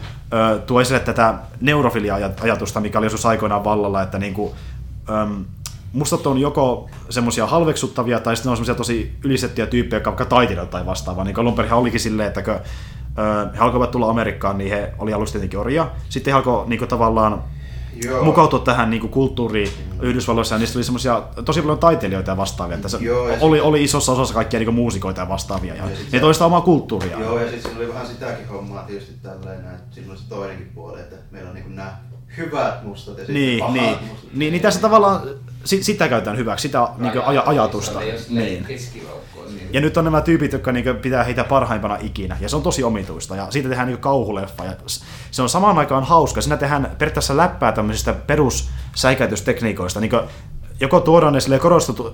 [0.67, 4.53] tuo esille tätä neurofilia-ajatusta, mikä oli joskus aikoinaan vallalla, että niin kuin,
[5.09, 5.13] ö,
[5.93, 10.73] mustat on joko semmoisia halveksuttavia tai sitten on semmoisia tosi ylistettyjä tyyppejä, jotka vaikka taiteilijoita
[10.73, 11.25] tai vastaavaa.
[11.25, 12.55] Niin alun olikin silleen, että kun,
[13.55, 15.91] he alkoivat tulla Amerikkaan, niin he oli alusta tietenkin orja.
[16.09, 17.43] Sitten he alkoi niin kuin, tavallaan
[18.05, 18.25] Joo.
[18.25, 19.69] mukautua tähän niin kuin kulttuuriin
[20.01, 22.75] Yhdysvalloissa, ja niistä oli semmoisia tosi paljon taiteilijoita ja vastaavia.
[22.75, 23.67] Että se Joo, ja oli, sit...
[23.67, 27.21] oli isossa osassa kaikkia niin muusikoita ja vastaavia, ja, ja ne toista omaa kulttuuria.
[27.21, 31.01] Joo, ja sitten oli vähän sitäkin hommaa tietysti tälleen, että siinä oli se toinenkin puoli,
[31.01, 31.97] että meillä on niin nämä
[32.37, 34.33] hyvät mustat ja niin, pahat niin, mustat.
[34.35, 35.29] Niin, niin tässä tavallaan
[35.65, 38.01] sitä käytetään hyväksi, sitä niin aj- ajatusta.
[38.29, 38.67] Niin.
[39.73, 42.85] Ja nyt on nämä tyypit, jotka niin pitää heitä parhaimpana ikinä, ja se on tosi
[42.85, 44.73] omituista, ja siitä tehdään niin kauhuleffa, ja
[45.31, 46.41] se on samaan aikaan hauska.
[46.41, 50.13] Siinä tehdään periaatteessa läppää tämmöisistä perussäikäytystekniikoista, niin
[50.81, 51.59] joko tuodaan ne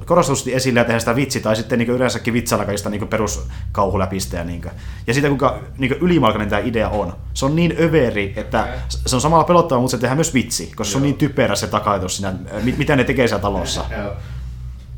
[0.05, 4.36] korostusti esille ja tehdään sitä vitsi, tai sitten niin yleensäkin vitsailla kaikista niin peruskauhuläpistä.
[4.36, 4.62] Ja, niin
[5.07, 7.12] ja siitä kuinka niin ylimalkainen tämä idea on.
[7.35, 10.82] Se on niin överi, että se on samalla pelottava, mutta se tehdään myös vitsi, koska
[10.82, 10.90] Joo.
[10.90, 12.35] se on niin typerä se takaitus siinä,
[12.77, 13.85] mitä ne tekee siellä talossa.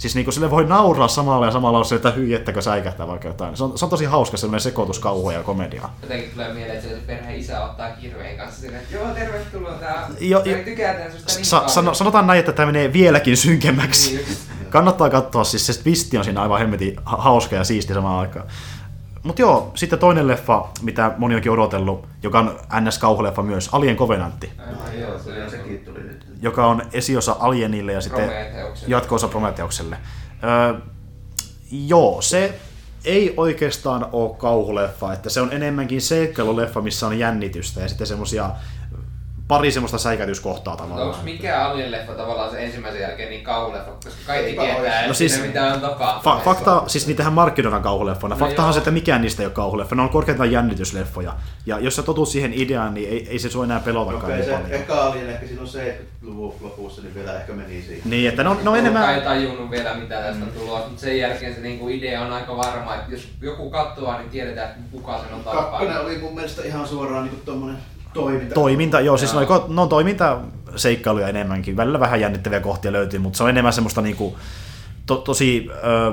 [0.03, 3.29] Siis niinku sille voi nauraa samalla ja samalla on se, että hyi, ettäkö säikähtää vaikka
[3.29, 3.57] jotain.
[3.57, 5.97] Se on, se on tosi hauska semmoinen sekoitus kauhua ja komediaa.
[6.03, 10.09] Jotenkin tulee mieleen, että se perheen isä ottaa kirveen kanssa sinne, että joo, tervetuloa tää.
[10.21, 14.15] Jo- jo- tykätään susta niin Sa- sano, sanotaan näin, että tämä menee vieläkin synkemmäksi.
[14.17, 14.27] Niin.
[14.71, 18.47] Kannattaa katsoa, siis se twisti on siinä aivan hemmetin ha- hauska ja siisti samaan aikaan.
[19.23, 24.51] Mutta joo, sitten toinen leffa, mitä moni onkin odotellut, joka on NS-kauhuleffa myös, Alien Covenantti,
[24.59, 26.22] Aivan, joo, se Ja on sekin tuli nyt.
[26.43, 28.31] Joka on esiosa Alienille ja sitten
[28.87, 29.97] jatkoosa Prometheukselle.
[30.45, 30.81] Öö,
[31.71, 32.55] joo, se
[33.05, 38.51] ei oikeastaan ole kauhuleffa, että se on enemmänkin seikkailuleffa, missä on jännitystä ja sitten semmosia
[39.49, 41.09] pari semmoista säikätyskohtaa tavallaan.
[41.09, 45.09] onko mikä Alien-leffa tavallaan se ensimmäisen jälkeen niin kauhuleffa, koska kaikki Eipä tietää, että No
[45.09, 46.39] no siis- mitä on tapahtunut.
[46.39, 48.35] Fa- fakta, siis niitähän markkinoidaan kauhuleffoina.
[48.37, 48.81] No Faktahan on se, joo.
[48.83, 49.95] että mikään niistä ei ole kauhuleffa.
[49.95, 51.35] Ne on korkeintaan jännitysleffoja.
[51.67, 54.45] Ja jos sä totut siihen ideaan, niin ei, ei se sua enää pelotakaan Okei, niin
[54.45, 54.73] se paljon.
[54.73, 58.11] eka alien ehkä silloin 70-luvun lopussa, niin vielä ehkä meni siihen.
[58.11, 59.15] Niin, että ne on, ne on Kukaan enemmän...
[59.15, 60.53] ei tajunnut vielä mitä tästä mm.
[60.53, 64.31] tulossa, mutta sen jälkeen se niinku idea on aika varma, että jos joku katsoo, niin
[64.31, 66.07] tiedetään, että kuka sen on Kakkonen tappanut.
[66.07, 67.77] oli mun mielestä ihan suoraan niin tommonen
[68.15, 68.55] toiminta.
[68.55, 69.35] Toiminta, joo, siis
[69.69, 70.41] ne on toiminta
[70.77, 71.77] seikkailuja enemmänkin.
[71.77, 74.37] Välillä vähän jännittäviä kohtia löytyy, mutta se on enemmän semmoista niinku,
[75.07, 75.69] to, tosi...
[75.85, 76.13] Ö,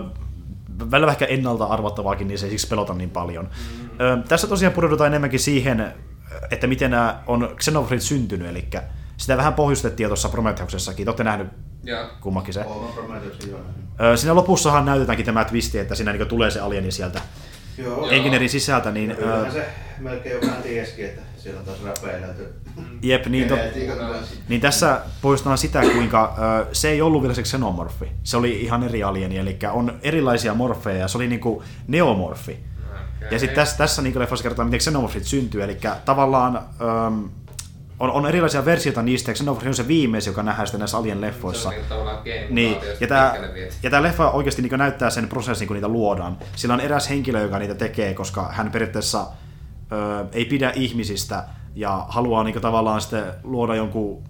[0.91, 3.45] välillä ehkä ennalta arvattavaakin, niin se ei siksi pelota niin paljon.
[3.45, 3.89] Mm.
[4.01, 5.93] Ö, tässä tosiaan pureudutaan enemmänkin siihen,
[6.51, 8.67] että miten nämä on Xenofrit syntynyt, eli
[9.17, 11.05] sitä vähän pohjustettiin jo tuossa Prometheuksessakin.
[11.05, 11.47] Te olette nähnyt
[11.83, 12.07] Joo.
[12.21, 12.65] kummakin se.
[14.01, 17.21] Ö, Siinä lopussahan näytetäänkin tämä twisti, että siinä niin tulee se alieni sieltä
[17.77, 18.09] Joo.
[18.09, 19.65] Engineerin sisältä, niin Ja ö, se
[19.99, 22.53] melkein jo vähän tieskin, että siellä on taas räpeilelty.
[23.01, 23.57] jep, niin, to,
[24.49, 28.11] niin tässä pohjustetaan sitä, kuinka ö, se ei ollut vielä se xenomorfi.
[28.23, 32.59] Se oli ihan eri alieni, eli on erilaisia morfeja ja se oli niinku neomorfi.
[33.17, 33.29] Okay.
[33.31, 37.29] Ja sitten tässä, tässä niin leffassa kerrotaan, miten xenomorfit syntyy, eli tavallaan öm,
[37.99, 41.21] on, on erilaisia versioita niistä, ja xenomorfi on se viimeisin, joka nähdään sitten näissä alien
[41.21, 41.69] leffoissa.
[41.69, 41.93] Niinku
[42.49, 43.35] Niin, geenimutaatiosta ja tämä,
[43.83, 46.37] ja tämä leffa oikeasti niin näyttää sen prosessin, kun niitä luodaan.
[46.55, 49.27] Sillä on eräs henkilö, joka niitä tekee, koska hän periaatteessa
[49.91, 51.43] ö, ei pidä ihmisistä
[51.75, 54.23] ja haluaa niin tavallaan sitten luoda jonkun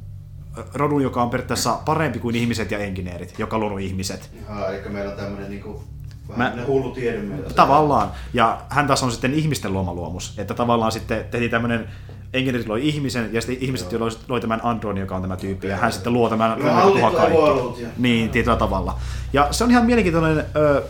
[0.73, 4.29] rodun, joka on periaatteessa parempi kuin ihmiset ja engineerit, joka on luonut ihmiset.
[4.41, 5.83] Ihan, eli meillä on tämmönen niinku,
[6.29, 7.53] vähän Mä- hullu tiedemieto.
[7.53, 8.11] Tavallaan.
[8.33, 10.33] Ja hän taas on sitten ihmisten luoma luomus.
[10.39, 11.87] Että tavallaan sitten tehtiin tämmöinen
[12.33, 15.77] Engineerit loi ihmisen ja sitten ihmiset loi, loi tämän Androidin, joka on tämä tyyppi, ja
[15.77, 17.85] hän sitten luo tämän No, Tuha kaikki.
[17.97, 18.99] Niin, tietyllä tavalla.
[19.33, 20.83] Ja se on ihan mielenkiintoinen ö,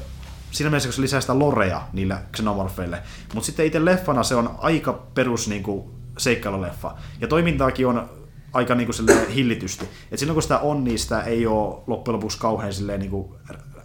[0.52, 3.04] siinä mielessä, kun se lisää sitä lorea niille xenomorfeille.
[3.34, 6.96] Mutta sitten itse leffana se on aika perus niin kuin, seikkailuleffa.
[7.22, 8.10] Ja toimintaakin on
[8.54, 9.90] aika niin kuin, hillitysti.
[10.12, 13.34] Et silloin kun sitä on, niin sitä ei ole loppujen lopuksi kauhean silleen, niin kuin,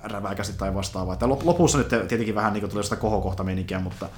[0.03, 1.15] räväkästi tai vastaavaa.
[1.15, 4.09] Lop- lopussa nyt tietenkin vähän niin kuin, tulee sitä kohokohta meininkiä, mutta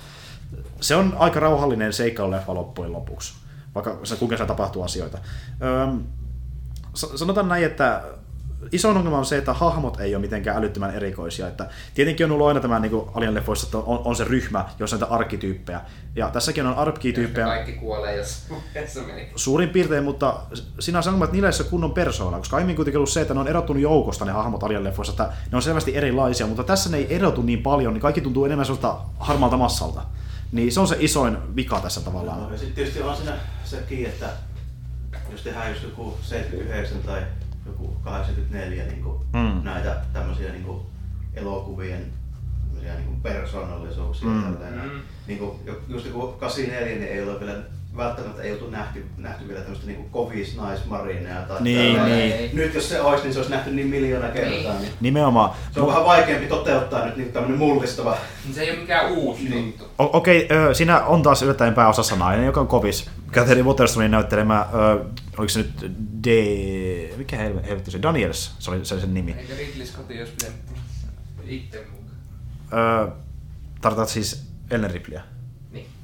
[0.81, 3.35] se on aika rauhallinen seikkailuleffa loppujen lopuksi,
[3.74, 5.18] vaikka se kuinka se tapahtuu asioita.
[5.89, 6.02] Öm,
[6.94, 8.02] sa- sanotaan näin, että
[8.72, 11.48] iso ongelma on se, että hahmot ei ole mitenkään älyttömän erikoisia.
[11.48, 15.00] Että tietenkin on ollut aina tämä niin Alien-leffoissa, että on, on, se ryhmä, jossa on
[15.00, 15.80] näitä arkkityyppejä.
[16.16, 19.28] Ja tässäkin on arkkityyppejä kaikki kuolee jossain vaiheessa meni.
[19.36, 20.40] suurin piirtein, mutta
[20.80, 23.20] siinä on se ongelma, että niillä ei ole kunnon persoona, koska aiemmin kuitenkin ollut se,
[23.20, 26.90] että ne on erottunut joukosta ne hahmot Alien-leffoissa, että ne on selvästi erilaisia, mutta tässä
[26.90, 30.02] ne ei erotu niin paljon, niin kaikki tuntuu enemmän sellaista harmaalta massalta.
[30.52, 32.42] Niin se on se isoin vika tässä tavallaan.
[32.42, 34.28] No, ja sitten tietysti on siinä sekin, että
[35.32, 37.22] jos tehdään just joku 79 tai
[37.66, 39.64] joku 84 niin kuin Mm.
[39.64, 40.80] näitä tämmöisiä niin kuin
[41.34, 42.06] elokuvien
[42.64, 44.28] tämmöisiä niin kuin persoonallisuuksia.
[44.28, 44.43] Mm.
[44.56, 45.01] Tälleen, Mm.
[45.26, 45.51] niin kuin,
[45.88, 47.62] just joku 84 niin ei ole vielä
[47.97, 52.51] välttämättä ei oltu nähty, nähty vielä tämmöistä niin kovis naismarineja tai Niin, niin.
[52.56, 54.73] Nyt jos se olisi, niin se olisi nähty niin miljoona kertaa.
[54.73, 54.82] Niin.
[54.82, 54.93] Niin.
[55.01, 55.51] Nimenomaan.
[55.74, 58.16] Se on vähän vaikeampi toteuttaa nyt niin tämmöinen mullistava.
[58.44, 59.66] Niin Se ei ole mikään uusi Niin.
[59.66, 59.85] juttu.
[59.85, 63.10] O- Okei, ö, siinä on taas yllättäen pääosassa nainen, joka on kovis.
[63.32, 65.05] Catherine Waterstonein näyttelemä, ö,
[65.39, 65.90] oliko se nyt
[66.24, 66.28] D...
[67.16, 68.02] Mikä hel- helvetti se?
[68.02, 69.32] Daniels, se oli se sen nimi.
[69.39, 70.56] Eikö Ridley Scott jos pitänyt
[71.47, 73.06] itse mukaan?
[73.09, 73.12] Ö,
[73.81, 75.23] tarkoitat siis Ellen Ripleyä?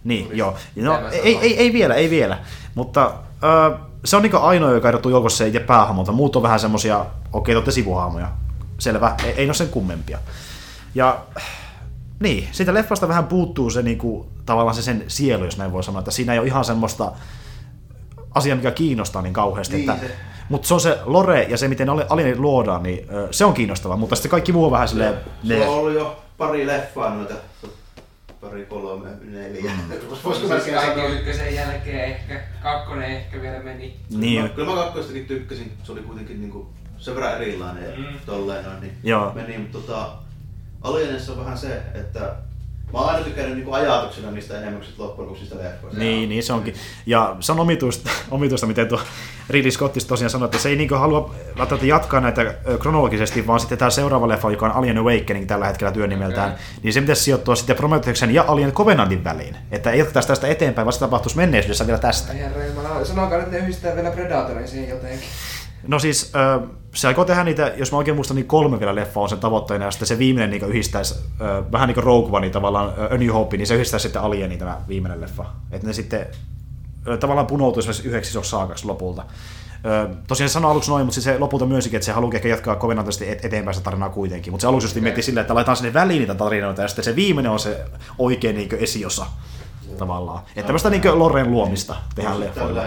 [0.04, 0.24] Niin.
[0.28, 0.54] Niin, joo.
[0.76, 2.38] No, ei, ei, ei, vielä, ei vielä.
[2.74, 3.12] Mutta
[3.72, 6.12] ö, se on niinku ainoa, joka erottuu joukossa itse päähahmolta.
[6.12, 8.28] Muut on vähän semmosia, okei, te olette sivuhahmoja.
[8.78, 10.18] Selvä, ei, ei ne ole sen kummempia.
[10.94, 11.18] Ja
[12.20, 15.98] niin, siitä leffasta vähän puuttuu se niinku, tavallaan se sen sielu, jos näin voi sanoa,
[15.98, 17.12] että siinä ei ole ihan semmoista
[18.34, 19.76] asiaa, mikä kiinnostaa niin kauheasti.
[19.76, 20.14] Niin, että, se-
[20.48, 23.96] mutta se on se lore ja se, miten ali- alienit luodaan, niin se on kiinnostavaa,
[23.96, 25.14] mutta sitten kaikki muu on vähän silleen...
[25.48, 27.34] Se on ollut jo pari leffaa noita,
[28.42, 29.70] pari, kolme, neljä.
[29.72, 29.90] Mm.
[30.08, 31.08] Voisiko Siis melkein sanoa?
[31.08, 33.96] ykkösen jälkeen ehkä, kakkonen ehkä vielä meni.
[34.10, 38.04] Niin, No, kyllä mä kakkoistakin tykkäsin, se oli kuitenkin niinku sen verran erilainen Mm.
[38.04, 38.18] mm.
[38.26, 39.32] tolleen noin, niin Joo.
[39.34, 40.12] meni, mutta tota,
[40.82, 42.34] Alienissa on vähän se, että
[42.92, 46.00] Mä oon aina tykännyt niinku ajatuksena niistä sit loppujen lopuksi niistä leffoista.
[46.00, 46.74] Niin, niin se onkin.
[47.06, 49.00] Ja se on omituista, omituista miten tuo
[49.50, 53.78] Ridley Scottista tosiaan sanoi, että se ei niinku halua välttämättä jatkaa näitä kronologisesti, vaan sitten
[53.78, 56.64] tämä seuraava leffa, joka on Alien Awakening tällä hetkellä työnimeltään, okay.
[56.82, 59.56] niin se pitäisi sijoittua sitten Prometheuksen ja Alien Covenantin väliin.
[59.70, 62.32] Että ei jatkettaisi tästä eteenpäin, vaan se tapahtuisi menneisyydessä vielä tästä.
[62.32, 65.28] Herra Jumala, sanokaa nyt ne yhdistää vielä Predatorin siihen jotenkin.
[65.86, 69.20] No siis, ö, se aikoo tehdä niitä, jos mä oikein muistan, niin kolme vielä leffa
[69.20, 71.14] on sen tavoitteena, ja sitten se viimeinen niin yhdistäisi,
[71.72, 74.80] vähän niin kuin Rogue One tavallaan, A New Hope, niin se yhdistäisi sitten Alienin tämä
[74.88, 75.44] viimeinen leffa.
[75.70, 76.26] Että ne sitten
[77.20, 79.24] tavallaan punoutuisi yhdeksi saakaksi lopulta.
[80.28, 82.76] Tosiaan se sanoi aluksi noin, mutta sitten se lopulta myönsikin, että se haluaa ehkä jatkaa
[82.76, 84.52] kovenantisesti et- eteenpäin sitä tarinaa kuitenkin.
[84.52, 85.02] Mutta se aluksi just Okei.
[85.02, 87.84] miettii silleen, että laitetaan sinne väliin niitä tarinoita, ja sitten se viimeinen on se
[88.18, 89.26] oikein niin esiosa
[89.98, 90.38] tavallaan.
[90.38, 92.82] Että tämmöistä niin Loreen luomista tehdään leffoilla.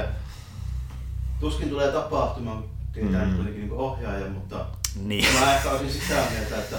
[1.40, 2.64] Tuskin tulee tapahtumaan,
[2.96, 3.30] tietää Mm.
[3.30, 3.36] mm.
[3.36, 4.66] kuitenkin niinku ohjaaja, mutta
[5.06, 5.26] Niin.
[5.40, 6.78] mä ehkä olisin sitä mieltä, että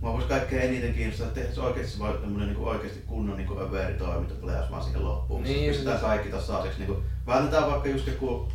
[0.00, 4.34] Mua voisi kaikkein eniten kiinnostaa, että tehtäisiin oikeasti vaan tämmönen niinku oikeasti kunnon niinku överitoiminta
[4.34, 5.42] pleas vaan siihen loppuun.
[5.42, 8.48] Niin, Niin, pistetään se- kaikki taas saaseksi niinku, väännetään vaikka just joku,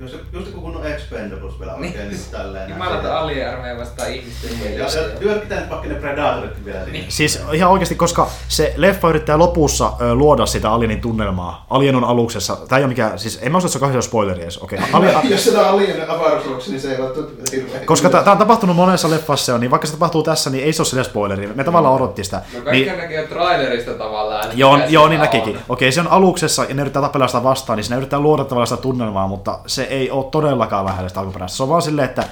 [0.00, 2.20] jos, just joku kunnon Expendables vielä oikein Niin.
[2.30, 2.70] tälleen.
[2.70, 4.98] Jumalata alien vastaan ihmisten Ja, mielessä.
[4.98, 7.04] ja työkkitään nyt vaikka ne Predatoritkin vielä siihen.
[7.10, 11.66] Siis ihan oikeasti, koska se leffa yrittää lopussa ö, luoda sitä Alienin tunnelmaa.
[11.70, 12.56] Alien on aluksessa.
[12.68, 14.58] Tämä ei ole mikään, siis en mä usko, että se on spoileri edes.
[14.58, 14.78] Okei.
[14.94, 15.14] Okay.
[15.14, 18.76] Ali, Jos se on alien avaruusaluksi, niin se ei välttämättä hirveän koska tämä on tapahtunut
[18.76, 21.46] monessa leffassa jo, niin vaikka se tapahtuu tässä, niin ei se ole sille spoileri.
[21.54, 22.36] Me tavallaan odotti sitä.
[22.36, 24.44] No kaikki Niin, näkee trailerista tavallaan.
[24.54, 25.56] joo, joo, niin näkikin.
[25.56, 25.62] on.
[25.68, 28.66] Okei, se on aluksessa ja ne yrittää tapella sitä vastaan, niin siinä yrittää luoda tavallaan
[28.66, 31.56] sitä tunnelmaa, mutta se ei ole todellakaan lähellä sitä alkuperäistä.
[31.56, 32.28] Se on vaan silleen, että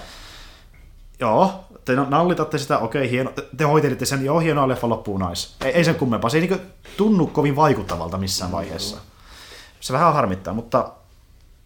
[1.20, 5.56] joo, te nallitatte sitä, okei, hieno, te hoitelitte sen, joo, hienoa leffa loppuun nais.
[5.64, 6.60] Ei, ei sen kummempaa, se ei niin
[6.96, 8.96] tunnu kovin vaikuttavalta missään vaiheessa.
[9.80, 10.92] Se vähän harmittaa, mutta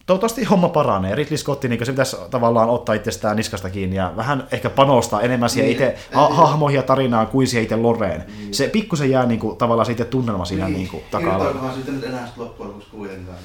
[0.06, 1.14] toivottavasti homma paranee.
[1.14, 5.50] Ridley Scott, niin se pitäisi tavallaan ottaa itsestään niskasta kiinni ja vähän ehkä panostaa enemmän
[5.50, 5.72] siihen Niin.
[5.72, 8.24] itse ha- hahmoihin ja tarinaan kuin siihen itse Loreen.
[8.50, 12.04] Se pikkusen jää niin kuin, tavallaan siitä tunnelma siinä niin kuin, taka Irtoikohan siitä nyt
[12.04, 13.38] enää loppujen lopuksi kuitenkaan.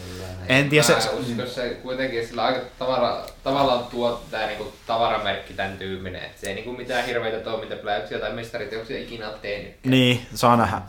[0.48, 5.54] En tiedä, se, Mä uskon se kuitenkin sillä aika tavara, tavallaan tuo tää niinku tavaramerkki
[5.54, 6.24] tän tyyminen.
[6.24, 9.74] Et se ei niinku mitään hirveitä toimintapläyksiä tai mestariteoksia ikinä ole tehnyt.
[9.86, 10.82] Niin, saa nähdä.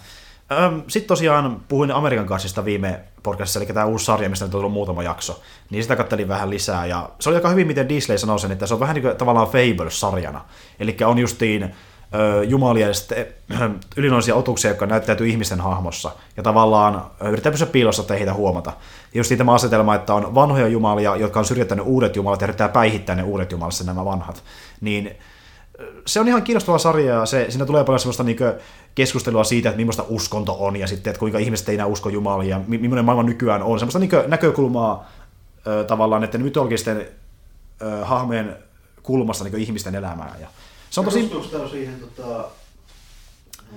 [0.88, 4.72] Sitten tosiaan puhuin Amerikan kanssista viime podcastissa, eli tämä uusi sarja, mistä nyt on tullut
[4.72, 8.38] muutama jakso, niin sitä kattelin vähän lisää, ja se oli aika hyvin, miten Disney sanoi
[8.38, 10.44] sen, että se on vähän niin kuin tavallaan Fable-sarjana.
[10.80, 11.62] Eli on justiin
[12.14, 13.26] ö, jumalia ja sitten
[14.30, 18.70] ö, otuksia, jotka näyttäytyy ihmisten hahmossa, ja tavallaan yrittää pysyä piilossa, ettei heitä huomata.
[19.14, 22.68] Ja just tämä asetelma, että on vanhoja jumalia, jotka on syrjättänyt uudet jumalat, ja yrittää
[22.68, 24.42] päihittää ne uudet jumalat, nämä vanhat.
[24.80, 25.16] Niin
[26.06, 28.38] se on ihan kiinnostava sarja ja se, siinä tulee paljon sellaista niin
[28.94, 32.56] keskustelua siitä, että millaista uskonto on ja sitten, että kuinka ihmiset ei enää usko Jumalia
[32.56, 33.78] ja mi- millainen maailma nykyään on.
[33.78, 35.10] Semmoista niin näkökulmaa
[35.66, 37.06] ö, tavallaan näiden mytologisten
[37.82, 38.56] ö, hahmojen
[39.02, 40.40] kulmasta niin ihmisten elämään.
[40.40, 40.48] Ja
[40.90, 41.30] se on tosi
[41.70, 42.44] siihen tota...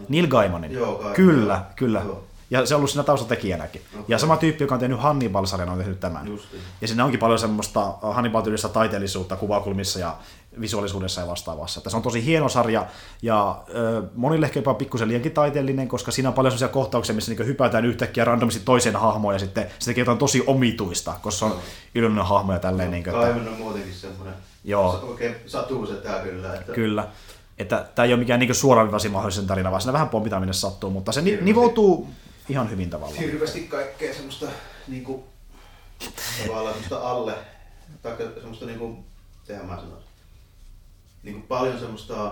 [0.09, 0.71] Neil Gaimanin.
[0.71, 1.13] Joo, Gaiman.
[1.13, 2.01] Kyllä, kyllä.
[2.05, 2.23] Joo.
[2.49, 3.81] Ja se on ollut siinä taustatekijänäkin.
[3.93, 4.05] Okei.
[4.07, 6.27] Ja sama tyyppi, joka on tehnyt Hannibal-sarjan, on tehnyt tämän.
[6.27, 6.61] Justiin.
[6.81, 10.17] Ja siinä onkin paljon semmoista Hannibal-tyylistä taiteellisuutta kuvakulmissa ja
[10.61, 11.79] visuaalisuudessa ja vastaavassa.
[11.79, 12.85] Että se on tosi hieno sarja
[13.21, 17.31] ja ö, monille ehkä jopa pikkusen liiankin taiteellinen, koska siinä on paljon sellaisia kohtauksia, missä
[17.33, 21.45] niin hypätään yhtäkkiä randomisti toiseen hahmoon ja sitten se tekee jotain tosi omituista, koska se
[21.45, 21.59] on
[21.95, 22.91] iloinen hahmo ja tälleen.
[22.91, 24.33] Niin kuin, että, on muutenkin semmonen...
[24.63, 25.05] Joo.
[25.09, 26.53] Oikein satuu se tää kyllä.
[26.53, 26.73] Että...
[26.73, 27.07] Kyllä.
[27.57, 30.89] Että tämä ei ole mikään niin suoraviivaisin mahdollisen tarina, vaan siinä vähän pompitaan minne sattuu,
[30.89, 31.45] mutta se Hirveästi.
[31.45, 32.09] nivoutuu
[32.49, 33.19] ihan hyvin tavallaan.
[33.19, 34.45] Hirveästi kaikkea semmoista
[34.87, 35.23] niinku...
[36.47, 37.33] Tavallaan semmoista alle...
[38.01, 38.97] Tai semmoista niinku...
[39.43, 40.04] Sehän mä sanoisin.
[41.25, 42.31] Niinku paljon semmoista...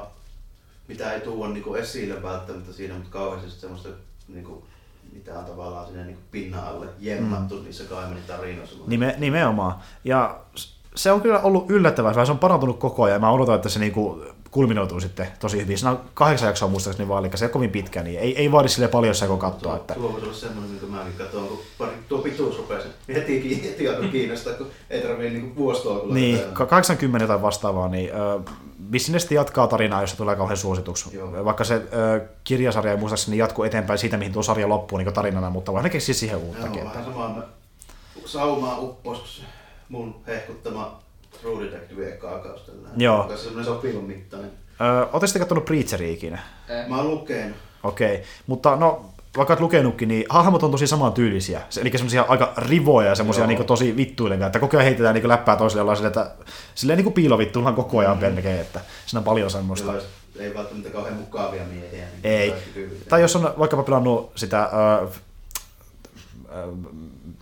[0.87, 3.89] Mitä ei tuoda niinku esille välttämättä siinä, mutta kauheasti semmoista
[4.27, 4.65] niinku
[5.13, 7.63] mitä on tavallaan sinne niinku pinnan alle jemmattu mm.
[7.63, 8.75] niissä Kaimenin tarinoissa.
[8.87, 9.75] Nime, nimenomaan.
[10.03, 13.21] Ja s- se on kyllä ollut yllättävää, se on parantunut koko ajan.
[13.21, 14.21] Mä odotan, että se niinku
[14.51, 15.77] kulminoituu sitten tosi hyvin.
[15.77, 18.51] Siinä on kahdeksan jaksoa muistaakseni vaan, eli se ei ole kovin pitkä, niin ei, ei
[18.51, 19.75] vaadi sille paljon, kun katsoa.
[19.75, 19.93] Että...
[19.93, 24.07] Tuo voisi olla semmoinen, minkä mäkin katsoin, kun pari, tuo pituus rupesi heti, heti alkoi
[24.07, 25.73] kiinnostaa, kun ei tarvii niinku.
[26.13, 26.51] Niin, tätä.
[26.53, 28.39] ka- 80 jotain vastaavaa, niin ö,
[28.91, 31.17] Business jatkaa tarinaa, jos se tulee kauhean suosituksi.
[31.17, 31.45] Joo.
[31.45, 35.49] Vaikka se ö, kirjasarja ei muistaakseni jatkuu eteenpäin siitä, mihin tuo sarja loppuu niin tarinana,
[35.49, 36.79] mutta ne keksiä siihen uuttakin.
[36.79, 37.43] Joo, vähän samaa
[38.25, 39.41] saumaa uppos, kun se
[39.93, 40.99] mun hehkuttama
[41.41, 42.71] True Detective ekaa kautta.
[42.97, 43.17] Joo.
[43.17, 44.51] Joka on semmoinen sopivan mittainen.
[44.81, 46.39] Ö, Ootte sitten katsonut Preacheria ikinä?
[46.69, 47.57] Eh, Mä oon lukenut.
[47.83, 49.05] Okei, mutta no,
[49.37, 51.61] vaikka oot lukenutkin, niin hahmot on tosi samantyylisiä.
[51.69, 53.47] Se- Eli semmoisia aika rivoja ja semmoisia Joo.
[53.47, 56.31] niin tosi vittuilevia, että koko ajan heitetään niin läppää toiselle jollain sille, että
[56.75, 58.37] silleen niin piilovittuillaan koko ajan mm.
[58.61, 59.85] että siinä on paljon semmoista.
[59.85, 60.09] Sellaiset
[60.39, 62.05] ei välttämättä kauhean mukavia miehiä.
[62.05, 62.53] Niin Ei.
[63.09, 65.09] Tai jos on vaikkapa pelannut sitä, äh, äh,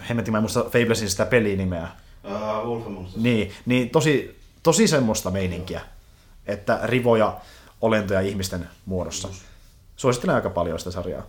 [0.09, 1.87] hemmetin mä en muista Fablesin sitä pelinimeä,
[2.23, 3.15] Uh, Wolf Among Us.
[3.15, 5.81] niin, niin tosi, tosi semmoista meininkiä,
[6.47, 7.37] että rivoja
[7.81, 9.29] olentoja ihmisten muodossa.
[9.95, 11.23] Suosittelen aika paljon sitä sarjaa.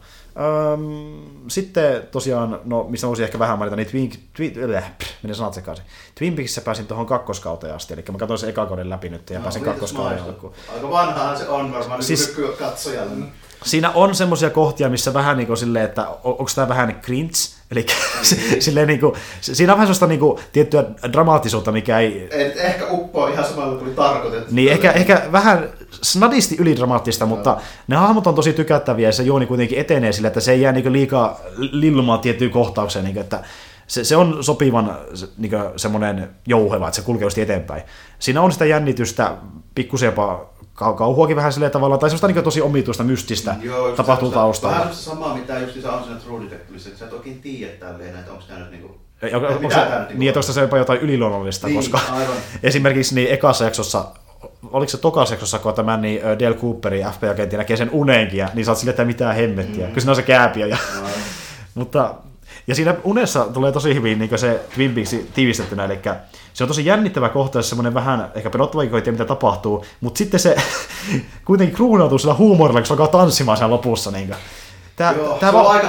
[0.73, 4.93] Öm, sitten tosiaan, no mistä voisin ehkä vähän mainita, niin Twin, Twin, äh,
[5.23, 5.85] menen sanat sekaisin.
[6.15, 9.43] Twin Peaksissä pääsin tuohon kakkoskauteen asti, eli mä katsoin sen ekakouden läpi nyt ja no,
[9.43, 10.53] pääsin kakkoskauden alkuun.
[10.75, 13.27] Aika vanhaan se on varmaan siis, niin katsojalle.
[13.65, 17.33] Siinä on semmoisia kohtia, missä vähän niin kuin silleen, että onko tämä vähän cringe,
[17.73, 17.87] Eli
[18.61, 22.29] silleen niin kuin, siinä on vähän sellaista niin kuin, tiettyä dramaattisuutta, mikä ei...
[22.31, 24.55] Et ehkä uppoa ihan samalla kuin tarkoitettu.
[24.55, 25.69] Niin, ehkä, ehkä vähän
[26.03, 27.61] snadisti ylidramaattista, mutta no.
[27.89, 30.73] ne hahmot on tosi tykättäviä ja se juoni kuitenkin etenee sillä, että se ei jää
[30.73, 33.45] niin liikaa lillumaan tiettyyn kohtaukseen, niin kuin, että
[33.93, 34.97] se, se on sopivan
[35.39, 37.83] niin semmoinen jouheva, että se kulkee just eteenpäin.
[38.19, 39.37] Siinä on sitä jännitystä,
[39.75, 44.35] pikkusen jopa kauhuakin vähän silleen tavalla, tai semmoista niin tosi omituista, mystistä Joo, tapahtuu se,
[44.35, 44.79] taustalla.
[44.79, 48.17] Vähän sama, mitä just se on siinä True Detectivessa, että sä et oikein tiedä tälleen,
[48.17, 49.77] että onko tämä nyt niinku ja, onko, onko se,
[50.09, 52.37] niin, niin, että se jopa jotain yliluonnollista, niin, koska aivan.
[52.63, 54.05] esimerkiksi niin ekassa jaksossa
[54.71, 58.65] oliko se tokassa jaksossa, kun tämän niin Dale Cooperi FBI-agentti näkee sen uneenkin, ja niin
[58.65, 59.93] sä oot silleen, että mitään hemmettiä, mm.
[59.93, 60.67] kun siinä on se kääpiö.
[60.67, 60.77] Ja,
[61.75, 62.15] mutta,
[62.67, 65.99] ja siinä unessa tulee tosi hyvin niin se Twin Peaks tiivistettynä, eli
[66.55, 70.19] se on tosi jännittävä kohta, semmoinen vähän ehkä pelottava, kun ei tiedä, mitä tapahtuu, mutta
[70.19, 70.57] sitten se
[71.45, 74.11] kuitenkin kruunautuu sillä huumorilla, kun se alkaa tanssimaan sen lopussa.
[74.11, 74.35] Niin
[74.97, 75.89] Tää, Joo, tää se on va- aika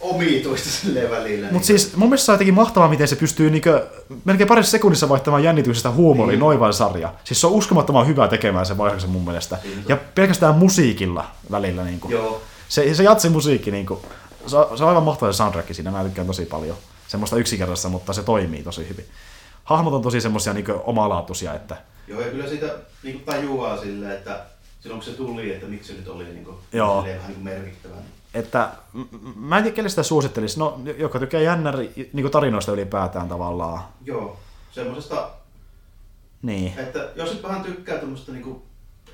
[0.00, 1.48] omituista silleen välillä.
[1.52, 1.80] Mutta niin.
[1.80, 3.86] siis mun mielestä se on jotenkin mahtavaa, miten se pystyy niinkö,
[4.24, 6.58] melkein parissa sekunnissa vaihtamaan jännityksestä huumoriin niin.
[6.60, 7.12] noin sarja.
[7.24, 9.58] Siis se on uskomattoman hyvä tekemään sen vaiheessa mun mielestä.
[9.64, 9.84] Niin.
[9.88, 11.84] Ja pelkästään musiikilla välillä.
[11.84, 12.12] Niin kuin.
[12.12, 12.42] Joo.
[12.68, 14.00] Se, se jatsi musiikki, niin kuin,
[14.46, 16.76] se, on, se on aivan mahtava se soundtrack siinä, mä tykkään tosi paljon.
[17.08, 19.04] Semmoista yksinkertaista, mutta se toimii tosi hyvin
[19.64, 21.54] hahmot on tosi semmoisia niin omalaatuisia.
[21.54, 21.76] Että...
[22.08, 24.40] Joo, ja kyllä sitä niin tajuaa silleen, että
[24.80, 27.04] silloin kun se tuli, että miksi se nyt oli niin kuin, Joo.
[27.04, 27.94] vähän niin merkittävä.
[28.34, 28.70] Että
[29.36, 33.82] mä en tiedä, kelle sitä suosittelisi, no, joka tykkää jännäri niin tarinoista ylipäätään tavallaan.
[34.04, 34.36] Joo,
[34.72, 35.30] semmoisesta,
[36.42, 36.78] niin.
[36.78, 38.62] että jos nyt vähän tykkää tuommoista niin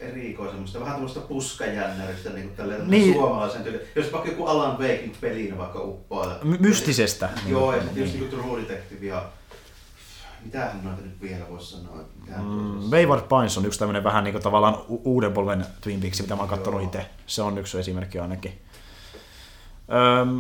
[0.01, 3.15] erikoisemmasta, vähän tuommoista puskajännäristä, niin kuin niin.
[3.15, 3.81] suomalaisen tyyli.
[3.95, 6.39] Jos vaikka joku Alan Waking peliin vaikka uppaa.
[6.43, 7.29] My- mystisestä.
[7.47, 8.05] Joo, ja sitten niin.
[8.05, 9.25] just niin True Detective ja
[10.45, 11.97] mitähän noita nyt vielä voisi sanoa?
[12.37, 16.21] Mm, Wayward Pines on yksi tämmöinen vähän niin kuin tavallaan u- uuden polven Twin Peaks,
[16.21, 17.07] mitä mä oon katsonut itse.
[17.27, 18.61] Se on yksi esimerkki ainakin.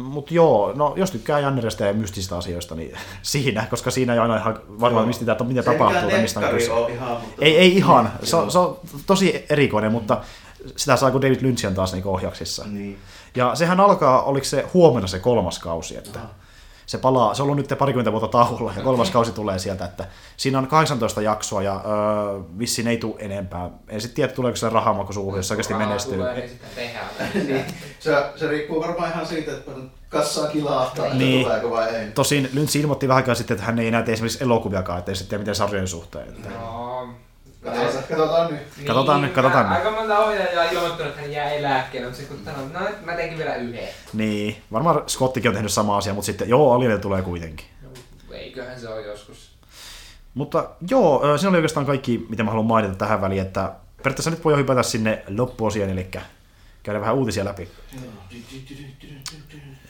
[0.02, 4.36] Mutta joo, no jos tykkää Jannerista ja mystisistä asioista, niin siinä, koska siinä ei aina
[4.36, 6.10] ihan varmaan mistä, että mitä tapahtuu.
[6.20, 7.44] Mistä on Ihan, mutta...
[7.44, 10.20] Ei, ei ihan, se on, se on tosi erikoinen, mutta
[10.76, 12.64] sitä saa kun David Lynch on taas niin ohjauksissa.
[12.66, 12.98] Niin.
[13.36, 16.40] Ja sehän alkaa, oliko se huomenna se kolmas kausi, että Aha
[16.90, 20.04] se palaa, se on ollut nyt parikymmentä vuotta tauolla ja kolmas kausi tulee sieltä, että
[20.36, 23.70] siinä on 18 jaksoa ja öö, vissiin ei tule enempää.
[23.88, 26.16] En sitten tiedä, tuleeko se rahamakku suuhun, jos oikeasti menestyy.
[26.16, 27.06] Tulee, niin sitä tehdään.
[27.46, 27.64] niin.
[27.98, 29.70] se, se riippuu varmaan ihan siitä, että
[30.08, 31.44] kassaa kilahtaa, että niin.
[31.44, 32.10] tuleeko vai ei.
[32.10, 35.28] Tosin Lynch ilmoitti vähän aikaa sitten, että hän ei enää tee esimerkiksi elokuviakaan, ettei sitten
[35.28, 36.34] tiedä miten sarjojen suhteen.
[36.60, 37.08] No,
[37.64, 38.62] Katsotaan, katsotaan nyt.
[38.76, 39.78] Niin, katsotaan nyt, katsotaan nyt.
[39.78, 43.12] Aika monta ohjaajaa on ilmoittanut, että hän jää eläkkeelle, mutta sitten kun sanoo, no mä
[43.12, 43.88] teinkin vielä yhden.
[44.12, 47.66] Niin, varmaan Scottikin on tehnyt sama asia, mutta sitten joo, Alien tulee kuitenkin.
[47.82, 47.88] No,
[48.34, 49.50] eiköhän se ole joskus.
[50.34, 54.44] Mutta joo, siinä oli oikeastaan kaikki, mitä mä haluan mainita tähän väliin, että periaatteessa nyt
[54.44, 56.10] voi jo hypätä sinne loppuosien, eli
[56.82, 57.68] käydä vähän uutisia läpi.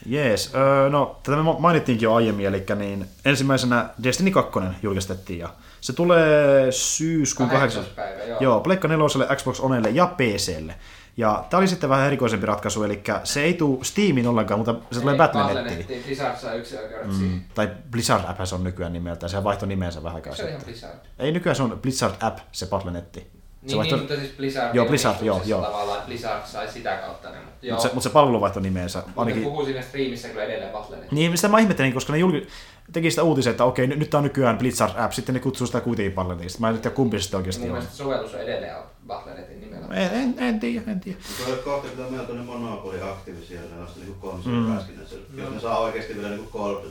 [0.06, 0.52] Jees,
[0.90, 5.48] no tätä me mainittiinkin jo aiemmin, eli niin ensimmäisenä Destiny 2 julkistettiin ja
[5.80, 7.84] se tulee syyskuun 8.
[7.96, 8.38] päivä, joo.
[8.40, 10.74] Joo, Pleikka 4, Xbox Onelle ja PClle.
[11.16, 15.00] Ja tämä oli sitten vähän erikoisempi ratkaisu, eli se ei tule Steamin ollenkaan, mutta se
[15.00, 16.02] tulee Battle.nettiin.
[16.04, 20.16] Blizzard saa yksi mm, Tai Blizzard App se on nykyään nimeltään, se vaihtoi nimensä vähän
[20.16, 20.98] aikaa Se on ihan Blizzard.
[21.18, 23.30] Ei, nykyään se on Blizzard App, se Battle.netti.
[23.62, 23.96] Niin, vaihto...
[23.96, 25.62] niin, mutta siis Blizzard, joo, Blizzard, joo, joo.
[25.62, 27.36] tavallaan, Blizzard sai sitä kautta ne.
[27.38, 29.02] Mutta, Mut se, mut se palvelu vaihtoi nimensä.
[29.06, 29.42] Mutta ainakin...
[29.42, 31.12] puhuu siinä striimissä kyllä edelleen Battle.net.
[31.12, 32.46] Niin, mistä mä ihmettelin, koska ne julki
[32.92, 35.80] teki sitä uutisia, että okei, nyt, tämä on nykyään Blizzard App, sitten ne kutsuu sitä
[35.80, 36.60] kuitenkin paljon niistä.
[36.60, 37.68] Mä en tiedä kumpi sitä oikeasti on.
[37.68, 38.76] Mun mielestä sovellus on edelleen
[39.06, 39.94] Battle.netin nimellä.
[39.94, 41.18] En, en, en tiedä, en tiedä.
[41.38, 45.16] Mutta on kohta pitää meillä tuonne Monopoly aktiivisia sellaista niin konsolipäskinnässä.
[45.16, 45.38] Mm.
[45.38, 46.84] Jos ne saa oikeasti vielä niin Call of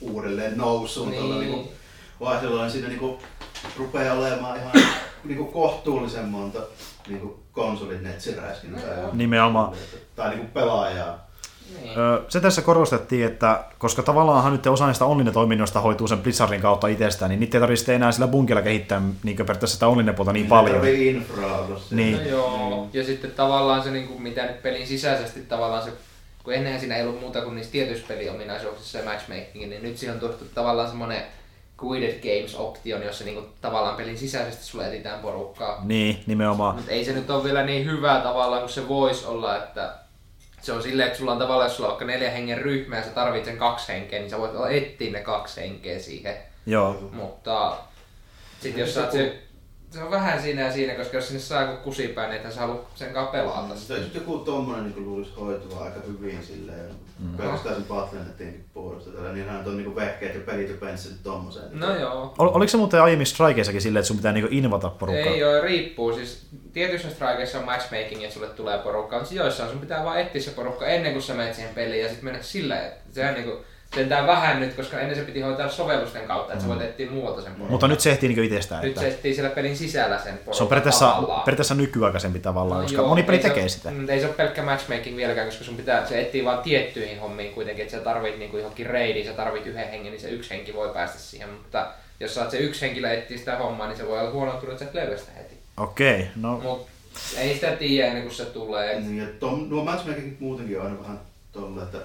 [0.00, 1.20] uudelleen nousuun niin.
[1.20, 1.68] tuolla niin
[2.20, 3.18] vaihtelulla, niin siinä niin
[3.76, 4.72] rupeaa olemaan ihan
[5.24, 6.58] niin kuin kohtuullisen monta
[7.08, 9.02] niin kuin konsolin netsiräiskintää.
[9.02, 9.74] No, Nimenomaan.
[10.16, 11.31] Tai niin kuin pelaajaa.
[11.82, 11.94] Niin.
[12.28, 17.28] Se tässä korostettiin, että koska tavallaan nyt osa näistä online-toiminnoista hoituu sen Blizzardin kautta itsestään,
[17.28, 20.86] niin niitä ei tarvitse enää sillä bunkilla kehittää niin periaatteessa sitä online-puolta niin, niin paljon.
[20.86, 21.68] infraa.
[21.90, 22.16] Niin.
[22.16, 25.92] No joo, ja sitten tavallaan se, niin kuin, mitä nyt pelin sisäisesti tavallaan se
[26.44, 30.14] kun ennenhän siinä ei ollut muuta kuin niissä tietyissä peliominaisuuksissa ja matchmaking, niin nyt siihen
[30.14, 31.22] on tuotu tavallaan semmoinen
[31.84, 35.80] Quided Games-option, jossa niinku tavallaan pelin sisäisesti sulle etitään porukkaa.
[35.84, 36.76] Niin, nimenomaan.
[36.76, 39.94] Mutta ei se nyt ole vielä niin hyvä tavallaan kuin se voisi olla, että
[40.62, 43.02] se on silleen, että sulla on tavallaan, jos sulla on vaikka neljä hengen ryhmä ja
[43.02, 46.36] sä tarvitset sen kaksi henkeä, niin sä voit etsiä ne kaksi henkeä siihen.
[46.66, 47.10] Joo.
[47.12, 47.76] Mutta
[48.60, 49.42] sitten jos sä oot se
[49.92, 52.60] se on vähän siinä ja siinä, koska jos sinne saa joku kusipää, niin ethän sä
[52.60, 53.62] halua sen kanssa pelata.
[53.62, 57.36] Mutta jos joku tommonen niin luulisi hoitua aika hyvin silleen, mm.
[57.36, 61.80] pelkästään sen Battle.netinkin puolesta, tällä, niin hän on niin vehkeet ja pelit ja pensselit tommoseen.
[61.80, 62.34] No joo.
[62.38, 65.32] Ol, oliko se muuten aiemmin Strikeissakin silleen, että sun pitää niinku invata porukkaa?
[65.32, 66.14] Ei oo, riippuu.
[66.14, 70.42] Siis tietyissä strikeissa on matchmaking, että sulle tulee porukka, mutta joissain sun pitää vaan etsiä
[70.42, 73.64] se porukka ennen kuin sä menet siihen peliin ja sitten mennä sillä, että sehän niinku
[73.94, 76.70] sentään vähän nyt, koska ennen se piti hoitaa sovellusten kautta, että mm.
[76.70, 77.70] sä voit etsiä muualta sen porukan.
[77.70, 78.82] Mutta nyt se ehtii niinku itsestään.
[78.82, 79.00] Nyt että...
[79.00, 81.42] se etsii siellä pelin sisällä sen porukan Se on periaatteessa, tavallaan.
[81.42, 83.90] periaatteessa nykyaikaisempi tavallaan, No koska joo, moni peli se tekee oo- sitä.
[83.90, 87.52] mm, Ei se ole pelkkä matchmaking vieläkään, koska sun pitää, se etsii vaan tiettyihin hommiin
[87.54, 90.74] kuitenkin, että sä tarvit niinku johonkin raidiin, sä tarvit yhden hengen, niin se yksi henki
[90.74, 91.86] voi päästä siihen, mutta
[92.20, 94.84] jos saat se yksi henkilö etsiä sitä hommaa, niin se voi olla huono tullut, että
[94.84, 95.54] sä et löydä sitä heti.
[95.76, 96.86] Okei, no Mut
[97.36, 99.00] ei sitä tiedä ennen kuin se tulee.
[99.00, 101.20] Niin, ja tom, nuo matchmakingit muutenkin on aina vähän
[101.52, 101.98] tolla, että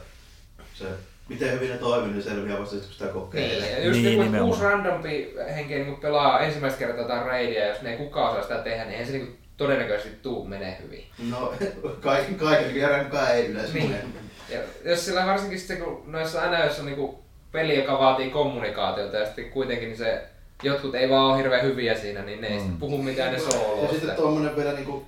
[0.74, 0.86] se,
[1.30, 3.60] miten hyvin ne toimii, niin selviää vasta sitten, kun sitä kokeilee.
[3.62, 4.50] Niin, ja just Niin, niin, kun nimenomaan.
[4.50, 8.58] kuusi randompi henkeä niin pelaa ensimmäistä kertaa jotain raidia, jos ne ei kukaan osaa sitä
[8.58, 11.04] tehdä, niin eihän se niin todennäköisesti tuu menee hyvin.
[11.30, 11.54] No,
[12.02, 13.90] kaiken, kaiken kerran kukaan ei yleensä Niin.
[13.90, 14.04] mene.
[14.50, 17.20] Ja jos sillä varsinkin sitten, kun noissa aina jos on niinku
[17.52, 20.24] peli, joka vaatii kommunikaatiota ja sitten kuitenkin niin se,
[20.64, 22.60] jotkut ei vaan ole hirveän hyviä siinä, niin ne ei Mm.
[22.60, 23.84] sitten puhu mitään ne sooloo.
[23.84, 25.06] Ja sitten tuommoinen vielä, niinku,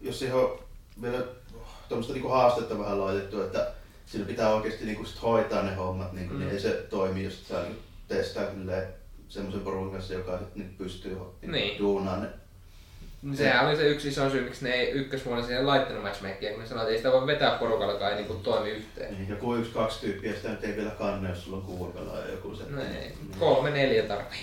[0.00, 0.58] jos siihen on
[1.02, 1.18] vielä
[1.88, 3.66] tuommoista niinku haastetta vähän laitettu, että
[4.06, 6.40] siinä pitää oikeasti niinku sit hoitaa ne hommat, niinku, Mm.
[6.40, 7.60] niin ei se toimi, jos sä
[8.08, 8.82] testaa kyllä
[9.28, 11.78] semmoisen porukan kanssa, joka sit niinku pystyy niinku Niin.
[11.78, 12.28] duunaan ne.
[13.22, 16.60] Niin sehän oli se yksi iso syy, miksi ne ei ykkösvuonna siihen laittanut matchmakia, kun
[16.60, 19.14] ne sanoivat, että ei sitä voi vetää porukalla, joka ei niinku toimi yhteen.
[19.14, 22.28] Niin, joku yksi, kaksi tyyppiä, sitä nyt ei vielä kanne, jos sulla on kuusi pelaajaa
[22.28, 22.64] joku se.
[22.70, 24.38] No ei, kolme, neljä tarvii.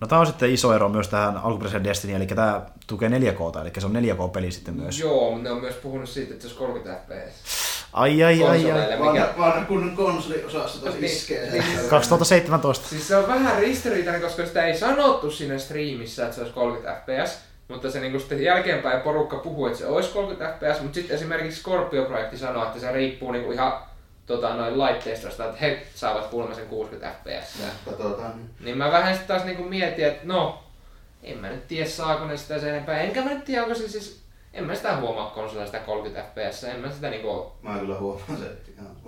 [0.00, 3.70] No tämä on sitten iso ero myös tähän alkuperäiseen Destiny, eli tämä tukee 4K, eli
[3.78, 4.98] se on 4K-peli sitten myös.
[5.00, 7.77] Joo, mutta ne on myös puhunut siitä, että se olisi 30 fps.
[7.98, 8.98] Ai ai ai ai.
[8.98, 11.50] Vanha, Mikä- vanha kunnon konsoliosasto taas Niin, iskee.
[11.50, 11.62] niin.
[11.80, 11.88] sen.
[11.90, 12.88] 2017.
[12.88, 17.00] Siis se on vähän ristiriitainen, koska sitä ei sanottu siinä striimissä, että se olisi 30
[17.00, 17.38] fps.
[17.68, 21.60] Mutta se niinku sitten jälkeenpäin porukka puhuu, että se olisi 30 fps, mutta sitten esimerkiksi
[21.60, 23.72] Scorpio-projekti sanoo, että se riippuu niinku ihan
[24.26, 27.58] tota, noin laitteistosta, että he saavat kuulemma sen 60 fps.
[27.84, 28.32] Katsotaan.
[28.60, 30.62] Niin mä vähän sitten taas niinku mietin, että no,
[31.22, 33.00] en mä nyt tiedä saako ne sitä sen enempää.
[33.00, 34.20] Enkä mä nyt tiedä, onko se siis,
[34.54, 38.38] en mä sitä huomaa konsolilla sitä 30 fps, en mä sitä niinku Mä kyllä huomaan
[38.38, 38.50] sen.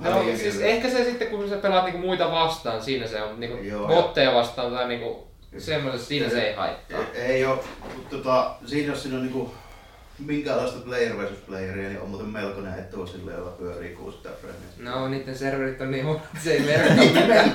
[0.00, 0.66] No ihan siis hirveä.
[0.68, 4.34] ehkä se sitten kun sä pelaat niinku muita vastaan, siinä se on niinku Joo, botteja
[4.34, 5.26] vastaan tai niinku
[5.58, 6.98] semmoisessa, siinä se ei haittaa.
[7.14, 7.64] Ei, ei oo,
[7.96, 9.54] mutta tota, siinä jos siinä on niinku
[10.26, 14.92] minkäänlaista player versus playeria, niin on muuten melkoinen etu sille, jolla pyörii 60 framea.
[14.94, 17.52] No niiden serverit on niin huono, että se ei merkkaa mitään.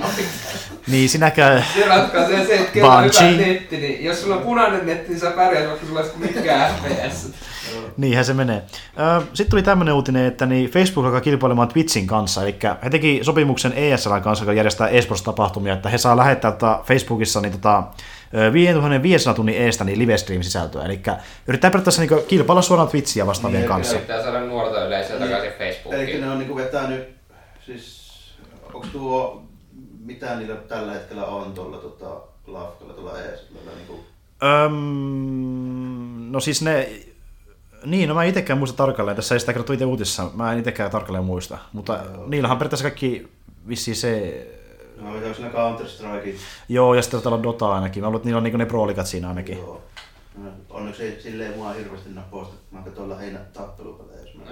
[0.86, 1.64] Niin sinäkään.
[1.74, 5.20] Se ratkaisee se, että kenellä on hyvä netti, niin jos sulla on punainen netti, niin
[5.20, 7.30] sä pärjäät, vaikka sulla olisi mikään FPS.
[7.96, 8.62] Niinhän se menee.
[9.24, 13.72] Sitten tuli tämmöinen uutinen, että niin Facebook alkaa kilpailemaan Twitchin kanssa, eli he teki sopimuksen
[13.72, 17.82] ESL kanssa, joka järjestää esports-tapahtumia, että he saa lähettää tota Facebookissa niin tota,
[18.34, 21.00] ö, 5500 tunnin eestä niin live-stream-sisältöä, eli
[21.46, 23.94] yrittää periaatteessa niin kilpailla suoraan Twitchiä vastaavien Niin, kanssa.
[23.94, 26.20] Yrittää saada nuorta yleisöä takaisin Eli Facebookiin.
[26.20, 27.08] ne on niinku vetänyt,
[27.66, 28.06] siis
[28.74, 29.42] onko tuo,
[30.04, 32.06] mitä niillä tällä hetkellä on tuolla tota,
[32.46, 34.04] lafkalla tuolla ESLllä niinku,
[34.42, 36.88] Öm, no siis ne,
[37.90, 40.58] niin, no mä en itsekään muista tarkalleen, tässä ei sitä kerrottu itse uutisessa, mä en
[40.58, 42.26] itsekään tarkalleen muista, mutta Joo.
[42.26, 43.28] niillähän on periaatteessa kaikki
[43.68, 44.46] vissiin se,
[45.00, 46.34] no onko siinä Counter Strike,
[46.68, 49.06] joo, ja sitten täällä on Dota ainakin, mä luulen, että niillä on niinku ne pro-ligat
[49.06, 49.58] siinä ainakin.
[49.58, 49.82] joo.
[50.44, 54.42] No, onneksi ei silleen mua hirveästi naposta, mä katson lähinnä tappelupelejä, jos mä.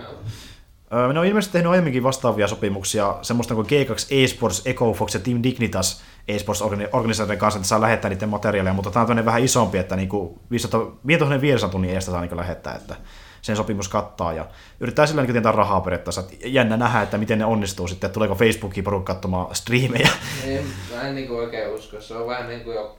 [0.93, 5.43] Öö, Ne on ilmeisesti tehnyt aiemminkin vastaavia sopimuksia semmoista kuin G2 Esports, EcoFox ja Team
[5.43, 9.79] Dignitas Esports organi- organisaatioiden kanssa, että saa lähettää niiden materiaaleja, mutta tämä on vähän isompi,
[9.79, 12.97] että niinku 5500 tunnin eestä saa niinku lähettää, että
[13.45, 14.47] sen sopimus kattaa ja
[14.81, 16.21] yrittää sillä niin tietää rahaa periaatteessa.
[16.21, 20.09] Että jännä nähdä, että miten ne onnistuu sitten, että tuleeko Facebookiin porukka katsomaan striimejä.
[20.45, 20.65] En,
[20.95, 22.97] mä en niinku oikein usko, se on vähän niinku jo...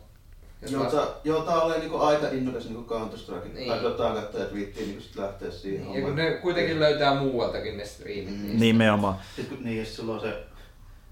[0.62, 3.46] jos Joo, mä- tää, joo, tää on niinku aika innokas niinku Counter Strike.
[3.46, 3.56] Niin.
[3.56, 3.70] Niin.
[3.70, 7.78] Tai Dotaan katsoa, että viittiin niinku sit lähteä siihen Ja kun ne kuitenkin löytää muualtakin
[7.78, 8.42] ne striimit.
[8.42, 8.60] Mm.
[8.60, 9.16] Nimenomaan.
[9.36, 10.44] Sitten kun niin, ja sit sulla on se,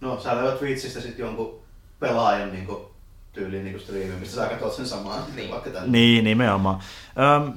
[0.01, 1.59] no sä löydät Twitchistä sit jonkun
[1.99, 2.92] pelaajan niinku
[3.33, 5.23] tyyliin niinku striimi, mistä sä katsot sen samaan.
[5.35, 5.51] Niin.
[5.51, 5.89] Vaikka tänne.
[5.91, 6.79] Niin, nimenomaan.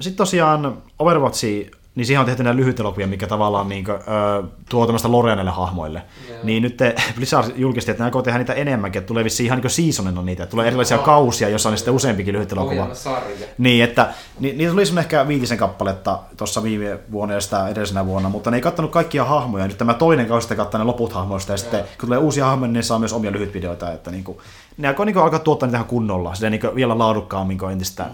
[0.01, 4.86] Sitten tosiaan Overwatchi, niin siihen on tehty näitä lyhytelokuvia, mikä tavallaan niin kuin, ö, tuo
[4.86, 6.03] tämmöistä lorea näille hahmoille.
[6.28, 6.39] Joo.
[6.43, 9.59] Niin nyt te, Blizzard julkisti, että ne aikoo tehdä niitä enemmänkin, että tulee vissiin ihan
[9.61, 11.07] niin seasonina niitä, että tulee erilaisia Oho.
[11.07, 12.73] kausia, joissa on sitten useampikin lyhytelokuva.
[12.73, 13.47] Ohjelmasarja.
[13.59, 18.07] Niin, että ni, niitä tuli semmoinen ehkä viitisen kappaletta tuossa viime vuonna ja sitä edellisenä
[18.07, 19.66] vuonna, mutta ne ei kattanut kaikkia hahmoja.
[19.66, 22.69] Nyt tämä toinen kausi sitten kattaa ne loput hahmoista ja sitten kun tulee uusia hahmoja,
[22.69, 23.93] niin ne saa myös omia lyhytvideoita.
[23.93, 24.39] Että niin kuin,
[24.77, 28.11] ne aikoo niin alkaa tuottaa niitä ihan kunnolla, sitä niin vielä laadukkaammin kuin entistä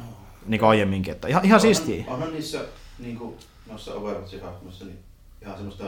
[0.47, 1.13] niin kuin aiemminkin.
[1.13, 1.99] Että ihan, ihan siistiä.
[2.01, 2.59] Onhan, onhan niissä
[2.99, 3.37] niinku,
[3.71, 4.99] noissa Overwatchin hahmoissa niin
[5.43, 5.85] ihan semmoista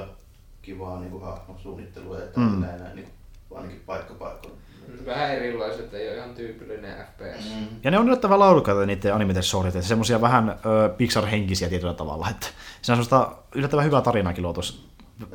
[0.62, 2.60] kivaa niinku hahmosuunnittelua ja Mm.
[2.60, 3.10] näin, niinku,
[3.54, 4.58] ainakin paikkapaikoilla.
[5.06, 7.44] vähän erilaiset, ei ole ihan tyypillinen FPS.
[7.54, 7.66] Mm.
[7.84, 12.30] Ja ne on yllättävän laadukkaita niiden animated storyt, että semmoisia vähän ö, Pixar-henkisiä tietyllä tavalla.
[12.30, 12.46] Että
[12.82, 14.60] se on semmoista yllättävän hyvää tarinaakin luotu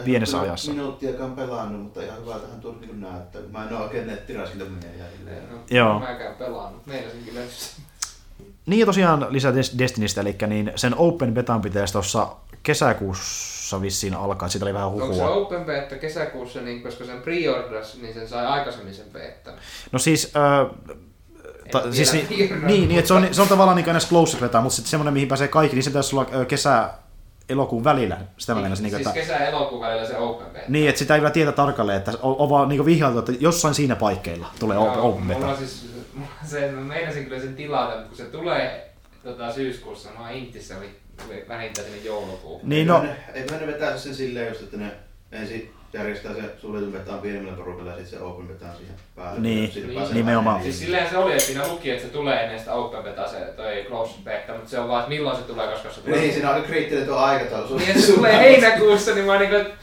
[0.06, 0.72] pienessä ajassa.
[0.72, 3.41] Minuuttiakaan pelannut, mutta ihan hyvä tähän tuli kyllä näyttää.
[3.51, 5.47] Mä en ole oikein nettiraskilta jäljellä.
[5.51, 5.99] No, Joo.
[5.99, 6.85] Mäkään pelannut.
[6.85, 7.39] Meinasin kyllä
[8.65, 12.27] Niin ja tosiaan lisää Des- Destinistä, eli niin sen Open Betan pitäisi tuossa
[12.64, 15.30] kesäkuussa vissiin alkaa, siitä oli vähän Onko se huhua.
[15.30, 19.51] open beta kesäkuussa, niin koska sen pre-orders, niin sen sai aikaisemmin sen beta.
[19.91, 20.76] No siis, äh,
[21.72, 24.61] ta, siis niin, niin, niin, että se on, se on tavallaan niin kuin close beta,
[24.61, 26.89] mutta sitten semmoinen, mihin pääsee kaikki, niin se pitäisi olla kesä
[27.49, 28.17] elokuun välillä.
[28.38, 30.65] Sitä mä niin, siis että, kesä elokuun välillä se open beta.
[30.67, 33.73] niin, että sitä ei vielä tiedä tarkalleen, että on, on vaan niin vihjailtu, että jossain
[33.73, 35.47] siinä paikkeilla tulee Joo, Open, Mulla beta.
[35.51, 38.93] on siis, mulla sen, mä meinasin kyllä sen tilata, mutta kun se tulee
[39.23, 40.76] tota, syyskuussa, mä oon Intissä
[41.47, 42.69] vähintään sinne joulukuuhun.
[42.69, 44.91] Niin no, Eikö ne vetää sen silleen just, että ne
[45.31, 49.40] ensin järjestää se suljetun vetaan pienemmällä porukalla ja sitten se open vetaan siihen päälle.
[49.40, 50.64] Niin, niin, nimenomaan.
[50.64, 50.86] Siis niin.
[50.86, 53.86] silleen se oli, että siinä luki, että se tulee ennen sitä open beta, se toi
[53.88, 56.20] close beta, mutta se on vaan, että milloin se tulee, koska se tulee.
[56.20, 57.78] Niin, siinä on aika kriittinen tuo aikataulu.
[57.78, 59.74] Niin, että se tulee heinäkuussa, niin mä oon niinku, että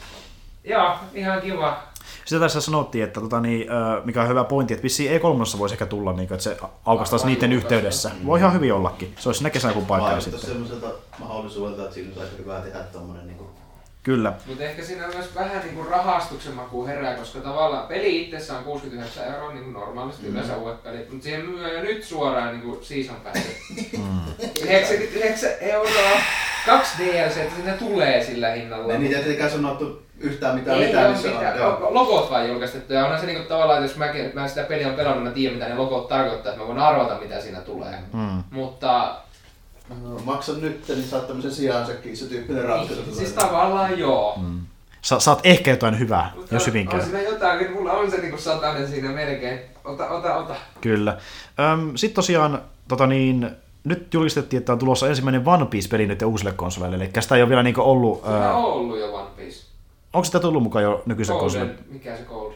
[0.65, 1.83] joo, ihan kiva.
[2.25, 3.67] sitä tässä sanottiin, että tota, niin,
[4.05, 7.25] mikä on hyvä pointti, että vissiin E3 voisi ehkä tulla, niin kuin, että se aukastaisi
[7.25, 8.11] Vai niiden yhteydessä.
[8.27, 9.15] Voi ihan hyvin ollakin.
[9.19, 10.63] Se olisi siinä kesäkuun paikalla Vaikuttaisi sitten.
[10.63, 13.46] semmoiselta mahdollisuudelta, että siinä olisi aika hyvä tehdä tommonen niinku...
[14.07, 14.33] Kyllä.
[14.47, 19.25] Mutta ehkä siinä myös vähän niinku rahastuksen maku herää, koska tavallaan peli itsessään on 69
[19.25, 20.33] euroa niin kuin normaalisti mm.
[20.33, 23.57] yleensä uudet pelit, mutta siihen myy jo nyt suoraan niinku season passit.
[23.99, 24.21] Mm.
[24.71, 26.21] 99 euroa,
[26.67, 28.87] kaksi DLC, siinä tulee sillä hinnalla.
[28.87, 31.59] Niin, niitä ei tietenkään sanottu yhtään mitään, ei mitä ole niissä mitään, on.
[31.61, 31.81] joo.
[31.81, 34.89] lo- logot vaan julkaistettu ja onhan se niinku tavallaan, että jos mäkin, mä sitä peliä
[34.89, 37.95] on pelannut, mä tiedän mitä ne logot tarkoittaa, että mä voin arvata mitä siinä tulee.
[38.13, 38.43] Mm.
[38.51, 39.17] Mutta
[40.03, 43.03] No, Maksa nyt, niin saat tämmöisen sijaansakin, se tyyppinen ratkaisu.
[43.03, 44.35] niin, siis tavallaan joo.
[44.43, 44.61] Mm.
[45.03, 46.99] Sa- saat ehkä jotain hyvää, Mutta jos on- hyvin käy.
[47.01, 49.59] On siinä jotain, mulla on se niinku satanen siinä melkein.
[49.85, 50.55] Ota, ota, ota.
[50.81, 51.19] Kyllä.
[51.95, 53.51] Sitten tosiaan, tota niin,
[53.85, 57.49] nyt julkistettiin, että on tulossa ensimmäinen One Piece-peli nyt uusille konsoleille, eli sitä ei ole
[57.49, 58.23] vielä niin ollut...
[58.27, 59.65] Ää, on ollut jo One Piece.
[60.13, 61.73] onko sitä tullut mukaan jo nykyiselle konsolille?
[61.73, 62.53] Golden, mikä se Gold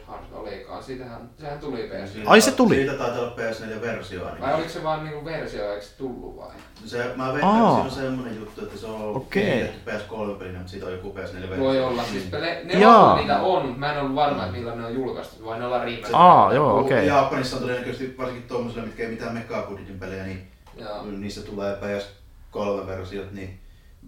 [0.91, 2.13] siitähän, sehän tuli PS.
[2.13, 2.75] Siitä- Ai, se tuli.
[2.75, 4.41] Siitä taitaa olla PS4-versio ainakin.
[4.45, 6.51] Vai oliko se vaan niinku versio, eikö se tullut vai?
[6.85, 7.81] Se, mä veikkaan, Aa.
[7.81, 9.43] että siinä on semmonen juttu, että se on Okei.
[9.45, 11.59] kehitetty PS3-pelinä, mutta siitä on joku PS4-versio.
[11.59, 13.11] Voi olla, siis pele, ne Jaa.
[13.13, 15.83] on, niitä on, mä en ollut varma, että milloin ne on julkaistu, vai ne ollaan
[15.83, 16.15] riittänyt.
[16.15, 17.07] Aa, joo, okei.
[17.07, 20.47] Japanissa on todennäköisesti varsinkin tuommoisilla, mitkä ei mitään Mekabudjetin pelejä, niin
[20.77, 21.03] Joo.
[21.05, 23.59] niistä tulee PS3-versiot, niin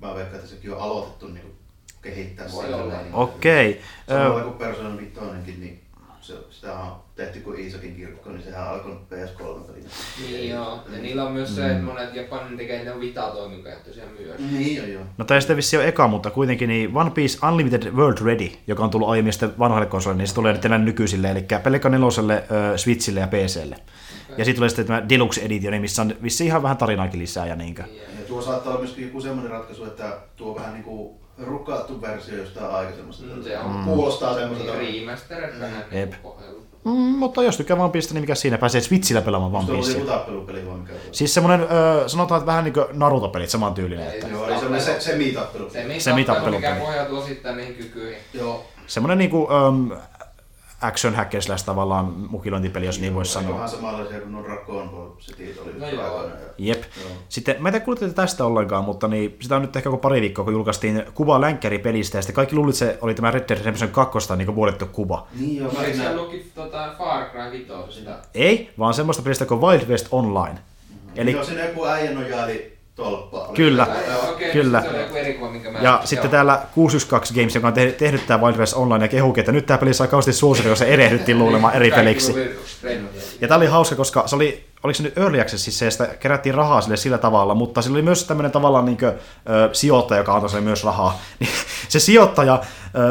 [0.02, 1.56] mä veikkaan, että sekin on aloitettu niin
[2.02, 2.94] kehittää Voi sillä olla.
[3.02, 3.82] niin- Okei.
[4.10, 5.83] Samalla Ö, kuin Persona 5, niin
[6.24, 9.90] se, sitä on tehty kuin Iisakin kirkko, niin sehän alkoi PS3-pelinä.
[10.22, 14.40] Niin joo, ja niillä on myös se, että monet Japanin tekee niitä Vita-toiminkäyttöisiä myös.
[14.52, 15.04] Niin joo, joo.
[15.18, 18.50] No tämä ei sitten vissi ole eka, mutta kuitenkin niin One Piece Unlimited World Ready,
[18.68, 21.90] joka on tullut aiemmin sitten vanhoille konsolille, niin se tulee nyt enää nykyisille, eli Pelika
[21.90, 22.08] 4,
[22.76, 23.76] Switchille ja PClle.
[24.38, 27.56] Ja sitten tulee sitten tämä Deluxe Edition, missä on vissi ihan vähän tarinaakin lisää ja
[27.56, 27.84] niinkö.
[28.20, 32.66] Ja tuo saattaa olla myöskin joku semmoinen ratkaisu, että tuo vähän niinku rukattu versio jostain
[32.76, 33.24] aikaisemmasta.
[33.26, 33.76] Mm, se on.
[33.76, 33.84] Mm.
[33.84, 34.74] Kuulostaa semmoiselta.
[34.74, 36.12] Niin, remastered vähän Jep.
[36.12, 36.64] niinku pohjalla.
[36.86, 39.82] Mm, mutta jos tykkää One Piece, niin mikä siinä pääsee Switchillä pelaamaan One Se oli
[39.82, 40.00] Piecea.
[40.00, 41.02] joku tappelupeli vai mikä tuo?
[41.12, 44.08] Siis semmonen, ö, sanotaan, että vähän niin kuin Naruto-pelit, saman tyylinen.
[44.08, 44.28] Ei, Että.
[44.28, 45.70] Joo, eli semmoinen se, se miitappelu.
[45.70, 48.18] Se, Se se mitappelu mikä pohjautuu osittain niihin kykyihin.
[48.34, 48.66] Joo.
[48.88, 49.92] Semmonen niinku um,
[50.84, 53.54] action hack and slash tavallaan mukilointipeli, jos niin voisi sanoa.
[53.56, 56.24] Vähän samanlaisia kuin nuo Dragon Ball Cityt oli No joo.
[56.24, 56.84] ja- Jep.
[57.02, 57.12] Joo.
[57.30, 60.22] Sitten mä en tiedä kuulitte tästä ollenkaan, mutta niin, sitä on nyt ehkä joku pari
[60.22, 63.50] viikkoa, kun julkaistiin kuva länkkäri pelistä, ja sitten kaikki luulit, että se oli tämä Red
[63.50, 65.28] Dead Redemption 2 niin vuodettu kuva.
[65.40, 66.18] Niin joo, mä Eikö se näin.
[66.18, 68.18] ollutkin tota, Far Cry 5 sitä?
[68.36, 70.56] Ei, vaan semmoista pelistä kuin Wild West Online.
[71.16, 73.52] Eli, Joo, siinä joku äijä nojaili tolppaa.
[73.54, 73.88] Kyllä.
[74.12, 74.30] joo.
[74.32, 74.82] Okei, Kyllä.
[74.82, 75.80] se oli joku eri kuva, minkä mä...
[75.80, 79.42] ja sitten täällä 612 Games, joka on tehnyt, tehnyt tämä Wild West Online ja kehukin,
[79.42, 82.36] että nyt tämä peli sai kauheasti suosio, kun se erehdyttiin luulemaan eri peliksi.
[83.42, 86.82] Ja tämä oli hauska, koska se oli, oliko se nyt Early Accessissa, ja kerättiin rahaa
[86.82, 90.50] sille sillä tavalla, mutta sillä oli myös tämmöinen tavallaan niin kuin, ö, sijoittaja, joka antoi
[90.50, 91.20] sille myös rahaa.
[91.40, 91.50] Niin
[91.90, 92.62] se sijoittaja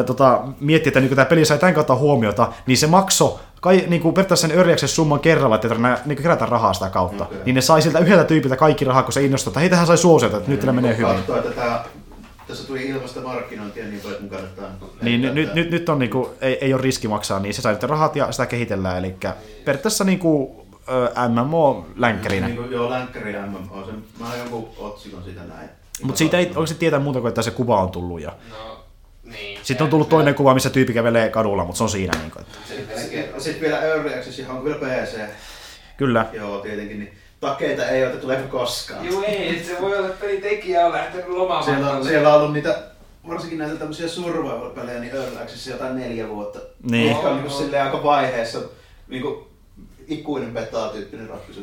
[0.01, 3.85] ö, tota, mietti, että niin tämä peli sai tämän kautta huomiota, niin se maksoi kai,
[3.89, 7.25] niin kuin periaatteessa sen Early Access summan kerralla, että tarvitse niin kerätä rahaa sitä kautta.
[7.25, 7.39] Okei.
[7.45, 9.99] Niin ne sai siltä yhdeltä tyypiltä kaikki rahaa, kun se innostui, että hei, tähän sai
[9.99, 11.15] suosiota, että nyt tällä menee hyvin.
[11.15, 11.85] Katsoo, että tää,
[12.49, 14.89] tässä tuli ilmasta markkinointia niin paljon, että mun kannattaa...
[15.03, 17.73] Niin että- nyt, nyt, nyt on niinku, ei, ei ole riski maksaa, niin se sai
[17.73, 18.99] nyt rahat ja sitä kehitellään.
[18.99, 19.15] Eli
[19.65, 22.47] periaatteessa niinku, ö, MMO-länkkärinä.
[22.47, 23.85] Niin kuin, joo, länkkäri MMO.
[23.87, 25.69] Se, mä oon jonkun otsikon siitä näin.
[26.03, 28.21] Mutta siitä ei oikeasti tietää muuta kuin, että se kuva on tullut.
[28.21, 28.33] Ja...
[28.51, 28.85] No,
[29.25, 29.61] niin.
[29.63, 32.19] Sitten on tullut toinen kuva, missä tyyppi kävelee kadulla, mutta se on siinä.
[32.19, 32.59] Niin kuin, että...
[32.97, 35.21] Sitten sit vielä Early Access, johon on vielä PC.
[35.97, 36.27] Kyllä.
[36.33, 36.99] Joo, tietenkin.
[36.99, 39.07] Niin takeita ei ole, että tuleeko koskaan.
[39.07, 41.65] Joo ei, se voi olla, että pelitekijä on lähtenyt lomaan.
[41.65, 42.83] Siellä, on, siellä on ollut niitä,
[43.29, 46.59] varsinkin näitä tämmöisiä survival-pelejä, niin Early Access jotain neljä vuotta.
[46.91, 47.11] Niin.
[47.11, 47.59] Ehkä on niin Joo.
[47.59, 48.59] silleen aika vaiheessa
[49.09, 49.52] niin kuin
[50.13, 51.61] ikuinen beta-tyyppinen ratkaisu.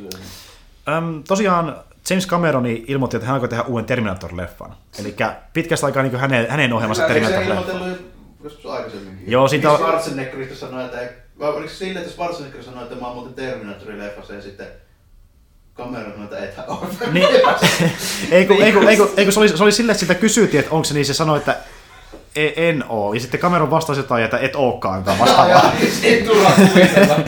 [0.87, 1.77] Öm, tosiaan
[2.09, 4.71] James Cameron ilmoitti, että hän aikoo tehdä uuden Terminator-leffan.
[4.99, 5.15] Eli
[5.53, 7.97] pitkästä aikaa niin hänen, hänen ohjelmansa Terminator-leffa.
[8.43, 9.31] joskus aikaisemminkin?
[9.31, 11.07] Joo, siitä Eikö on- Schwarzeneggeristä sanoi, että ei,
[11.39, 14.67] vai oliko se silleen, että Schwarzenegger sanoi, että mä oon muuten Terminatorin leffassa ja sitten
[15.77, 16.79] Cameron sanoi, että ethän ole.
[17.11, 17.27] Niin,
[18.31, 20.15] ei kun, ei kun, ei kun, ei kun se, oli, se oli silleen, että sitä
[20.15, 21.57] kysyttiin, että onko se niin, se sanoi, että "E-
[22.35, 23.13] en oo.
[23.13, 25.71] Ja sitten Cameron vastasi jotain, että et ookaan jotain vastaavaa.
[26.03, 27.23] Enää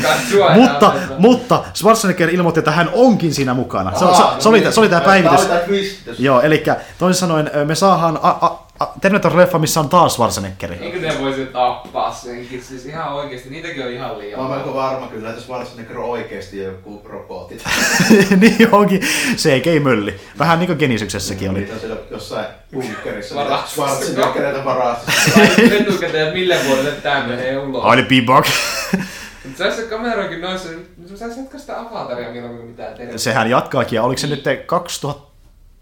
[0.55, 3.91] mutta, mutta Schwarzenegger ilmoitti, että hän onkin siinä mukana.
[3.93, 5.47] Se, se, se, oli, se oli tämä päivitys.
[6.19, 6.63] Joo, eli
[6.97, 8.59] toisin sanoen me saadaan a, a,
[9.01, 10.77] Terminator-leffa, missä on taas Schwarzeneggeri.
[10.81, 12.63] Eikö ne voisi tappaa senkin?
[12.63, 16.09] Siis ihan oikeesti, niitäkin on ihan liian Mä oon melko varma kyllä, että Schwarzenegger on
[16.09, 17.61] oikeesti joku robotti.
[18.41, 19.01] niin onkin
[19.35, 20.15] CGI-mölli.
[20.39, 21.59] Vähän niin kuin Genisyksessäkin oli.
[21.59, 23.65] Niitä on siellä jossain bunkkerissa.
[23.67, 25.39] Schwarzeneggereitä varastossa.
[25.79, 27.83] Etukäteen, mille vuodelle tää menee ulos.
[27.83, 28.45] Aina Bebop.
[29.43, 30.69] Mutta se olisi se kameroinkin noissa,
[31.11, 33.17] no sä jatkaa sitä avataria milloin kuin mitään tehdä.
[33.17, 33.95] Sehän jatkaakin.
[33.95, 34.43] Ja oliko se nyt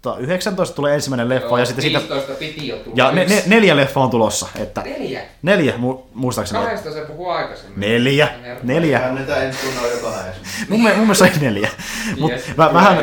[0.02, 1.98] 2019 tulee ensimmäinen leffa ja sitten siitä...
[1.98, 2.96] 15 piti jo tulla.
[2.96, 4.46] Ja ne, ne, neljä leffa on tulossa.
[4.56, 5.20] Että Neljä.
[5.42, 6.62] neljä mu, muistaakseni.
[6.64, 7.80] Kahdesta se puhuu aikaisemmin.
[7.80, 8.28] Neljä.
[8.62, 8.98] Neljä.
[8.98, 9.58] Käännetään ensi
[10.02, 10.42] kahdeksan.
[10.68, 11.68] Mun, mielestä- mun mielestä oli neljä.
[12.20, 12.96] Mut Yes, vä, tulee vähän,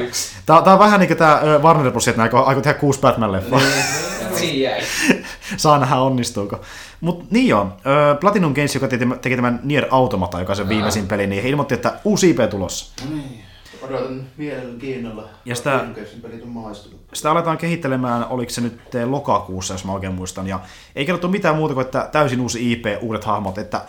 [0.46, 2.08] tää, tää on vähän niinku tää ö, Warner Bros.
[2.08, 3.62] että aikoo, aikoo tehdä kuusi Batman-leffaa.
[4.40, 4.82] Niin jäi.
[5.58, 6.62] Saa nähdä onnistuuko.
[7.02, 7.68] Mut niin joo,
[8.20, 8.88] Platinum Games, joka
[9.22, 12.40] teki, tämän Nier Automata, joka on sen viimeisin peli, niin he ilmoitti, että uusi IP
[12.50, 12.94] tulossa.
[13.10, 13.44] Niin.
[13.90, 15.30] Odotan mielenkiinnolla.
[15.46, 17.00] Ja sitä- Filmcasein pelit on maistunut.
[17.14, 20.48] Sitä aletaan kehittelemään, oliko se nyt lokakuussa, jos mä oikein muistan.
[20.48, 20.60] Ja
[20.96, 23.58] ei kerrottu mitään muuta kuin, että täysin uusi IP, uudet hahmot.
[23.58, 23.82] Että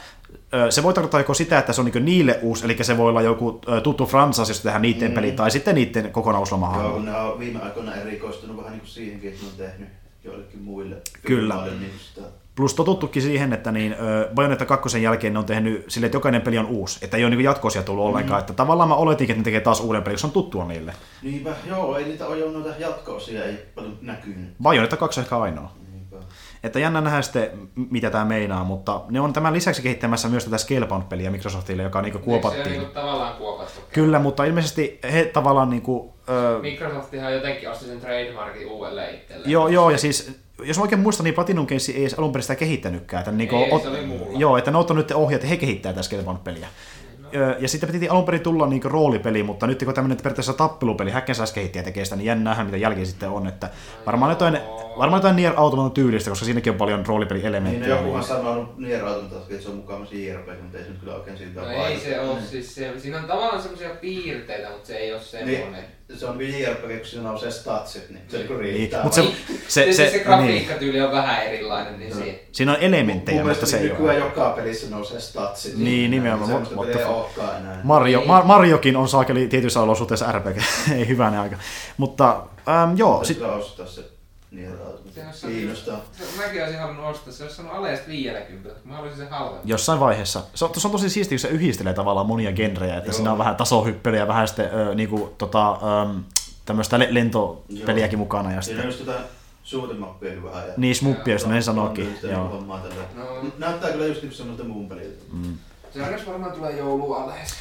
[0.71, 3.23] se voi tarkoittaa joko sitä, että se on niin niille uusi, eli se voi olla
[3.23, 5.15] joku tuttu fransas, jos tehdään niiden mm.
[5.15, 8.81] peli, tai sitten niiden kokonaan uusi Joo, kun ne on viime aikoina erikoistunut vähän niin
[8.81, 9.89] kuin siihenkin, että ne on tehnyt
[10.25, 10.97] joillekin muille
[11.27, 11.55] Kyllä.
[11.55, 12.27] firmoille niin sitä.
[12.59, 13.97] Plus totuttukin siihen, että niin,
[14.35, 16.99] Bayonetta 2 jälkeen ne on tehnyt sille, että jokainen peli on uusi.
[17.03, 18.41] Että ei ole niin jatkoisia tullut ollenkaan.
[18.41, 20.95] Että tavallaan mä oletinkin, että ne tekee taas uuden pelin, koska se on tuttua niille.
[21.23, 24.51] Niinpä, joo, ei niitä ole jo noita jatko-osia, ei paljon näkynyt.
[24.63, 25.73] Bayonetta 2 on ehkä ainoa.
[25.93, 26.17] Niinpä.
[26.63, 27.51] Että jännä nähdä sitten,
[27.91, 32.19] mitä tämä meinaa, mutta ne on tämän lisäksi kehittämässä myös tätä Scalebound-peliä Microsoftille, joka niinku
[32.19, 32.67] kuopattiin.
[32.67, 33.81] on niinku tavallaan kuopattu.
[33.93, 39.51] Kyllä, mutta ilmeisesti he tavallaan niinku, ö, Microsoftihan jotenkin osti sen trademarkin uudelleen itselleen.
[39.51, 40.33] joo, joo, ja siis
[40.63, 43.21] jos mä oikein muistan, niin Platinum Games ei edes alun perin sitä kehittänytkään.
[43.21, 44.39] Että niinku, Ei, ot- se oli muulla.
[44.39, 46.67] Joo, että ne on ottanut nyt ohjat ja he kehittää tätä Scalebound-peliä.
[47.35, 51.11] Ö, Ja sitten piti alun perin tulla niinku roolipeli, mutta nyt kun tämmöinen periaatteessa tappelupeli,
[51.11, 53.47] Hack'n'Slash kehittäjä tekee sitä, niin jännä nähdä, mitä jälkeen sitten on.
[53.47, 53.71] Että
[54.07, 54.59] varmaan jotain,
[54.99, 57.95] varmaan jotain Nier Automata tyylistä, koska siinäkin on paljon Niin, roolipelielementtejä.
[57.95, 61.15] ne jokuhan sanonut Nier Automata, että se on mukaan JRPG, mutta ei se nyt kyllä
[61.15, 64.97] oikein siltä No ei se ole, siis se, siinä on tavallaan semmoisia piirteitä, mutta se
[64.97, 65.73] ei ole semmoinen.
[65.73, 65.85] Niin,
[66.17, 69.03] se on niin JRPG, kun siinä nousee statsit, niin se niinku Niin, riittää.
[69.03, 72.45] mutta se, Niin, se, se, se, se, se grafiikkatyyli on vähän erilainen, niin se...
[72.53, 74.25] siinä on elementtejä, mutta se ei nykyään ole.
[74.25, 75.77] joka pelissä nousee statsit.
[75.77, 76.67] Niin, nimenomaan.
[76.67, 77.11] The peliä ei fuck.
[77.17, 77.81] olekaan enää.
[77.85, 78.31] Mario, Niin.
[78.31, 80.57] Mar- Mariokin on saakeli tietyissä olosuhteissa RPG,
[80.97, 81.57] ei hyvänä aika.
[81.97, 83.49] Mutta ähm, joo, Sitten
[83.87, 84.18] sit,
[84.53, 86.01] olisi- Kiinnostaa.
[86.13, 89.69] se- Mäkin olisin halunnut ostaa, se olisi aleesta 50, mä haluaisin sen halvemmin.
[89.69, 90.43] jossain vaiheessa.
[90.55, 93.15] Se on, se on tosi siistiä, kun se yhdistelee tavallaan monia genrejä, että Joo.
[93.17, 96.19] siinä on vähän tasohyppelyä ja vähän sitten ö, niinku, tota, ähm,
[96.65, 98.53] tämmöistä le- lentopeliäkin mukana.
[98.53, 99.29] Ja Siinä sitten, on just tätä
[99.63, 100.67] suutemappiakin vähän.
[100.69, 102.15] Ja niin smuppia, on sanookin.
[102.15, 102.65] sitä Joo.
[103.15, 103.45] No.
[103.59, 105.25] Näyttää kyllä just niinku semmoista muun peliltä.
[105.33, 105.57] Mm.
[105.95, 107.57] Se varmaan tulee joulualeessa.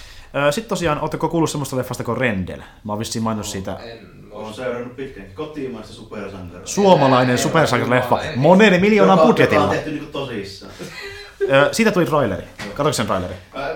[0.51, 2.59] Sitten tosiaan, ootteko kuullut semmoista leffasta kuin Rendel?
[2.83, 3.75] Mä oon vissiin maininnut siitä.
[3.75, 4.07] En
[4.37, 6.67] Olen seurannut pitkäänkin kotimaista supersankaria.
[6.67, 9.63] Suomalainen supersankarileffa, monen miljoonan Joka- Joka budjetilla.
[9.63, 10.71] on tehty niinku tosissaan.
[11.71, 12.43] Siitä tuli traileri.
[12.59, 13.33] Katsoitko sen traileri?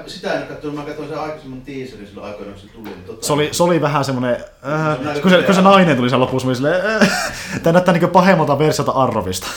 [0.07, 2.83] Sitä en katsoin, mä katsoin sen aikaisemman teaserin silloin aikoina, kun se tuli.
[2.89, 5.97] Niin tota, Se oli, se oli vähän semmoinen, on äh, kun, se, kun se nainen
[5.97, 7.09] tuli sen lopussa, mä olin silleen, äh,
[7.63, 9.47] tämä näyttää niin pahemmalta versiota Arrovista.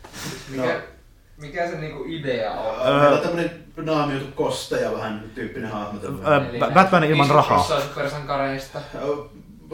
[0.50, 0.80] Mikä,
[1.36, 2.74] mikä se niinku idea on?
[2.86, 5.98] Ää, Meillä on tämmönen naamioitu kosteja vähän tyyppinen hahmo.
[5.98, 6.32] tämmönen.
[6.54, 7.62] Ö, Ba- Batman ilman rahaa.
[7.88, 8.78] supersankareista.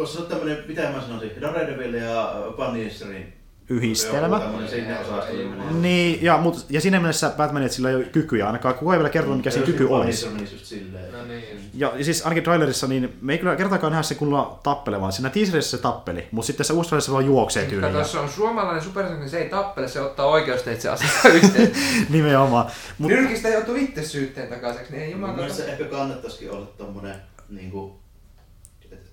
[0.01, 3.32] Voisi sanoa tämmönen, mitä mä sanoisin, Daredevil ja Punisherin
[3.68, 4.40] Yhdistelmä.
[4.70, 5.72] Sinne osastoon menee.
[5.72, 8.98] Niin, ja, mut, ja siinä mielessä Batman, että sillä ei ole kykyjä, ainakaan kukaan ei
[8.98, 10.27] vielä kertonut, mikä se Ja kyky just olisi.
[10.27, 11.70] No niin.
[11.74, 15.12] Ja, ja siis ainakin trailerissa, niin me ei kyllä kertaakaan nähdä se kunnolla tappelemaan.
[15.12, 17.94] Siinä teaserissa se tappeli, mutta sitten se uusi trailerissa vaan juoksee Kato, tyyliin.
[17.94, 21.72] jos se on suomalainen supersankari, se ei tappele, se ottaa oikeusteitse asiaa yhteen.
[22.10, 22.66] Nimenomaan.
[22.98, 27.14] Mut, Nyrkistä joutuu itse syytteen takaiseksi, niin ei jumala mielestä se ehkä kannattaisikin olla tommonen,
[27.48, 27.99] niinku, et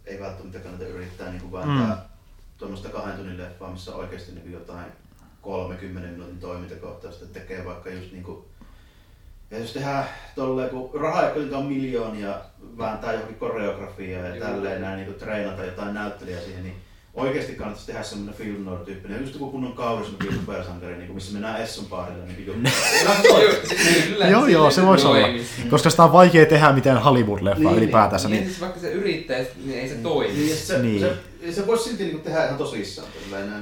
[0.07, 1.75] ei välttämättä kannata yrittää niinku vaan Mm.
[1.85, 1.95] mm.
[2.57, 4.85] tuommoista kahden tunnin leffaa, missä oikeasti niinku jotain
[5.41, 8.45] 30 minuutin toimintakohtausta tekee vaikka just niinku
[9.51, 10.05] ja jos tehdään
[10.35, 12.35] tolleen, kun rahaa ei kuitenkaan miljoonia,
[12.77, 14.45] vääntää johonkin koreografiaa ja Juu.
[14.45, 16.75] tälleen näin niinku treenata jotain näyttelijää siihen, niin
[17.17, 21.61] oikeasti kannattaisi tehdä semmoinen film noir tyyppinen, just joku kunnon kaurismäki supersankari, niin missä mennään
[21.61, 22.25] Esson baarille.
[22.25, 22.45] Niin
[24.07, 25.19] Kyllä, Joo, joo, se voisi olla.
[25.19, 25.49] toimisi.
[25.69, 28.27] Koska sitä on vaikea tehdä mitään Hollywood-leffaa Niin, ylipäätänsä.
[28.27, 30.33] Niin, Niin, siis vaikka se yrittäisi, niin ei se toimi.
[30.33, 30.99] Niin, se, Niin.
[30.99, 33.07] se, se voisi silti niin tehdä ihan tosissaan.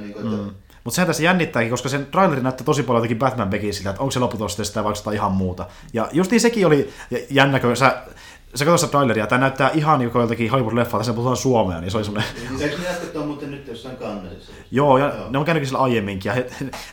[0.00, 0.50] Niin kuin, että, mm.
[0.84, 4.10] Mutta sehän tässä jännittääkin, koska sen traileri näyttää tosi paljon jotenkin Batman Beginsiltä, että onko
[4.10, 5.66] se lopputulos sitä vai sitä ihan muuta.
[5.92, 6.90] Ja justiin sekin oli
[7.30, 8.02] jännä, kun sä,
[8.54, 11.90] sä katsot sitä traileria, tämä näyttää ihan niin kuin joltakin Hollywood-leffaa, tässä puhutaan suomea, niin
[11.90, 14.52] se oli semmoinen Niin, eikö ne jätkät ole muuten nyt jossain kannesissa?
[14.70, 15.30] Joo, ja Joo.
[15.30, 16.30] ne on käynytkin sillä aiemminkin.
[16.30, 16.46] Ja he,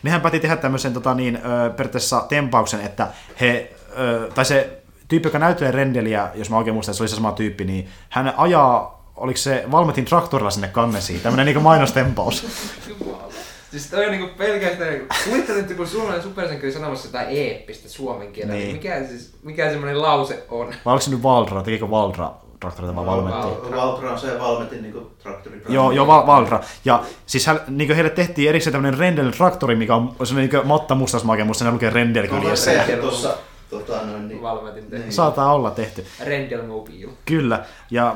[0.04, 1.40] nehän päätti tehdä tämmöisen tota, niin,
[1.78, 3.08] periaatteessa tempauksen, että
[3.42, 7.10] he, ö, tai se tyyppi, joka näyttelee Rendeliä, jos mä oikein muistan, että se oli
[7.10, 12.46] se sama tyyppi, niin hän ajaa, oliko se Valmetin traktorilla sinne kannesiin, tämmöinen niin mainostempaus.
[13.00, 13.33] Jumala.
[13.74, 14.96] Siis toi on niinku pelkästään,
[15.26, 18.66] kuvittelen, että kun suomalainen supersankari sanomassa jotain eeppistä suomen kielellä, Niin.
[18.66, 18.76] niin.
[18.76, 20.68] mikä, siis, mikä semmoinen lause on?
[20.68, 23.48] Vai oliko se nyt Valdra, tekikö Valdra traktorilla vai Valmetti?
[23.48, 25.62] Val- Valtra on se Valmetin niin traktori.
[25.70, 26.60] Joo, joo, Val- Valdra.
[26.86, 30.96] Ja siis hän, niin heille tehtiin erikseen tämmöinen Rendel traktori, mikä on semmoinen niin matta
[30.96, 32.72] mustasmake, musta ne lukee Rendel kyljessä.
[32.72, 33.38] Onko Ja se tuossa
[33.70, 34.98] tota, noin, niin, Valmetin tehty.
[35.06, 35.14] Niin.
[35.14, 36.06] Saattaa olla tehty.
[36.26, 37.12] Rendelmobile.
[37.26, 38.16] Kyllä, ja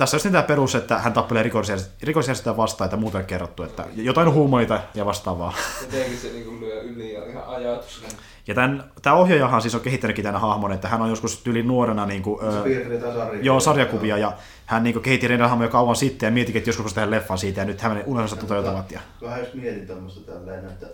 [0.00, 4.32] tässä olisi tämä perus, että hän tappelee rikollisjärjestöä rikollisjärjestöä vastaan, että muuten kerrottu, että jotain
[4.32, 5.52] huumoita ja vastaavaa.
[5.80, 8.04] Jotenkin se niinku lyö yli ja ihan ajatus.
[8.46, 12.06] Ja tämän, tämä ohjaajahan siis on kehittänytkin tämän hahmon, että hän on joskus tyyli nuorena
[12.06, 13.42] niin kuin, ö, sarjakuvia.
[13.42, 14.32] joo, sarjakuvia, ja
[14.66, 17.64] hän niin kuin, kehitti Rendelhahmoja kauan sitten ja mietikin, että joskus tehdä leffan siitä, ja
[17.64, 18.92] nyt hänen unelmansa toteutuvat.
[18.92, 19.00] Ja...
[19.22, 20.86] Vähän jos mietin tämmöistä tälleen, että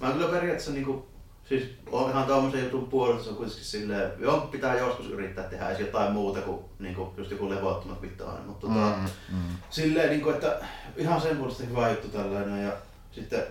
[0.00, 1.06] mä kyllä periaatteessa niinku,
[1.58, 5.68] siis on ihan tommosen jutun puolesta, se on kuitenkin silleen, joo, pitää joskus yrittää tehdä
[5.68, 8.96] edes jotain muuta kuin niinku, just joku levottomat vittainen, mutta tota,
[9.28, 9.38] mm.
[9.70, 10.56] silleen niinku, että
[10.96, 12.72] ihan sen puolesta hyvä juttu tällainen ja
[13.12, 13.42] sitten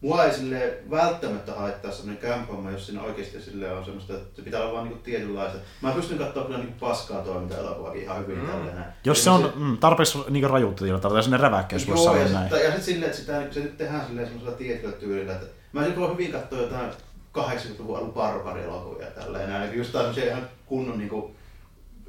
[0.00, 4.42] Mua ei silleen välttämättä haittaa semmoinen camp jos siinä oikeasti silleen on semmoista, että se
[4.42, 5.58] pitää olla vaan niinku tietynlaista.
[5.82, 8.44] Mä pystyn katsoa kyllä niinku paskaa toiminta-elokuvaakin ihan hyvin Mm.
[8.44, 8.50] mm.
[8.50, 8.84] tälleen.
[9.04, 12.40] Jos se on mm, tarpeeksi niin rajuutta, niin tarvitaan sinne räväkkäys, voisi Joo, ja sanoa
[12.40, 12.50] näin.
[12.50, 15.96] sitten, ja sitten silleen, että sitä, se nyt tehdään silleen semmoisella tietyllä tyylillä, että mä
[15.96, 16.90] voi hyvin katsoa jotain
[17.38, 19.78] 80-luvun alun barbarielokuvia ja tälleen näin.
[19.78, 21.30] Just tämmöisiä ihan kunnon niinku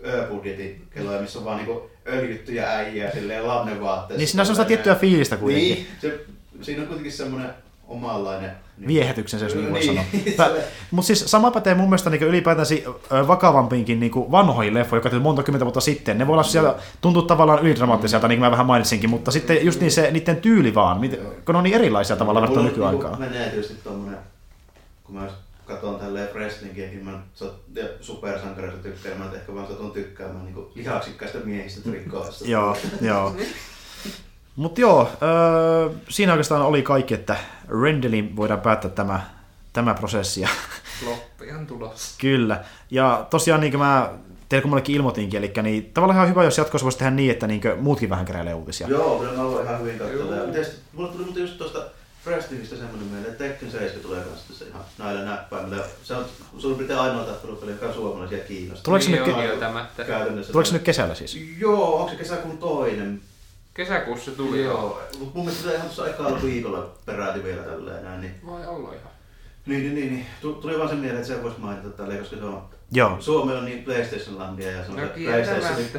[0.06, 4.18] ö-budjetin keloja, missä on vaan niinku öljyttyjä äijää silleen lannevaatteessa.
[4.20, 5.74] Niin siinä on semmoista tiettyä fiilistä kuitenkin.
[5.76, 6.20] Niin, se,
[6.62, 7.50] siinä on kuitenkin semmoinen
[7.88, 8.52] omanlainen...
[8.78, 10.36] Niin, Viehätyksen se, jos niin voi Niin.
[10.38, 10.52] sanoa.
[10.92, 12.76] Mutta siis sama pätee mun mielestä niin ylipäätänsä
[13.28, 16.18] vakavampiinkin niin vanhoihin leffoihin, jotka tuli monta kymmentä vuotta sitten.
[16.18, 19.80] Ne voi olla siellä, tuntuu tavallaan ylidramaattiselta, niin kuin mä vähän mainitsinkin, mutta sitten just
[19.80, 21.00] niin se niiden tyyli vaan,
[21.46, 23.20] kun ne on niin erilaisia tavallaan verrattuna on nykyaikaan.
[23.22, 24.18] Niinku, menee tietysti tommonen,
[25.12, 25.30] kun mä
[25.66, 31.38] katson tälleen wrestlingiäkin, mä sat, ja supersankareista tykkään, mä ehkä vaan satun tykkäämään niinku lihaksikkaista
[31.44, 32.46] miehistä trikkoista.
[32.48, 33.36] Joo, joo.
[34.56, 37.36] Mutta joo, öö, siinä oikeastaan oli kaikki, että
[37.84, 39.22] Rendelin voidaan päättää tämä,
[39.74, 40.42] tämä prosessi.
[40.42, 40.50] Ja
[41.06, 42.16] Loppihan tulossa.
[42.22, 42.64] Kyllä.
[42.92, 44.14] Ja tosiaan niin kuin mä
[44.50, 47.62] teille kummallekin ilmoitinkin, eli niin, tavallaan ihan hyvä, jos jatkossa voisi tehdä niin, että niin
[47.80, 48.88] muutkin vähän keräilee uutisia.
[48.88, 50.66] Joo, kyllä mä voin ihan hyvin katsoa.
[50.94, 51.80] Mulle tuli muuten just tuosta
[52.26, 55.84] Wrestlingistä semmonen mieleen, että Tekken 7 tulee kanssa tässä ihan näillä näppäimillä.
[56.04, 56.26] Se on
[56.58, 58.84] suurin piirtein ainoa tappelupeli, joka on suomalaisia kiinnostaa.
[58.84, 60.04] Tuleeko se niin nyt on ke-.
[60.04, 60.52] Käytännössä.
[60.52, 61.38] Tuleeko se nyt kesällä siis?
[61.60, 63.22] Joo, onko se kesäkuun toinen?
[63.74, 65.02] Kesäkuussa tuli Joo.
[65.20, 68.22] Mut mun mielestä se ihan tuossa ekalla viikolla peräti vielä tälleen näin.
[68.22, 69.12] Niin, Vai olla ihan.
[69.66, 70.26] niin, niin, niin, niin.
[70.42, 73.18] Tu- Tuli vaan se mieleen, että se voisi mainita tälleen, koska se on Joo.
[73.20, 75.04] Suomi on niin PlayStation-landia ja se on No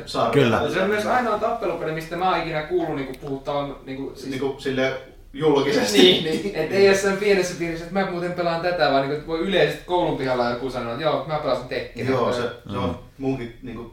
[0.06, 0.32] sarja.
[0.32, 0.70] Kyllä.
[0.70, 4.40] Se on myös ainoa tappelupeli, mistä mä oon ikinä kuullut niinku puhuttavan niinku, siis, Niin
[4.40, 5.00] kuin sille
[5.32, 5.98] julkisesti.
[5.98, 9.38] niin, et ei jossain pienessä piirissä, että mä muuten pelaan tätä, vaan niinku, että voi
[9.40, 12.10] yleisesti koulun pihalla joku sanoa, että joo, mä pelasin Tekkenä.
[12.10, 12.76] Joo, se, se Mm.
[12.84, 13.90] on munkin niinku,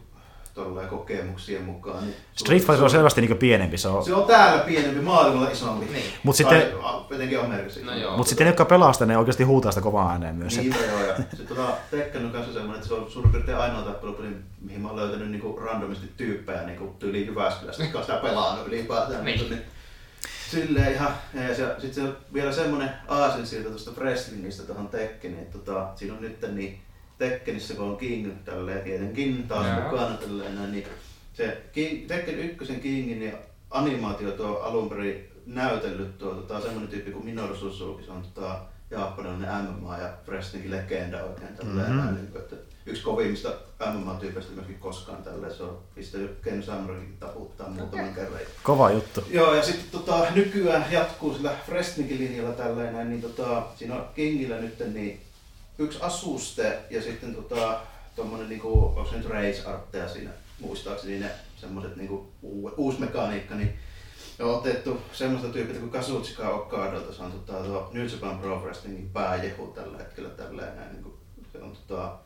[0.53, 2.03] tolleen kokemuksien mukaan.
[2.03, 4.05] Niin, Street Fighter on selvästi niin pienempi, se on.
[4.05, 5.85] Se on täällä pienempi, maailmalla isompi.
[5.93, 6.03] Niin.
[6.23, 6.63] Mut sitten-
[7.11, 7.79] etenkin Amerikassa.
[7.85, 8.17] No joo.
[8.17, 10.57] Mutta sitten ne, jotka pelaa sitä, ne oikeasti huutaa sitä kovaa ääneen myös.
[10.57, 13.81] Niin joo, ja sitten tota, Tekken on kanssa semmoinen, että se on suurin piirtein ainoa
[13.81, 14.27] tappelupeli,
[14.61, 19.25] mihin mä oon löytänyt niinku randomisti tyyppejä niinku tyyliin Jyväskylästä, jotka on sitä pelannut ylipäätään.
[19.25, 19.39] Niin.
[19.49, 19.61] Niin,
[20.51, 25.39] silleen ihan, ja se, sit se on vielä semmonen aasin sieltä tuosta wrestlingistä tuohon Tekkeniin,
[25.41, 26.81] että tota, siinä on nyt niin
[27.17, 29.81] Tekkenissä kun on King tälleen tietenkin taas Joo.
[29.89, 30.87] mukana tälleen näin, niin
[31.33, 33.31] se King, Tekken ykkösen Kingin ja
[33.71, 38.59] animaatio tuo alun perin näytellyt tuo tota, semmonen tyyppi kuin Minoru Suzuki, se on tota,
[38.91, 41.97] japanilainen MMA ja wrestlingin legenda oikein tälleen Mhm.
[41.97, 42.55] näin, niin, että
[42.89, 43.49] yksi kovimmista
[43.93, 48.39] MMA-tyypeistä myöskin koskaan tälleen, se on pistänyt Ken Samurakin taputtaa muutaman kerran.
[48.63, 49.23] Kova juttu.
[49.29, 54.05] Joo, ja sitten tota, nykyään jatkuu sillä wrestlingin linjalla tälleen näin, niin tota, siinä on
[54.15, 55.21] Kingillä nyt niin
[55.77, 57.79] yksi asuste ja sitten tota,
[58.15, 63.55] tommonen niinku, onko se nyt race artteja siinä, muistaakseni ne semmoset niinku uu, uusi mekaniikka,
[63.55, 63.73] niin
[64.39, 69.09] on otettu semmoista tyyppiä kuin Kazuchika Okadolta, se on tota, tuo New Japan Pro Wrestlingin
[69.09, 71.13] pääjehu tällä hetkellä tälleen näin, niin
[71.51, 72.17] se on tota,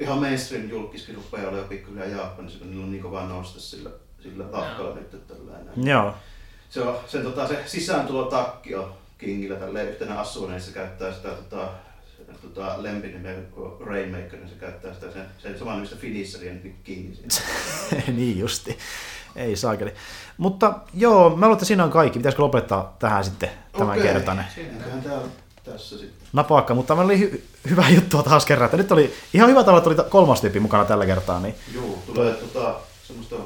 [0.00, 3.90] ihan mainstream julkiskin rupeaa olemaan pikkuhiljaa Japanissa, kun niillä on niin kova noste sillä,
[4.22, 5.88] sillä lahkalla nyt tällä näin.
[5.88, 6.14] Joo.
[6.70, 11.28] se, on, se, tota, se sisääntulotakki on Kingillä tälleen yhtenä assuna, niin se käyttää sitä
[11.28, 11.68] tota,
[12.42, 13.38] tota, lempinimeä
[13.86, 18.02] Rainmaker, niin se käyttää sitä sen, sen saman nimistä Finisheria, niin King siinä.
[18.18, 18.78] niin justi.
[19.36, 19.94] Ei saakeli.
[20.36, 22.18] Mutta joo, mä luulen, että siinä on kaikki.
[22.18, 24.44] Pitäisikö lopettaa tähän sitten tämän Okei, kertainen?
[24.56, 25.30] Enköhän tää on
[25.64, 26.28] tässä sitten.
[26.32, 28.64] Napakka, mutta meillä oli hy- hyvä juttua taas kerran.
[28.64, 31.40] Että nyt oli ihan hyvä tavalla, että oli kolmas tyyppi mukana tällä kertaa.
[31.40, 32.74] Niin Juu, tulee tota,
[33.06, 33.36] semmoista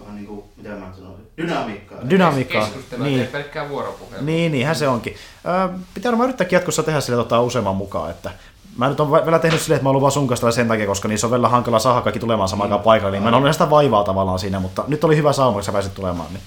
[0.00, 1.98] vähän niinku, mitä mä sanoisin, dynamiikkaa.
[2.10, 2.64] dynamiikkaa.
[2.64, 3.16] Keskustelua, niin.
[3.16, 4.24] Niin, ei pelkkää vuoropuhelua.
[4.24, 5.16] niin, niinhän se onkin.
[5.46, 8.10] Öö, pitää varmaan yrittääkin jatkossa tehdä sille tota, useamman mukaan.
[8.10, 8.30] Että
[8.76, 11.08] Mä nyt on vielä tehnyt silleen, että mä oon vaan sun kanssa sen takia, koska
[11.08, 13.70] niissä on vielä hankala saada kaikki tulemaan samaan aikaan paikalle, niin mä en ole sitä
[13.70, 16.32] vaivaa tavallaan siinä, mutta nyt oli hyvä sauma, kun sä pääsit tulemaan.
[16.32, 16.42] Niin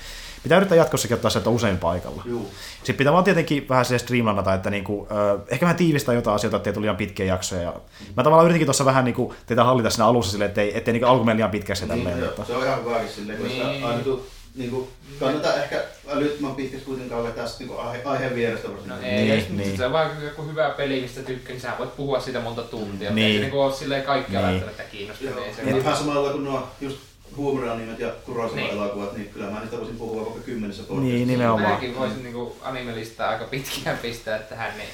[0.47, 2.23] pitää yrittää jatkossakin ottaa sieltä usein paikalla.
[2.25, 2.51] Juu.
[2.77, 6.57] Sitten pitää vaan tietenkin vähän sille streamlanata, että niinku, ö, ehkä vähän tiivistää jotain asioita,
[6.57, 7.61] ettei tule liian pitkiä jaksoja.
[7.61, 7.73] Ja
[8.17, 11.23] mä tavallaan yritinkin tuossa vähän niinku, teitä hallita siinä alussa silleen, ettei, ettei niinku alku
[11.23, 12.15] mene liian pitkäksi ja tälleen.
[12.17, 12.45] Niin, mutta...
[12.45, 13.83] se on ihan hyväkin silleen, koska Niin.
[13.83, 14.87] aina tuu, niinku,
[15.19, 18.67] kannattaa ehkä älyttömän pitkäksi kuitenkaan vetää sit niinku aihe, aiheen vierestä.
[18.67, 19.57] No Niin, ei, niin, niin.
[19.57, 19.77] niin.
[19.77, 23.09] se on vaan joku hyvä peli, mistä tykkää, niin sä voit puhua siitä monta tuntia.
[23.11, 23.15] Niin.
[23.15, 23.27] Niin.
[23.27, 24.49] Ei se niinku ole silleen kaikkia Niin.
[24.49, 24.61] niin.
[24.65, 25.29] välttämättä kiinnostaa.
[25.29, 26.97] Joo, Niin se niin on vähän samalla kuin nuo just
[27.37, 28.71] huumorianimet ja Kurosawa Niin.
[28.73, 31.25] elokuvat, niin kyllä mä niitä voisin puhua vaikka kymmenessä Niin, podcastissa.
[31.27, 31.71] nimenomaan.
[31.73, 34.89] Mäkin voisin niinku animelistaa aika pitkään pistää tähän, niin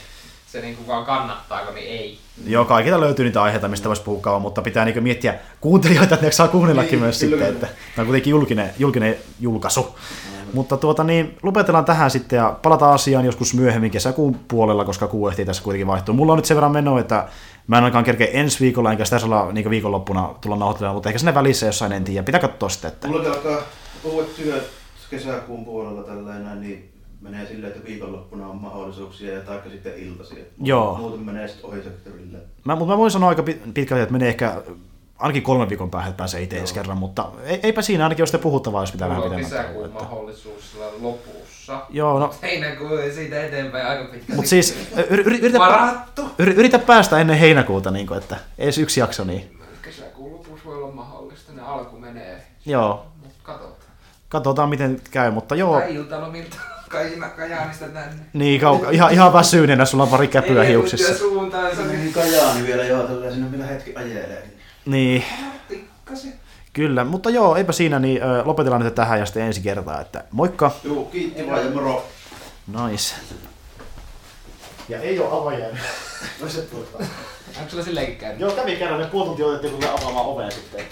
[0.52, 2.18] se niinku vaan kannattaako, niin ei.
[2.48, 6.26] Joo, kaikilta löytyy niitä aiheita, mistä voisi puhua kauan, mutta pitää niinku miettiä kuuntelijoita, että
[6.26, 9.96] ne saa kuunnellakin Niin, myös kyllä, sitten, että tämä on kuitenkin julkinen, julkinen julkaisu.
[10.54, 15.28] Mutta tuota niin, lopetellaan tähän sitten ja palataan asiaan joskus myöhemmin kesäkuun puolella, koska kuu
[15.28, 16.16] ehtii tässä kuitenkin vaihtuu.
[16.16, 17.28] Mulla on nyt sen verran menoa, että
[17.68, 21.20] mä en ainakaan kerkeä ensi viikolla, enkä sitä olla niin viikonloppuna tulla nauhoittelemaan, mutta ehkä
[21.20, 22.24] sinne välissä jossain en tiedä.
[22.24, 23.08] Pitää katsoa sitten, että...
[23.08, 23.58] Mulla alkaa
[24.04, 24.70] uudet työt
[25.10, 30.44] kesäkuun puolella tällainen, niin menee silleen, että viikonloppuna on mahdollisuuksia ja taikka sitten iltaisia.
[30.64, 30.96] Joo.
[30.98, 32.38] Muuten menee sitten ohi sektorille.
[32.64, 34.62] Mä, mutta mä voin sanoa aika pit- pitkälti, että menee ehkä
[35.24, 38.32] ainakin kolmen viikon päähän, että pääsee itse ensi kerran, mutta ei, eipä siinä ainakin, jos
[38.32, 40.04] te puhuttavaa, jos pitää vähän Mulla on pidemmän kesäkuun että...
[40.04, 41.82] mahdollisuus sillä lopussa.
[41.90, 44.36] Joo, no, Heinäkuu ja siitä eteenpäin aika pitkä.
[44.36, 44.78] mutta siis
[45.10, 46.30] yri, yritä, Varattu!
[46.40, 50.76] yri, yritä päästä ennen heinäkuuta, niin kuin, että edes yksi jakso, niin Kesäkuun lopussa voi
[50.84, 52.44] olla mahdollista, ne alku menee.
[52.66, 53.74] joo, Mut katsotaan.
[54.30, 56.58] katsotaan miten käy, mutta joo, Tai iltalomilta
[57.38, 58.22] Kajaanista tänne.
[58.34, 61.18] niin kauka, ihan, ihan väsyneenä, sulla on pari käpyä hiuksissa.
[61.18, 64.48] suuntaansa, Se niin meni Kajaani vielä joo, tällä sinne vielä hetki ajelee.
[64.86, 65.24] Niin,
[65.70, 66.34] pikkasen.
[66.74, 70.24] kyllä, mutta joo, eipä siinä, niin ö, lopetellaan nyt tähän ja sitten ensi kertaa, että
[70.32, 70.72] moikka!
[70.84, 72.06] Juu, kiitti vaan ja moro.
[72.90, 73.16] Nice.
[74.90, 75.80] Ja ei ole avaajäänyt.
[76.42, 76.98] No se tuota.
[77.58, 78.40] Onko sulla silleenkin käynyt?
[78.40, 80.86] Joo, kävi kerran, ne puoli tuntia otettiin, kun me avaamaan ovea sitten.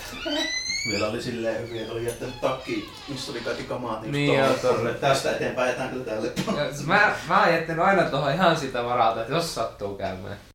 [0.92, 4.02] Vielä oli silleen hyvin, että oli jättänyt takki, missä oli kaikki kamaat.
[4.02, 4.78] Niin Niin, joo, tolle, tolle.
[4.78, 4.94] tolle.
[4.94, 6.28] Tästä eteenpäin jätään kyllä tälle.
[6.58, 10.38] Ja Mä, mä oon jättänyt aina tuohon ihan sitä varalta, että jos sattuu käymään.